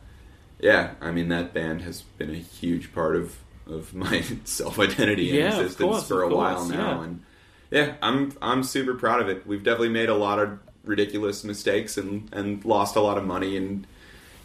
yeah, 0.60 0.96
I 1.02 1.12
mean 1.12 1.30
that 1.30 1.54
band 1.54 1.82
has 1.82 2.02
been 2.02 2.30
a 2.32 2.38
huge 2.38 2.94
part 2.94 3.16
of 3.16 3.38
of 3.68 3.94
my 4.06 4.22
self 4.46 4.80
identity 4.80 5.32
and 5.32 5.40
Yeah, 5.40 5.48
existence 5.62 5.78
course, 5.78 6.08
for 6.08 6.24
a 6.24 6.28
of 6.28 6.32
while 6.34 6.66
now, 6.66 7.02
yeah. 7.02 7.04
and 7.04 7.24
yeah, 7.72 7.96
I'm 8.02 8.34
I'm 8.42 8.64
super 8.64 8.94
proud 8.96 9.22
of 9.22 9.30
it. 9.30 9.46
We've 9.48 9.64
definitely 9.64 9.90
made 9.90 10.10
a 10.10 10.16
lot 10.16 10.40
of 10.40 10.60
ridiculous 10.84 11.44
mistakes 11.44 11.98
and 11.98 12.30
and 12.34 12.64
lost 12.66 12.96
a 12.96 13.02
lot 13.02 13.18
of 13.18 13.26
money 13.26 13.58
and 13.58 13.86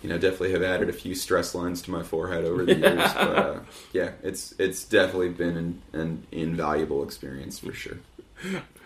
you 0.02 0.08
know 0.08 0.18
definitely 0.18 0.52
have 0.52 0.62
added 0.62 0.88
a 0.88 0.92
few 0.92 1.14
stress 1.14 1.54
lines 1.54 1.80
to 1.82 1.90
my 1.90 2.02
forehead 2.02 2.44
over 2.44 2.64
the 2.66 2.74
years. 2.74 3.12
but 3.14 3.36
uh, 3.38 3.60
yeah, 3.92 4.12
it's 4.22 4.54
it's 4.58 4.84
definitely 4.84 5.30
been 5.30 5.56
an, 5.56 5.82
an 5.92 6.26
invaluable 6.32 7.02
experience 7.02 7.58
for 7.58 7.72
sure. 7.72 7.98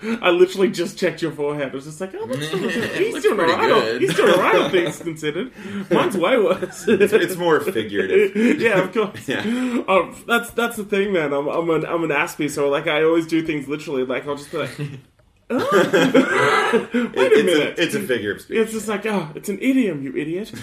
I 0.01 0.31
literally 0.31 0.71
just 0.71 0.97
checked 0.97 1.23
your 1.23 1.33
forehead. 1.33 1.73
I 1.73 1.75
was 1.75 1.85
just 1.85 2.01
like, 2.01 2.15
oh, 2.15 2.25
that's 2.27 2.49
he's 2.99 3.15
Looks 3.15 3.25
doing 3.25 3.37
pretty 3.37 3.53
alright. 3.53 3.69
good. 3.69 4.01
He's 4.03 4.15
doing 4.15 4.33
alright, 4.33 4.55
on 4.57 4.71
things 4.71 4.99
considered. 5.03 5.51
Mine's 5.91 6.17
way 6.17 6.39
worse. 6.39 6.87
It's, 6.87 7.13
it's 7.13 7.37
more 7.37 7.59
figurative. 7.61 8.37
yeah, 8.61 8.79
of 8.79 8.93
course. 8.93 9.27
Yeah. 9.29 9.43
Oh, 9.89 10.15
that's 10.27 10.51
that's 10.51 10.77
the 10.77 10.85
thing, 10.85 11.13
man. 11.13 11.33
I'm 11.33 11.49
I'm 11.49 11.69
an 11.71 11.85
I'm 11.85 12.05
an 12.05 12.11
Aspie, 12.11 12.49
so 12.49 12.69
like 12.69 12.87
I 12.87 13.03
always 13.03 13.27
do 13.27 13.43
things 13.43 13.67
literally. 13.67 14.05
Like 14.05 14.25
I'll 14.29 14.37
just 14.37 14.53
be 14.53 14.59
like, 14.59 14.79
oh. 15.51 15.69
wait 16.95 16.95
a 16.95 16.95
it's 16.95 17.45
minute. 17.45 17.79
A, 17.79 17.83
it's 17.83 17.95
a 17.97 18.01
figure 18.01 18.35
of 18.35 18.41
speech. 18.41 18.59
It's 18.59 18.71
just 18.73 18.87
like, 18.87 19.05
oh, 19.07 19.31
it's 19.35 19.49
an 19.49 19.59
idiom, 19.61 20.03
you 20.03 20.15
idiot. 20.17 20.53
It's 20.53 20.63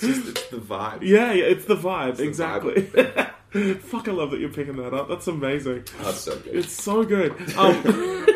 just 0.00 0.28
it's 0.28 0.46
the 0.48 0.56
vibe. 0.58 1.02
yeah, 1.02 1.32
yeah, 1.32 1.44
it's 1.44 1.66
the 1.66 1.76
vibe, 1.76 2.16
the 2.16 2.24
exactly. 2.24 2.88
Fuck, 3.80 4.08
I 4.08 4.12
love 4.12 4.30
that 4.32 4.40
you're 4.40 4.50
picking 4.50 4.76
that 4.76 4.92
up. 4.92 5.08
That's 5.08 5.26
amazing. 5.28 5.84
That's 6.02 6.20
so 6.20 6.36
good. 6.38 6.54
It's 6.56 6.72
so 6.72 7.04
good. 7.04 7.32
Um, 7.56 8.26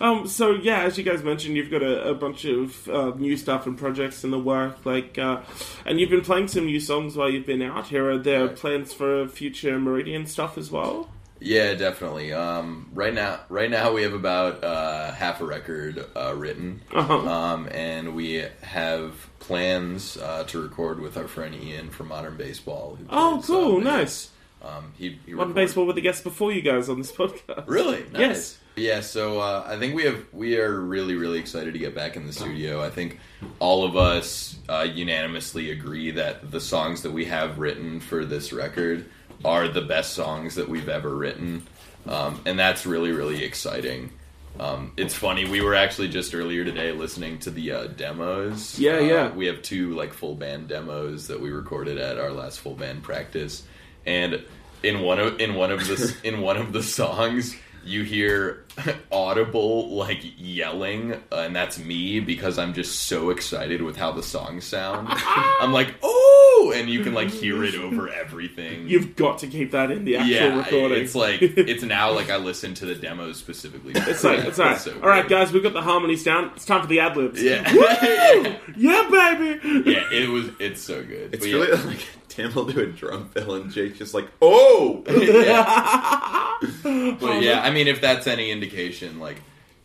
um, 0.00 0.26
so 0.28 0.52
yeah, 0.52 0.82
as 0.82 0.98
you 0.98 1.04
guys 1.04 1.22
mentioned, 1.22 1.56
you've 1.56 1.70
got 1.70 1.82
a, 1.82 2.10
a 2.10 2.14
bunch 2.14 2.44
of 2.44 2.88
uh, 2.88 3.10
new 3.16 3.36
stuff 3.36 3.66
and 3.66 3.76
projects 3.78 4.24
in 4.24 4.30
the 4.30 4.38
work, 4.38 4.84
like, 4.84 5.18
uh, 5.18 5.40
and 5.86 5.98
you've 5.98 6.10
been 6.10 6.20
playing 6.20 6.48
some 6.48 6.66
new 6.66 6.80
songs 6.80 7.16
while 7.16 7.28
you've 7.30 7.46
been 7.46 7.62
out 7.62 7.86
here. 7.88 8.10
Are 8.10 8.18
there 8.18 8.46
Right. 8.46 8.56
plans 8.56 8.92
for 8.92 9.26
future 9.28 9.78
Meridian 9.78 10.26
stuff 10.26 10.56
as 10.58 10.70
well? 10.70 11.08
Yeah, 11.44 11.74
definitely. 11.74 12.32
Um, 12.32 12.88
right 12.94 13.12
now, 13.12 13.40
right 13.48 13.68
now 13.70 13.92
we 13.92 14.02
have 14.02 14.12
about 14.14 14.62
uh, 14.62 15.10
half 15.12 15.40
a 15.40 15.44
record 15.44 16.04
uh, 16.14 16.34
written, 16.36 16.82
Uh-huh. 16.92 17.18
um, 17.28 17.68
and 17.72 18.14
we 18.14 18.44
have 18.60 19.14
plans 19.40 20.16
uh, 20.18 20.44
to 20.44 20.62
record 20.62 21.00
with 21.00 21.16
our 21.16 21.26
friend 21.26 21.52
Ian 21.56 21.90
from 21.90 22.08
Modern 22.08 22.36
Baseball. 22.36 22.96
Oh, 23.10 23.32
plays, 23.38 23.46
cool, 23.46 23.76
uh, 23.78 23.80
nice. 23.80 24.30
Um, 24.62 24.92
he, 24.96 25.18
he 25.26 25.32
Modern 25.34 25.54
baseball 25.54 25.86
with 25.86 25.96
the 25.96 26.02
guests 26.02 26.22
before 26.22 26.52
you 26.52 26.62
guys 26.62 26.88
on 26.88 26.98
this 26.98 27.10
podcast. 27.12 27.64
Really? 27.66 28.04
Nice. 28.12 28.20
Yes. 28.20 28.58
Yeah, 28.74 29.00
so 29.00 29.38
uh, 29.40 29.64
I 29.66 29.76
think 29.78 29.94
we 29.94 30.04
have 30.04 30.24
we 30.32 30.56
are 30.58 30.80
really 30.80 31.14
really 31.14 31.38
excited 31.38 31.74
to 31.74 31.78
get 31.78 31.94
back 31.94 32.16
in 32.16 32.26
the 32.26 32.32
studio. 32.32 32.82
I 32.82 32.88
think 32.88 33.18
all 33.58 33.84
of 33.84 33.96
us 33.96 34.56
uh, 34.68 34.86
unanimously 34.90 35.70
agree 35.72 36.10
that 36.12 36.50
the 36.50 36.60
songs 36.60 37.02
that 37.02 37.10
we 37.12 37.26
have 37.26 37.58
written 37.58 38.00
for 38.00 38.24
this 38.24 38.50
record 38.50 39.04
are 39.44 39.68
the 39.68 39.82
best 39.82 40.14
songs 40.14 40.54
that 40.54 40.70
we've 40.70 40.88
ever 40.88 41.14
written, 41.14 41.66
um, 42.06 42.40
and 42.46 42.58
that's 42.58 42.86
really 42.86 43.12
really 43.12 43.44
exciting. 43.44 44.10
Um, 44.58 44.92
it's 44.96 45.14
funny. 45.14 45.44
We 45.44 45.60
were 45.60 45.74
actually 45.74 46.08
just 46.08 46.34
earlier 46.34 46.64
today 46.64 46.92
listening 46.92 47.40
to 47.40 47.50
the 47.50 47.72
uh, 47.72 47.86
demos. 47.88 48.78
Yeah, 48.78 48.96
Uh, 48.96 49.00
yeah. 49.00 49.30
We 49.34 49.46
have 49.46 49.60
two 49.60 49.94
like 49.94 50.14
full 50.14 50.34
band 50.34 50.68
demos 50.68 51.26
that 51.28 51.40
we 51.40 51.50
recorded 51.50 51.98
at 51.98 52.18
our 52.18 52.30
last 52.32 52.60
full 52.60 52.74
band 52.74 53.02
practice, 53.02 53.64
and 54.06 54.42
in 54.82 55.00
one 55.00 55.18
of 55.20 55.40
in 55.40 55.54
one 55.54 55.70
of 55.70 55.86
the 55.86 56.16
in 56.24 56.40
one 56.40 56.56
of 56.56 56.72
the 56.72 56.82
songs 56.82 57.56
you 57.84 58.04
hear 58.04 58.64
audible 59.12 59.88
like 59.90 60.20
yelling, 60.36 61.14
uh, 61.14 61.36
and 61.36 61.54
that's 61.54 61.78
me 61.78 62.20
because 62.20 62.58
I'm 62.58 62.74
just 62.74 63.00
so 63.06 63.30
excited 63.30 63.82
with 63.82 63.96
how 63.96 64.12
the 64.12 64.22
songs 64.22 64.64
sound. 64.64 65.08
I'm 65.10 65.72
like, 65.72 65.94
oh, 66.02 66.72
and 66.74 66.88
you 66.88 67.02
can 67.02 67.12
like 67.12 67.28
hear 67.28 67.64
it 67.64 67.74
over 67.74 68.08
everything. 68.12 68.88
You've 68.88 69.16
got 69.16 69.38
to 69.38 69.46
keep 69.46 69.72
that 69.72 69.90
in 69.90 70.04
the 70.04 70.16
actual 70.16 70.32
yeah, 70.32 70.56
recording. 70.58 71.02
it's 71.02 71.14
like 71.14 71.42
it's 71.42 71.82
now 71.82 72.12
like 72.12 72.30
I 72.30 72.36
listen 72.36 72.74
to 72.74 72.86
the 72.86 72.94
demos 72.94 73.38
specifically. 73.38 73.92
It's 73.96 74.24
like, 74.24 74.40
it's 74.40 74.58
alright. 74.58 74.80
so 74.80 74.94
all 74.94 75.08
right, 75.08 75.28
guys, 75.28 75.52
we've 75.52 75.62
got 75.62 75.72
the 75.72 75.82
harmonies 75.82 76.24
down. 76.24 76.52
It's 76.54 76.64
time 76.64 76.82
for 76.82 76.86
the 76.86 77.00
ad 77.00 77.16
libs. 77.16 77.42
Yeah. 77.42 77.70
Woo! 77.72 78.56
yeah, 78.76 79.08
baby. 79.10 79.90
yeah, 79.90 80.04
it 80.12 80.28
was. 80.28 80.50
It's 80.60 80.80
so 80.80 81.02
good. 81.02 81.34
It's 81.34 81.44
But 81.44 81.48
yeah. 81.48 81.56
really 81.56 81.82
like 81.84 82.06
Tim 82.32 82.54
will 82.54 82.64
do 82.64 82.80
a 82.80 82.86
drum 82.86 83.28
fill 83.28 83.54
and 83.54 83.70
Jake's 83.70 83.98
just 83.98 84.14
like, 84.14 84.26
oh, 84.40 85.02
yeah. 85.08 87.16
But 87.20 87.42
yeah, 87.42 87.60
I 87.62 87.70
mean, 87.70 87.88
if 87.88 88.00
that's 88.00 88.26
any 88.26 88.50
indication, 88.50 89.18
like 89.20 89.36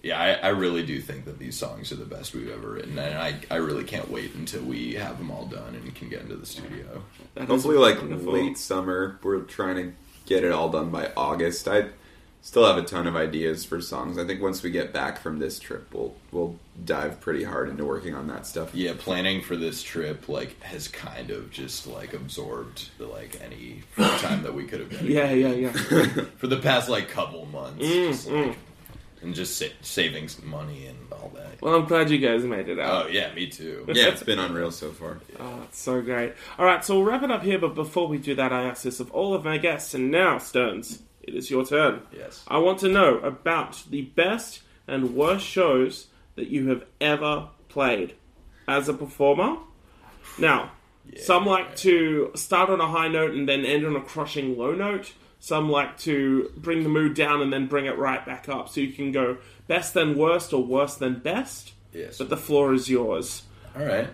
Yeah, 0.03 0.19
I, 0.19 0.33
I 0.33 0.47
really 0.49 0.85
do 0.85 1.01
think 1.01 1.25
that 1.25 1.39
these 1.39 1.57
songs 1.57 1.91
are 1.91 1.95
the 1.95 2.05
best 2.05 2.33
we've 2.33 2.49
ever 2.49 2.69
written, 2.73 2.97
and 2.99 3.17
I, 3.17 3.35
I 3.49 3.55
really 3.57 3.83
can't 3.83 4.09
wait 4.09 4.35
until 4.35 4.63
we 4.63 4.93
have 4.93 5.17
them 5.17 5.31
all 5.31 5.45
done 5.47 5.75
and 5.75 5.93
can 5.95 6.09
get 6.09 6.21
into 6.21 6.35
the 6.35 6.45
studio. 6.45 7.03
That 7.33 7.43
is 7.43 7.49
Hopefully, 7.49 7.77
like 7.77 7.97
wonderful. 7.99 8.33
late 8.33 8.57
summer. 8.57 9.19
We're 9.23 9.41
trying 9.41 9.75
to 9.77 9.93
get 10.25 10.43
it 10.43 10.51
all 10.51 10.69
done 10.69 10.91
by 10.91 11.11
August. 11.17 11.67
I 11.67 11.87
still 12.47 12.65
have 12.65 12.77
a 12.77 12.81
ton 12.87 13.07
of 13.07 13.15
ideas 13.17 13.65
for 13.65 13.81
songs. 13.81 14.17
I 14.17 14.25
think 14.25 14.41
once 14.41 14.63
we 14.63 14.71
get 14.71 14.93
back 14.93 15.19
from 15.19 15.37
this 15.37 15.59
trip, 15.59 15.93
we'll 15.93 16.15
we'll 16.31 16.55
dive 16.85 17.19
pretty 17.19 17.43
hard 17.43 17.67
into 17.67 17.83
working 17.83 18.15
on 18.15 18.27
that 18.27 18.47
stuff. 18.47 18.73
Yeah, 18.73 18.93
planning 18.97 19.41
for 19.41 19.57
this 19.57 19.83
trip 19.83 20.29
like 20.29 20.61
has 20.63 20.87
kind 20.87 21.29
of 21.29 21.51
just 21.51 21.87
like 21.87 22.13
absorbed 22.13 22.87
the, 22.99 23.05
like 23.05 23.37
any 23.43 23.83
time 23.97 24.43
that 24.43 24.53
we 24.53 24.63
could 24.65 24.79
have 24.79 24.89
been 24.89 25.05
Yeah, 25.11 25.31
yeah, 25.31 25.51
yeah. 25.51 25.71
for 26.37 26.47
the 26.47 26.55
past 26.57 26.87
like 26.87 27.09
couple 27.09 27.45
months, 27.47 27.83
Mm, 27.83 28.07
just, 28.11 28.29
like, 28.29 28.57
and 29.21 29.35
just 29.35 29.57
sa- 29.57 29.65
saving 29.81 30.29
some 30.29 30.47
money 30.47 30.85
and 30.87 30.97
all 31.11 31.29
that. 31.35 31.61
Well, 31.61 31.75
I'm 31.75 31.85
glad 31.85 32.09
you 32.09 32.17
guys 32.19 32.45
made 32.45 32.69
it 32.69 32.79
out. 32.79 33.07
Oh 33.07 33.09
yeah, 33.09 33.33
me 33.33 33.47
too. 33.47 33.83
Yeah, 33.93 34.07
it's 34.07 34.23
been 34.23 34.39
unreal 34.39 34.71
so 34.71 34.91
far. 34.91 35.19
Oh, 35.37 35.63
it's 35.63 35.79
so 35.81 36.01
great. 36.01 36.31
All 36.57 36.63
right, 36.65 36.85
so 36.85 36.95
we'll 36.95 37.03
wrap 37.03 37.23
it 37.23 37.31
up 37.31 37.43
here, 37.43 37.59
but 37.59 37.75
before 37.75 38.07
we 38.07 38.19
do 38.19 38.35
that, 38.35 38.53
I 38.53 38.63
ask 38.63 38.83
this 38.83 39.01
of 39.01 39.11
all 39.11 39.33
of 39.33 39.43
my 39.43 39.57
guests, 39.57 39.93
and 39.93 40.09
now, 40.11 40.37
Stearns, 40.37 41.01
it 41.27 41.35
is 41.35 41.51
your 41.51 41.65
turn. 41.65 42.01
Yes. 42.11 42.43
I 42.47 42.57
want 42.57 42.79
to 42.79 42.87
know 42.87 43.17
about 43.19 43.83
the 43.89 44.01
best 44.01 44.61
and 44.87 45.15
worst 45.15 45.45
shows 45.45 46.07
that 46.35 46.47
you 46.47 46.69
have 46.69 46.85
ever 47.01 47.49
played 47.69 48.15
as 48.67 48.87
a 48.87 48.93
performer. 48.93 49.57
Now, 50.39 50.71
some 51.21 51.45
like 51.45 51.75
to 51.77 52.31
start 52.35 52.69
on 52.69 52.79
a 52.79 52.87
high 52.87 53.07
note 53.07 53.31
and 53.31 53.47
then 53.47 53.65
end 53.65 53.85
on 53.85 53.95
a 53.95 54.01
crushing 54.01 54.57
low 54.57 54.73
note. 54.73 55.13
Some 55.39 55.69
like 55.69 55.97
to 55.99 56.51
bring 56.57 56.83
the 56.83 56.89
mood 56.89 57.13
down 57.13 57.41
and 57.41 57.53
then 57.53 57.67
bring 57.67 57.85
it 57.85 57.97
right 57.97 58.25
back 58.25 58.49
up. 58.49 58.69
So 58.69 58.81
you 58.81 58.91
can 58.91 59.11
go 59.11 59.37
best 59.67 59.93
then 59.93 60.17
worst 60.17 60.53
or 60.53 60.63
worse 60.63 60.95
than 60.95 61.19
best. 61.19 61.73
Yes. 61.93 62.17
But 62.17 62.29
the 62.29 62.37
floor 62.37 62.73
is 62.73 62.89
yours. 62.89 63.43
All 63.75 63.85
right. 63.85 64.09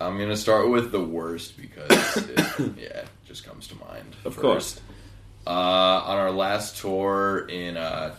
I'm 0.00 0.18
gonna 0.18 0.36
start 0.36 0.70
with 0.70 0.92
the 0.92 1.00
worst 1.00 1.60
because 1.60 2.16
it, 2.16 2.72
yeah, 2.78 3.04
just 3.26 3.44
comes 3.44 3.66
to 3.68 3.76
mind. 3.76 4.16
Of 4.24 4.34
first. 4.34 4.40
course. 4.40 4.80
Uh, 5.50 6.02
on 6.06 6.16
our 6.16 6.30
last 6.30 6.76
tour 6.76 7.44
in 7.48 7.76
uh, 7.76 8.14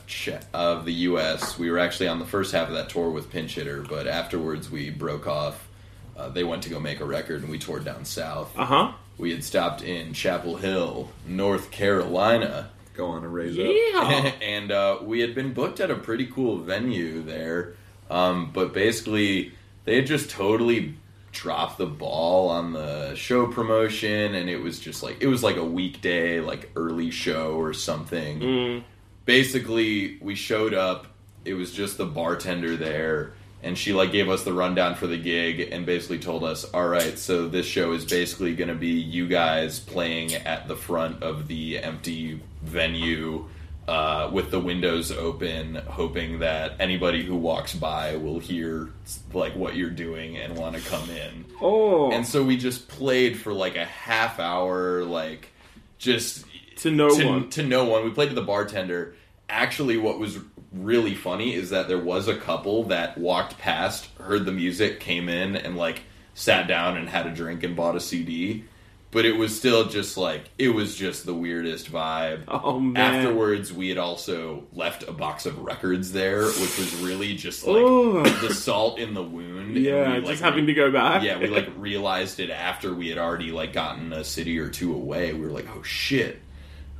of 0.53 0.83
the 0.83 0.91
U.S., 0.91 1.57
we 1.57 1.71
were 1.71 1.79
actually 1.79 2.09
on 2.09 2.19
the 2.19 2.25
first 2.25 2.51
half 2.51 2.67
of 2.67 2.73
that 2.73 2.89
tour 2.89 3.09
with 3.09 3.29
Pinch 3.31 3.55
Hitter, 3.55 3.85
but 3.87 4.05
afterwards 4.05 4.69
we 4.69 4.89
broke 4.89 5.27
off. 5.27 5.69
Uh, 6.17 6.27
they 6.27 6.43
went 6.43 6.63
to 6.63 6.69
go 6.69 6.77
make 6.77 6.99
a 6.99 7.05
record, 7.05 7.41
and 7.41 7.49
we 7.49 7.57
toured 7.57 7.85
down 7.85 8.03
south. 8.03 8.51
Uh 8.57 8.65
huh. 8.65 8.91
We 9.17 9.31
had 9.31 9.45
stopped 9.45 9.81
in 9.81 10.11
Chapel 10.11 10.57
Hill, 10.57 11.09
North 11.25 11.71
Carolina, 11.71 12.69
Go 12.95 13.07
on 13.07 13.23
a 13.23 13.29
raise 13.29 13.57
up. 13.57 13.65
Yeah. 13.65 14.33
and 14.41 14.69
uh, 14.69 14.97
we 15.01 15.21
had 15.21 15.33
been 15.33 15.53
booked 15.53 15.79
at 15.79 15.89
a 15.89 15.95
pretty 15.95 16.27
cool 16.27 16.57
venue 16.57 17.21
there. 17.21 17.75
Um, 18.09 18.51
but 18.53 18.73
basically, 18.73 19.53
they 19.85 19.95
had 19.95 20.05
just 20.05 20.29
totally 20.29 20.95
dropped 21.31 21.77
the 21.77 21.85
ball 21.85 22.49
on 22.49 22.73
the 22.73 23.15
show 23.15 23.47
promotion, 23.47 24.35
and 24.35 24.49
it 24.49 24.57
was 24.57 24.79
just 24.79 25.03
like 25.03 25.21
it 25.21 25.27
was 25.27 25.43
like 25.43 25.57
a 25.57 25.65
weekday, 25.65 26.39
like 26.39 26.71
early 26.75 27.11
show 27.11 27.53
or 27.53 27.73
something. 27.73 28.39
Mm-hmm. 28.39 28.85
Basically, 29.25 30.17
we 30.21 30.35
showed 30.35 30.73
up. 30.73 31.07
It 31.43 31.53
was 31.55 31.71
just 31.71 31.97
the 31.97 32.05
bartender 32.05 32.75
there. 32.75 33.33
And 33.63 33.77
she 33.77 33.93
like 33.93 34.11
gave 34.11 34.27
us 34.27 34.43
the 34.43 34.53
rundown 34.53 34.95
for 34.95 35.05
the 35.05 35.17
gig 35.17 35.59
and 35.71 35.85
basically 35.85 36.17
told 36.17 36.43
us, 36.43 36.63
"All 36.65 36.87
right, 36.87 37.17
so 37.17 37.47
this 37.47 37.67
show 37.67 37.93
is 37.93 38.05
basically 38.05 38.55
going 38.55 38.69
to 38.69 38.75
be 38.75 38.87
you 38.87 39.27
guys 39.27 39.79
playing 39.79 40.33
at 40.33 40.67
the 40.67 40.75
front 40.75 41.21
of 41.21 41.47
the 41.47 41.77
empty 41.77 42.41
venue 42.63 43.45
uh, 43.87 44.29
with 44.31 44.51
the 44.51 44.59
windows 44.59 45.11
open, 45.11 45.75
hoping 45.75 46.39
that 46.39 46.75
anybody 46.79 47.23
who 47.23 47.35
walks 47.35 47.73
by 47.73 48.15
will 48.15 48.39
hear 48.39 48.89
like 49.33 49.55
what 49.55 49.75
you're 49.75 49.89
doing 49.89 50.37
and 50.37 50.57
want 50.57 50.75
to 50.75 50.81
come 50.83 51.09
in." 51.09 51.45
Oh. 51.61 52.11
And 52.11 52.25
so 52.25 52.43
we 52.43 52.57
just 52.57 52.87
played 52.87 53.39
for 53.39 53.53
like 53.53 53.75
a 53.75 53.85
half 53.85 54.39
hour, 54.39 55.03
like 55.03 55.49
just 55.97 56.45
To 56.77 56.91
no 56.91 57.09
to, 57.15 57.25
one. 57.25 57.49
To 57.51 57.63
no 57.63 57.85
one. 57.85 58.03
We 58.03 58.11
played 58.11 58.29
to 58.29 58.35
the 58.35 58.41
bartender. 58.41 59.15
Actually, 59.49 59.97
what 59.97 60.17
was 60.17 60.39
really 60.71 61.13
funny 61.13 61.53
is 61.53 61.69
that 61.69 61.87
there 61.87 61.99
was 61.99 62.27
a 62.27 62.35
couple 62.35 62.85
that 62.85 63.17
walked 63.17 63.57
past, 63.57 64.07
heard 64.19 64.45
the 64.45 64.51
music, 64.51 64.99
came 64.99 65.27
in, 65.27 65.55
and 65.55 65.77
like 65.77 66.03
sat 66.33 66.67
down 66.67 66.97
and 66.97 67.09
had 67.09 67.27
a 67.27 67.31
drink 67.31 67.63
and 67.63 67.75
bought 67.75 67.95
a 67.95 67.99
CD. 67.99 68.63
But 69.11 69.25
it 69.25 69.33
was 69.35 69.53
still 69.57 69.89
just 69.89 70.15
like 70.15 70.49
it 70.57 70.69
was 70.69 70.95
just 70.95 71.25
the 71.25 71.33
weirdest 71.33 71.91
vibe. 71.91 72.43
Oh, 72.47 72.79
man. 72.79 73.15
Afterwards, 73.15 73.73
we 73.73 73.89
had 73.89 73.97
also 73.97 74.63
left 74.73 75.03
a 75.03 75.11
box 75.11 75.45
of 75.45 75.59
records 75.59 76.13
there, 76.13 76.45
which 76.45 76.77
was 76.77 76.95
really 77.01 77.35
just 77.35 77.67
like 77.67 77.75
Ooh. 77.75 78.23
the 78.23 78.53
salt 78.53 78.99
in 78.99 79.13
the 79.13 79.21
wound. 79.23 79.75
and 79.75 79.85
yeah, 79.85 80.09
we, 80.13 80.15
just 80.21 80.27
like, 80.27 80.39
having 80.39 80.65
to 80.67 80.73
go 80.73 80.91
back. 80.91 81.23
yeah, 81.23 81.37
we 81.39 81.47
like 81.47 81.67
realized 81.77 82.39
it 82.39 82.49
after 82.49 82.93
we 82.93 83.09
had 83.09 83.17
already 83.17 83.51
like 83.51 83.73
gotten 83.73 84.13
a 84.13 84.23
city 84.23 84.57
or 84.59 84.69
two 84.69 84.93
away. 84.95 85.33
We 85.33 85.41
were 85.45 85.51
like, 85.51 85.67
oh 85.75 85.83
shit. 85.83 86.39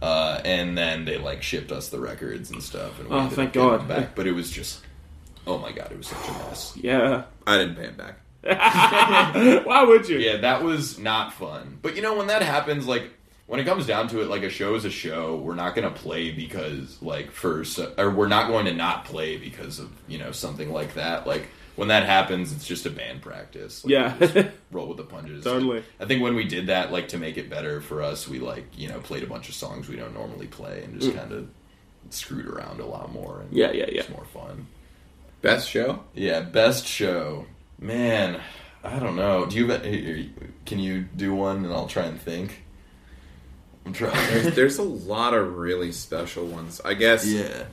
Uh, 0.01 0.41
and 0.43 0.78
then 0.78 1.05
they 1.05 1.18
like 1.18 1.43
shipped 1.43 1.72
us 1.72 1.89
the 1.89 1.99
records 1.99 2.49
and 2.51 2.62
stuff, 2.62 2.99
and 2.99 3.07
we 3.07 3.16
Oh, 3.16 3.30
thank 3.30 3.53
God. 3.53 3.88
back. 3.88 4.16
But 4.16 4.26
it 4.28 4.32
was 4.34 4.49
just, 4.51 4.82
oh 5.47 5.59
my 5.59 5.72
god, 5.72 5.91
it 5.91 5.97
was 5.97 6.07
such 6.07 6.28
a 6.28 6.32
mess. 6.34 6.74
Yeah. 6.76 7.24
I 7.47 7.57
didn't 7.57 7.76
pay 7.76 7.84
him 7.84 7.95
back. 7.95 8.20
Why 8.43 9.83
would 9.87 10.07
you? 10.09 10.17
Yeah, 10.17 10.37
that 10.37 10.63
was 10.63 10.97
not 10.99 11.33
fun. 11.33 11.79
But 11.81 11.95
you 11.95 12.01
know, 12.01 12.15
when 12.15 12.27
that 12.27 12.41
happens, 12.41 12.87
like 12.87 13.03
when 13.47 13.59
it 13.59 13.65
comes 13.65 13.85
down 13.85 14.07
to 14.09 14.21
it, 14.21 14.27
like 14.29 14.43
a 14.43 14.49
show 14.49 14.75
is 14.75 14.85
a 14.85 14.89
show. 14.89 15.35
We're 15.37 15.55
not 15.55 15.75
going 15.75 15.91
to 15.91 15.99
play 15.99 16.31
because, 16.31 16.97
like, 17.01 17.31
for 17.31 17.63
so- 17.65 17.93
or 17.97 18.09
we're 18.09 18.27
not 18.27 18.47
going 18.47 18.65
to 18.65 18.73
not 18.73 19.05
play 19.05 19.37
because 19.37 19.79
of 19.79 19.91
you 20.07 20.17
know 20.17 20.31
something 20.31 20.71
like 20.71 20.93
that. 20.95 21.27
Like 21.27 21.47
when 21.75 21.87
that 21.89 22.03
happens, 22.05 22.51
it's 22.51 22.65
just 22.65 22.85
a 22.85 22.89
band 22.89 23.21
practice. 23.21 23.83
Like, 23.85 23.91
Yeah. 23.91 24.15
just 24.19 24.47
roll 24.71 24.87
with 24.87 24.97
the 24.97 25.03
punches. 25.03 25.43
Totally. 25.43 25.83
I 25.99 26.05
think 26.05 26.21
when 26.23 26.35
we 26.35 26.45
did 26.45 26.67
that, 26.67 26.91
like 26.91 27.09
to 27.09 27.17
make 27.17 27.37
it 27.37 27.49
better 27.49 27.79
for 27.81 28.01
us, 28.01 28.27
we 28.27 28.39
like 28.39 28.65
you 28.77 28.89
know 28.89 28.99
played 28.99 29.23
a 29.23 29.27
bunch 29.27 29.49
of 29.49 29.55
songs 29.55 29.87
we 29.87 29.95
don't 29.97 30.13
normally 30.13 30.47
play 30.47 30.83
and 30.83 30.99
just 30.99 31.15
kind 31.15 31.31
of 31.31 31.47
screwed 32.09 32.47
around 32.47 32.79
a 32.79 32.85
lot 32.85 33.11
more. 33.11 33.41
And 33.41 33.51
Mm. 33.51 33.55
Yeah, 33.57 33.71
yeah, 33.71 33.85
yeah. 33.91 33.99
It's 34.01 34.09
more 34.09 34.25
fun. 34.33 34.65
Best 35.41 35.69
show? 35.69 36.03
Yeah, 36.13 36.41
best 36.41 36.85
show. 36.87 37.45
Man, 37.82 38.39
I 38.84 38.99
don't 38.99 39.15
know. 39.15 39.47
Do 39.47 39.57
you 39.57 40.29
can 40.65 40.79
you 40.79 41.01
do 41.01 41.34
one 41.34 41.65
and 41.65 41.73
I'll 41.73 41.88
try 41.88 42.05
and 42.05 42.21
think. 42.21 42.63
I'm 43.86 43.93
trying. 43.93 44.13
There's, 44.13 44.55
there's 44.55 44.77
a 44.77 44.84
lot 44.84 45.34
of 45.34 45.57
really 45.57 45.91
special 45.91 46.45
ones. 46.45 46.79
I 46.86 46.93
guess 46.93 47.25
yeah. 47.25 47.63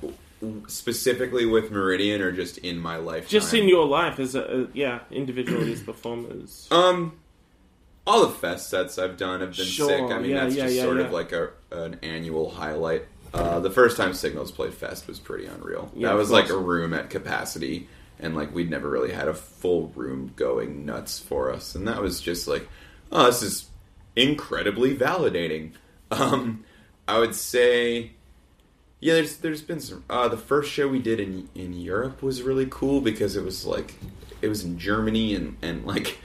specifically 0.67 1.45
with 1.45 1.71
Meridian 1.71 2.23
or 2.23 2.33
just 2.33 2.57
in 2.59 2.79
my 2.79 2.97
life. 2.97 3.29
Just 3.29 3.53
in 3.53 3.69
your 3.69 3.87
life 3.87 4.19
as 4.19 4.35
a, 4.35 4.63
a 4.63 4.69
yeah, 4.73 5.01
individually 5.11 5.73
as 5.73 5.83
performers. 5.83 6.69
Um, 6.79 7.19
all 8.07 8.27
the 8.27 8.33
fest 8.33 8.71
sets 8.71 8.99
I've 8.99 9.19
done 9.19 9.43
have 9.43 9.55
been 9.55 9.67
Sure, 9.67 9.89
sick. 9.89 10.01
I 10.01 10.19
mean, 10.19 10.31
yeah, 10.31 10.45
that's 10.45 10.55
yeah, 10.55 10.65
just 10.65 10.77
yeah, 10.77 10.83
sort 10.83 10.97
yeah. 10.97 11.05
of 11.05 11.13
like 11.13 11.33
a 11.33 11.51
an 11.71 11.99
annual 12.03 12.49
highlight. 12.49 13.05
Uh, 13.35 13.61
the 13.61 13.71
first 13.71 13.99
time 13.99 14.15
Signals 14.15 14.51
played 14.51 14.73
Fest 14.73 15.07
was 15.07 15.19
pretty 15.21 15.45
unreal. 15.45 15.93
Yeah, 15.95 16.09
that 16.09 16.15
was 16.17 16.31
like 16.31 16.49
a 16.49 16.57
room 16.57 16.95
at 16.95 17.11
capacity, 17.11 17.87
and 18.21 18.35
like 18.35 18.55
we'd 18.55 18.71
never 18.71 18.89
really 18.89 19.13
had 19.13 19.29
a 19.29 19.35
full 19.35 19.89
room 19.89 20.33
going 20.37 20.85
nuts 20.85 21.19
for 21.19 21.53
us, 21.53 21.75
and 21.75 21.87
that 21.89 22.03
was 22.03 22.21
just 22.21 22.49
like, 22.49 22.69
oh, 23.13 23.27
this 23.27 23.43
is 23.43 23.69
incredibly 24.17 24.97
validating. 24.97 25.73
Um, 26.11 26.65
I 27.07 27.19
would 27.19 27.35
say, 27.35 28.13
yeah, 28.99 29.13
there's 29.13 29.37
there's 29.37 29.61
been 29.61 29.79
some. 29.79 30.05
Uh, 30.09 30.27
the 30.29 30.39
first 30.39 30.73
show 30.73 30.89
we 30.89 31.01
did 31.01 31.21
in 31.21 31.51
in 31.55 31.75
Europe 31.75 32.23
was 32.23 32.41
really 32.41 32.67
cool 32.71 33.03
because 33.03 33.37
it 33.37 33.45
was 33.45 33.67
like 33.67 33.97
it 34.41 34.49
was 34.49 34.65
in 34.65 34.79
Germany 34.79 35.35
and 35.35 35.59
and 35.61 35.85
like 35.85 36.17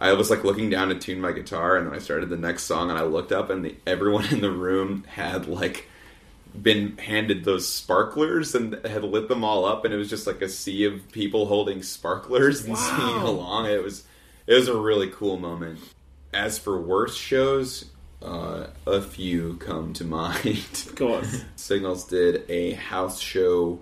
I 0.00 0.14
was 0.14 0.30
like 0.30 0.42
looking 0.42 0.70
down 0.70 0.88
to 0.88 0.94
tune 0.94 1.20
my 1.20 1.32
guitar, 1.32 1.76
and 1.76 1.86
then 1.86 1.94
I 1.94 1.98
started 1.98 2.30
the 2.30 2.36
next 2.38 2.62
song, 2.62 2.88
and 2.88 2.98
I 2.98 3.02
looked 3.02 3.32
up, 3.32 3.50
and 3.50 3.64
the, 3.64 3.76
everyone 3.86 4.26
in 4.30 4.40
the 4.40 4.50
room 4.50 5.04
had 5.04 5.46
like 5.46 5.89
been 6.60 6.96
handed 6.98 7.44
those 7.44 7.68
sparklers 7.68 8.54
and 8.54 8.74
had 8.86 9.04
lit 9.04 9.28
them 9.28 9.44
all 9.44 9.64
up, 9.64 9.84
and 9.84 9.92
it 9.94 9.96
was 9.96 10.10
just 10.10 10.26
like 10.26 10.42
a 10.42 10.48
sea 10.48 10.84
of 10.84 11.10
people 11.12 11.46
holding 11.46 11.82
sparklers 11.82 12.64
and 12.64 12.74
Wow. 12.74 12.96
singing 12.96 13.22
along. 13.22 13.66
It 13.66 13.82
was 13.82 14.04
it 14.46 14.54
was 14.54 14.68
a 14.68 14.76
really 14.76 15.08
cool 15.08 15.38
moment. 15.38 15.78
As 16.32 16.58
for 16.58 16.80
worst 16.80 17.18
shows, 17.18 17.86
uh, 18.22 18.66
a 18.86 19.00
few 19.00 19.54
come 19.58 19.92
to 19.94 20.04
mind. 20.18 20.84
Of 20.86 20.94
course. 20.96 21.44
Signals 21.56 22.04
did 22.04 22.44
a 22.50 22.72
house 22.72 23.20
show 23.20 23.80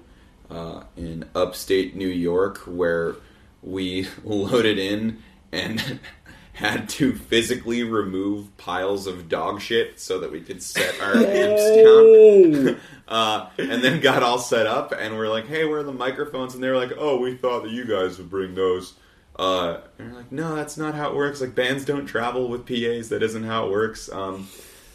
uh, 0.50 0.82
in 0.96 1.24
upstate 1.34 1.94
New 1.96 2.08
York 2.08 2.58
where 2.66 3.16
we 3.62 4.06
loaded 4.24 4.78
in 4.78 5.22
and 5.52 6.00
had 6.58 6.88
to 6.88 7.12
physically 7.12 7.84
remove 7.84 8.56
piles 8.56 9.06
of 9.06 9.28
dog 9.28 9.60
shit 9.60 10.00
so 10.00 10.18
that 10.18 10.32
we 10.32 10.40
could 10.40 10.60
set 10.60 11.00
our 11.00 11.14
amps 11.14 11.64
down. 11.76 12.80
Uh, 13.08 13.48
and 13.56 13.82
then 13.82 14.00
got 14.00 14.22
all 14.22 14.38
set 14.38 14.66
up 14.66 14.92
and 14.92 15.16
we're 15.16 15.30
like, 15.30 15.46
hey, 15.46 15.64
where 15.64 15.78
are 15.78 15.82
the 15.82 15.90
microphones? 15.90 16.52
And 16.52 16.62
they 16.62 16.68
were 16.68 16.76
like, 16.76 16.92
oh, 16.98 17.18
we 17.18 17.38
thought 17.38 17.62
that 17.62 17.70
you 17.70 17.86
guys 17.86 18.18
would 18.18 18.28
bring 18.28 18.54
those. 18.54 18.92
Uh, 19.38 19.78
and 19.98 20.10
we're 20.10 20.18
like, 20.18 20.30
no, 20.30 20.54
that's 20.54 20.76
not 20.76 20.94
how 20.94 21.08
it 21.08 21.16
works. 21.16 21.40
Like, 21.40 21.54
bands 21.54 21.86
don't 21.86 22.04
travel 22.04 22.48
with 22.50 22.66
PAs. 22.66 23.08
That 23.08 23.22
isn't 23.22 23.44
how 23.44 23.64
it 23.64 23.70
works. 23.70 24.12
Um, 24.12 24.46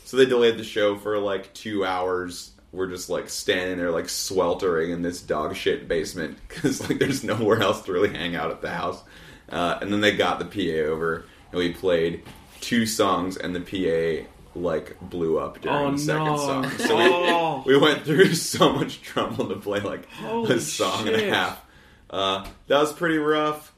so 0.05 0.15
they 0.15 0.27
delayed 0.27 0.59
the 0.59 0.63
show 0.63 0.95
for 0.95 1.17
like 1.17 1.51
two 1.55 1.83
hours. 1.83 2.51
we're 2.71 2.87
just 2.87 3.09
like 3.09 3.29
standing 3.29 3.79
there 3.79 3.89
like 3.89 4.09
sweltering 4.09 4.91
in 4.91 5.01
this 5.01 5.19
dog 5.19 5.55
shit 5.55 5.87
basement 5.87 6.37
because 6.47 6.87
like 6.87 6.99
there's 6.99 7.23
nowhere 7.23 7.63
else 7.63 7.81
to 7.81 7.93
really 7.93 8.15
hang 8.15 8.35
out 8.35 8.51
at 8.51 8.61
the 8.61 8.69
house. 8.69 9.01
Uh, 9.49 9.79
and 9.81 9.91
then 9.91 10.01
they 10.01 10.15
got 10.15 10.37
the 10.37 10.45
PA 10.45 10.91
over 10.91 11.25
and 11.53 11.59
we 11.59 11.71
played 11.71 12.23
two 12.59 12.85
songs 12.85 13.37
and 13.37 13.55
the 13.55 13.61
PA 13.61 14.27
like 14.55 14.99
blew 15.01 15.39
up 15.39 15.61
during 15.61 15.77
Oh, 15.77 15.91
the 15.91 15.97
second 15.97 16.25
no. 16.25 16.37
song. 16.37 16.69
So 16.79 16.95
Oh. 16.97 17.63
we, 17.65 17.73
we 17.75 17.79
went 17.81 18.03
through 18.03 18.33
so 18.33 18.73
much 18.73 19.01
trouble 19.01 19.47
to 19.49 19.55
play 19.55 19.79
like 19.79 20.09
Holy 20.11 20.55
a 20.55 20.59
song 20.59 21.07
and 21.07 21.15
a 21.15 21.29
half. 21.33 21.63
Uh, 22.09 22.45
that 22.67 22.79
was 22.79 22.91
pretty 22.93 23.17
rough. 23.17 23.71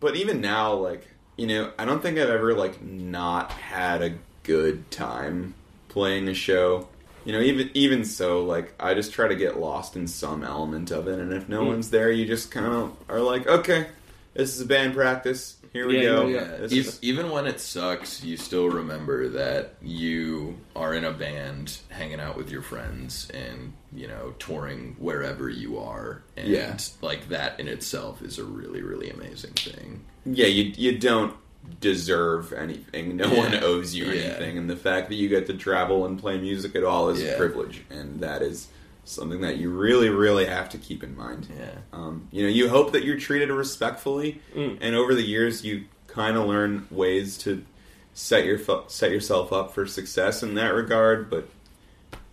But 0.00 0.16
even 0.16 0.40
now, 0.40 0.74
like 0.74 1.06
you 1.36 1.46
know, 1.46 1.72
I 1.78 1.84
don't 1.86 2.02
think 2.02 2.18
I've 2.18 2.28
ever 2.30 2.52
like 2.54 2.82
not 2.82 3.50
had 3.52 4.02
a 4.02 4.14
good 4.42 4.90
time 4.90 5.54
playing 5.88 6.28
a 6.28 6.34
show. 6.34 6.88
You 7.24 7.32
know, 7.32 7.40
even 7.40 7.70
even 7.74 8.04
so, 8.04 8.44
like 8.44 8.72
I 8.80 8.94
just 8.94 9.12
try 9.12 9.28
to 9.28 9.34
get 9.36 9.58
lost 9.58 9.94
in 9.96 10.06
some 10.06 10.42
element 10.42 10.90
of 10.90 11.06
it, 11.08 11.18
and 11.18 11.32
if 11.32 11.44
Mm. 11.44 11.48
no 11.50 11.64
one's 11.64 11.90
there, 11.90 12.10
you 12.10 12.24
just 12.26 12.50
kind 12.50 12.66
of 12.66 12.96
are 13.08 13.20
like, 13.20 13.46
okay, 13.46 13.86
this 14.34 14.54
is 14.54 14.60
a 14.62 14.64
band 14.66 14.94
practice. 14.94 15.56
Here 15.72 15.86
we 15.86 15.98
Yeah, 15.98 16.02
go. 16.02 16.26
yeah, 16.26 16.38
Yeah, 16.62 16.66
This 16.66 16.98
even 17.00 17.30
when 17.30 17.46
it 17.46 17.60
sucks, 17.60 18.24
you 18.24 18.36
still 18.36 18.68
remember 18.68 19.28
that 19.28 19.74
you 19.80 20.58
are 20.74 20.92
in 20.94 21.04
a 21.04 21.12
band, 21.12 21.78
hanging 21.90 22.18
out 22.18 22.36
with 22.36 22.50
your 22.50 22.62
friends, 22.62 23.30
and 23.32 23.72
you 23.92 24.08
know 24.08 24.34
touring 24.40 24.96
wherever 24.98 25.48
you 25.48 25.78
are, 25.78 26.22
and 26.36 26.48
Yeah. 26.48 26.76
like 27.02 27.28
that 27.28 27.60
in 27.60 27.68
itself 27.68 28.20
is 28.22 28.38
a 28.38 28.44
really, 28.44 28.82
really 28.82 29.10
amazing 29.10 29.52
thing. 29.52 30.04
yeah, 30.26 30.46
you 30.46 30.72
you 30.76 30.98
don't 30.98 31.34
deserve 31.80 32.52
anything. 32.52 33.16
No 33.16 33.26
Yeah. 33.32 33.38
one 33.38 33.54
owes 33.64 33.94
you 33.94 34.06
Yeah. 34.06 34.22
anything, 34.22 34.58
and 34.58 34.68
the 34.68 34.76
fact 34.76 35.08
that 35.08 35.14
you 35.14 35.28
get 35.28 35.46
to 35.46 35.54
travel 35.54 36.04
and 36.04 36.18
play 36.18 36.38
music 36.38 36.74
at 36.74 36.84
all 36.84 37.10
is 37.10 37.22
Yeah. 37.22 37.30
a 37.30 37.36
privilege, 37.36 37.82
and 37.90 38.20
that 38.20 38.42
is 38.42 38.66
something 39.04 39.40
that 39.40 39.56
you 39.56 39.70
really, 39.70 40.08
really 40.08 40.46
have 40.46 40.68
to 40.70 40.78
keep 40.78 41.02
in 41.02 41.16
mind. 41.16 41.48
Yeah. 41.58 41.70
Um, 41.92 42.28
you 42.30 42.42
know, 42.42 42.48
you 42.48 42.68
hope 42.68 42.92
that 42.92 43.04
you're 43.04 43.18
treated 43.18 43.50
respectfully, 43.50 44.40
Mm. 44.54 44.78
and 44.80 44.94
over 44.94 45.14
the 45.14 45.22
years, 45.22 45.64
you 45.64 45.84
kind 46.06 46.36
of 46.36 46.46
learn 46.46 46.86
ways 46.90 47.38
to 47.38 47.64
set 48.12 48.44
your 48.44 48.58
set 48.88 49.10
yourself 49.10 49.52
up 49.52 49.72
for 49.74 49.86
success 49.86 50.42
in 50.42 50.54
that 50.54 50.74
regard. 50.74 51.30
But 51.30 51.48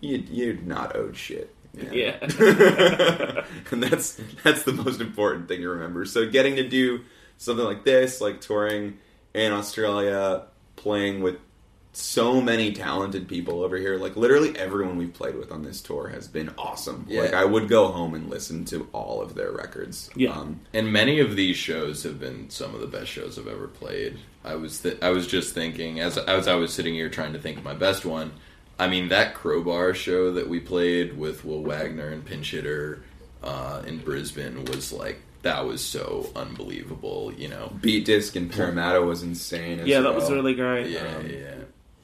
you 0.00 0.22
you're 0.30 0.54
not 0.54 0.94
owed 0.96 1.16
shit. 1.16 1.54
Yeah. 1.92 2.16
and 3.70 3.82
that's 3.82 4.20
that's 4.42 4.62
the 4.64 4.72
most 4.72 5.00
important 5.00 5.48
thing 5.48 5.60
to 5.60 5.68
remember. 5.68 6.04
So 6.04 6.28
getting 6.28 6.56
to 6.56 6.68
do 6.68 7.00
something 7.36 7.64
like 7.64 7.84
this, 7.84 8.20
like 8.20 8.40
touring 8.40 8.98
in 9.34 9.52
Australia, 9.52 10.44
playing 10.76 11.22
with 11.22 11.36
so 11.98 12.40
many 12.40 12.72
talented 12.72 13.26
people 13.28 13.62
over 13.62 13.76
here, 13.76 13.96
like 13.98 14.16
literally 14.16 14.56
everyone 14.58 14.96
we've 14.96 15.12
played 15.12 15.36
with 15.36 15.50
on 15.50 15.62
this 15.62 15.80
tour 15.80 16.08
has 16.08 16.28
been 16.28 16.50
awesome. 16.56 17.04
Yeah. 17.08 17.22
Like 17.22 17.34
I 17.34 17.44
would 17.44 17.68
go 17.68 17.88
home 17.88 18.14
and 18.14 18.30
listen 18.30 18.64
to 18.66 18.88
all 18.92 19.20
of 19.20 19.34
their 19.34 19.50
records. 19.52 20.08
Yeah. 20.14 20.30
Um, 20.32 20.60
And 20.72 20.92
many 20.92 21.18
of 21.20 21.34
these 21.36 21.56
shows 21.56 22.02
have 22.04 22.20
been 22.20 22.50
some 22.50 22.74
of 22.74 22.80
the 22.80 22.86
best 22.86 23.08
shows 23.10 23.38
I've 23.38 23.48
ever 23.48 23.66
played. 23.68 24.18
I 24.44 24.54
was 24.54 24.80
th- 24.80 24.98
I 25.02 25.10
was 25.10 25.26
just 25.26 25.52
thinking 25.54 26.00
as 26.00 26.16
as 26.16 26.46
I 26.48 26.54
was 26.54 26.72
sitting 26.72 26.94
here 26.94 27.08
trying 27.10 27.32
to 27.32 27.38
think 27.38 27.58
of 27.58 27.64
my 27.64 27.74
best 27.74 28.04
one. 28.04 28.32
I 28.78 28.86
mean 28.88 29.08
that 29.08 29.34
Crowbar 29.34 29.92
show 29.94 30.32
that 30.32 30.48
we 30.48 30.60
played 30.60 31.18
with 31.18 31.44
Will 31.44 31.62
Wagner 31.62 32.08
and 32.08 32.24
Pinch 32.24 32.52
Hitter 32.52 33.02
uh, 33.42 33.82
in 33.86 33.98
Brisbane 33.98 34.64
was 34.66 34.92
like 34.92 35.20
that 35.42 35.66
was 35.66 35.84
so 35.84 36.30
unbelievable. 36.36 37.32
You 37.36 37.48
know, 37.48 37.72
Beat 37.80 38.04
Disc 38.04 38.36
in 38.36 38.48
Parramatta 38.48 39.02
was 39.02 39.22
insane. 39.22 39.80
As 39.80 39.86
yeah, 39.88 40.00
that 40.00 40.14
was 40.14 40.30
really 40.30 40.54
great. 40.54 40.90
yeah, 40.90 41.16
Um, 41.16 41.26
yeah. 41.28 41.54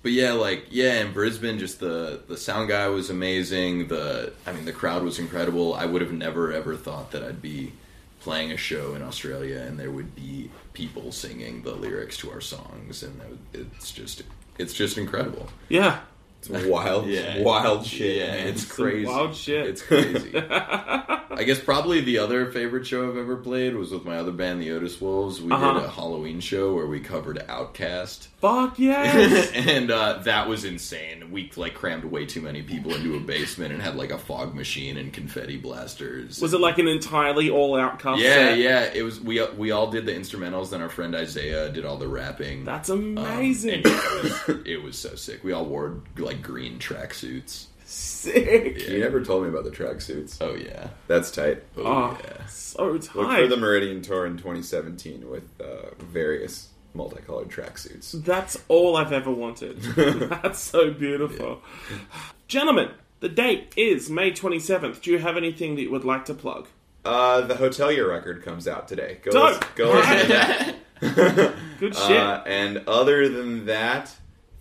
But 0.04 0.12
yeah, 0.12 0.32
like 0.32 0.66
yeah, 0.68 1.00
in 1.00 1.14
Brisbane, 1.14 1.58
just 1.58 1.80
the 1.80 2.20
the 2.28 2.36
sound 2.36 2.68
guy 2.68 2.88
was 2.88 3.08
amazing. 3.08 3.88
The 3.88 4.34
I 4.46 4.52
mean, 4.52 4.66
the 4.66 4.72
crowd 4.72 5.02
was 5.02 5.18
incredible. 5.18 5.72
I 5.72 5.86
would 5.86 6.02
have 6.02 6.12
never 6.12 6.52
ever 6.52 6.76
thought 6.76 7.10
that 7.12 7.24
I'd 7.24 7.40
be 7.40 7.72
playing 8.20 8.52
a 8.52 8.56
show 8.58 8.94
in 8.94 9.02
Australia 9.02 9.58
and 9.58 9.78
there 9.78 9.90
would 9.90 10.14
be 10.14 10.50
people 10.74 11.10
singing 11.10 11.62
the 11.62 11.72
lyrics 11.72 12.18
to 12.18 12.30
our 12.30 12.42
songs, 12.42 13.02
and 13.02 13.18
it's 13.54 13.90
just 13.90 14.22
it's 14.58 14.74
just 14.74 14.98
incredible. 14.98 15.48
Yeah. 15.70 16.00
It's 16.48 16.66
wild, 16.66 17.06
Yeah. 17.08 17.42
wild 17.42 17.86
shit. 17.86 18.16
Yeah, 18.18 18.26
man. 18.32 18.48
it's 18.48 18.66
Some 18.66 18.84
crazy. 18.84 19.06
wild 19.06 19.34
shit. 19.34 19.66
It's 19.66 19.82
crazy. 19.82 20.32
I 21.36 21.42
guess 21.44 21.58
probably 21.60 22.00
the 22.00 22.18
other 22.18 22.46
favorite 22.52 22.86
show 22.86 23.08
I've 23.08 23.16
ever 23.16 23.36
played 23.36 23.74
was 23.74 23.90
with 23.90 24.04
my 24.04 24.18
other 24.18 24.30
band, 24.30 24.60
the 24.62 24.70
Otis 24.70 25.00
Wolves. 25.00 25.42
We 25.42 25.50
Uh-huh. 25.52 25.74
did 25.74 25.84
a 25.84 25.90
Halloween 25.90 26.38
show 26.40 26.74
where 26.74 26.86
we 26.86 27.00
covered 27.00 27.38
OutKast. 27.48 28.28
Fuck 28.40 28.78
yes. 28.78 29.50
and 29.54 29.90
uh, 29.90 30.18
that 30.24 30.48
was 30.48 30.64
insane. 30.64 31.32
We 31.32 31.50
like 31.56 31.74
crammed 31.74 32.04
way 32.04 32.24
too 32.26 32.40
many 32.40 32.62
people 32.62 32.94
into 32.94 33.16
a 33.16 33.20
basement 33.20 33.72
and 33.72 33.82
had 33.82 33.96
like 33.96 34.10
a 34.12 34.18
fog 34.18 34.54
machine 34.54 34.96
and 34.96 35.12
confetti 35.12 35.56
blasters. 35.56 36.40
was 36.40 36.54
it 36.54 36.60
like 36.60 36.78
an 36.78 36.86
entirely 36.86 37.50
all 37.50 37.72
OutKast? 37.72 38.18
Yeah, 38.18 38.28
set? 38.34 38.58
yeah. 38.58 38.90
It 38.94 39.02
was. 39.02 39.20
We 39.20 39.44
we 39.56 39.70
all 39.72 39.90
did 39.90 40.06
the 40.06 40.12
instrumentals. 40.12 40.70
Then 40.70 40.82
our 40.82 40.88
friend 40.88 41.14
Isaiah 41.16 41.68
did 41.72 41.84
all 41.84 41.96
the 41.96 42.06
rapping. 42.08 42.64
That's 42.64 42.90
Um, 42.90 43.16
amazing. 43.18 43.82
yeah, 43.84 44.00
it, 44.06 44.22
was, 44.48 44.66
it 44.66 44.82
was 44.82 44.96
so 44.98 45.14
sick. 45.16 45.42
We 45.42 45.52
all 45.52 45.64
wore 45.66 46.00
like 46.18 46.33
green 46.42 46.78
tracksuits. 46.78 47.66
Sick. 47.84 48.88
You 48.88 48.98
never 49.00 49.22
told 49.22 49.42
me 49.44 49.48
about 49.50 49.64
the 49.64 49.70
tracksuits. 49.70 50.38
Oh 50.40 50.54
yeah. 50.54 50.88
That's 51.06 51.30
tight. 51.30 51.62
Oh, 51.76 51.82
Oh, 51.84 52.18
yeah. 52.24 52.46
so 52.46 52.86
Look 52.92 53.02
tight. 53.04 53.42
for 53.42 53.46
the 53.46 53.56
Meridian 53.56 54.02
tour 54.02 54.26
in 54.26 54.36
2017 54.36 55.28
with 55.28 55.44
uh, 55.60 55.94
various 55.98 56.68
multicolored 56.94 57.48
tracksuits. 57.50 58.12
That's 58.24 58.56
all 58.68 58.96
I've 58.96 59.12
ever 59.12 59.30
wanted. 59.30 59.80
That's 59.82 60.60
so 60.60 60.92
beautiful. 60.92 61.60
Gentlemen, 62.48 62.90
the 63.20 63.28
date 63.28 63.72
is 63.76 64.08
May 64.10 64.30
27th. 64.30 65.00
Do 65.02 65.10
you 65.10 65.18
have 65.18 65.36
anything 65.36 65.74
that 65.76 65.82
you 65.82 65.90
would 65.90 66.04
like 66.04 66.24
to 66.26 66.34
plug? 66.34 66.68
Uh, 67.04 67.42
the 67.42 67.54
Hotelier 67.54 68.08
record 68.08 68.42
comes 68.42 68.66
out 68.66 68.88
today. 68.88 69.18
Go, 69.22 69.30
Dope. 69.32 69.44
listen, 69.50 69.66
go 69.76 69.92
listen 69.92 70.18
to 70.20 70.26
that. 70.28 71.54
Good 71.78 71.94
shit. 71.94 72.10
Uh, 72.16 72.42
and 72.46 72.82
other 72.88 73.28
than 73.28 73.66
that, 73.66 74.14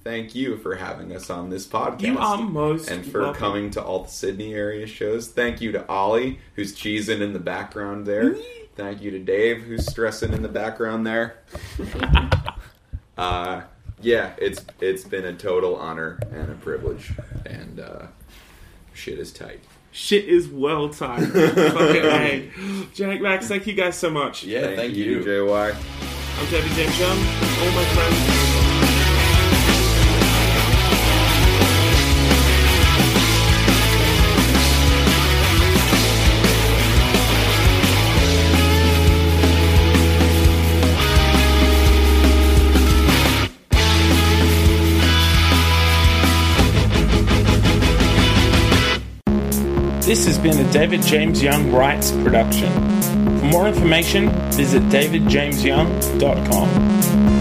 thank 0.03 0.35
you 0.35 0.57
for 0.57 0.75
having 0.75 1.15
us 1.15 1.29
on 1.29 1.49
this 1.49 1.65
podcast. 1.65 2.01
you 2.01 2.17
are 2.17 2.37
most 2.37 2.89
and 2.89 3.05
for 3.05 3.21
welcome. 3.21 3.39
coming 3.39 3.71
to 3.71 3.83
all 3.83 4.03
the 4.03 4.09
Sydney 4.09 4.53
area 4.53 4.85
shows. 4.85 5.27
Thank 5.29 5.61
you 5.61 5.71
to 5.71 5.87
Ollie, 5.87 6.39
who's 6.55 6.75
cheesing 6.75 7.21
in 7.21 7.33
the 7.33 7.39
background 7.39 8.05
there. 8.05 8.35
Thank 8.75 9.01
you 9.01 9.11
to 9.11 9.19
Dave, 9.19 9.63
who's 9.63 9.85
stressing 9.85 10.33
in 10.33 10.41
the 10.41 10.49
background 10.49 11.05
there. 11.05 11.37
uh, 13.17 13.61
yeah, 14.01 14.33
it's 14.37 14.65
it's 14.81 15.03
been 15.03 15.25
a 15.25 15.33
total 15.33 15.75
honor 15.75 16.19
and 16.31 16.49
a 16.49 16.55
privilege, 16.55 17.13
and 17.45 17.79
uh, 17.79 18.07
shit 18.93 19.19
is 19.19 19.31
tight. 19.31 19.61
Shit 19.91 20.25
is 20.25 20.47
well 20.47 20.89
timed. 20.89 21.31
Fucking 21.33 22.03
A. 22.03 22.51
Jack 22.95 23.21
Max, 23.21 23.47
thank 23.47 23.67
you 23.67 23.73
guys 23.73 23.95
so 23.95 24.09
much. 24.09 24.43
Yeah. 24.43 24.75
Thank, 24.75 24.95
you. 24.95 25.19
JY. 25.19 25.75
I'm 26.39 26.49
David 26.49 26.71
James 26.71 26.99
Young. 26.99 27.17
All 27.17 27.71
my 27.71 27.85
friends. 27.93 28.42
This 50.13 50.27
has 50.27 50.37
been 50.37 50.63
a 50.63 50.71
David 50.71 51.01
James 51.01 51.41
Young 51.41 51.71
Writes 51.71 52.11
production. 52.11 52.71
For 53.39 53.45
more 53.47 53.67
information, 53.67 54.29
visit 54.51 54.83
davidjamesyoung.com. 54.83 57.32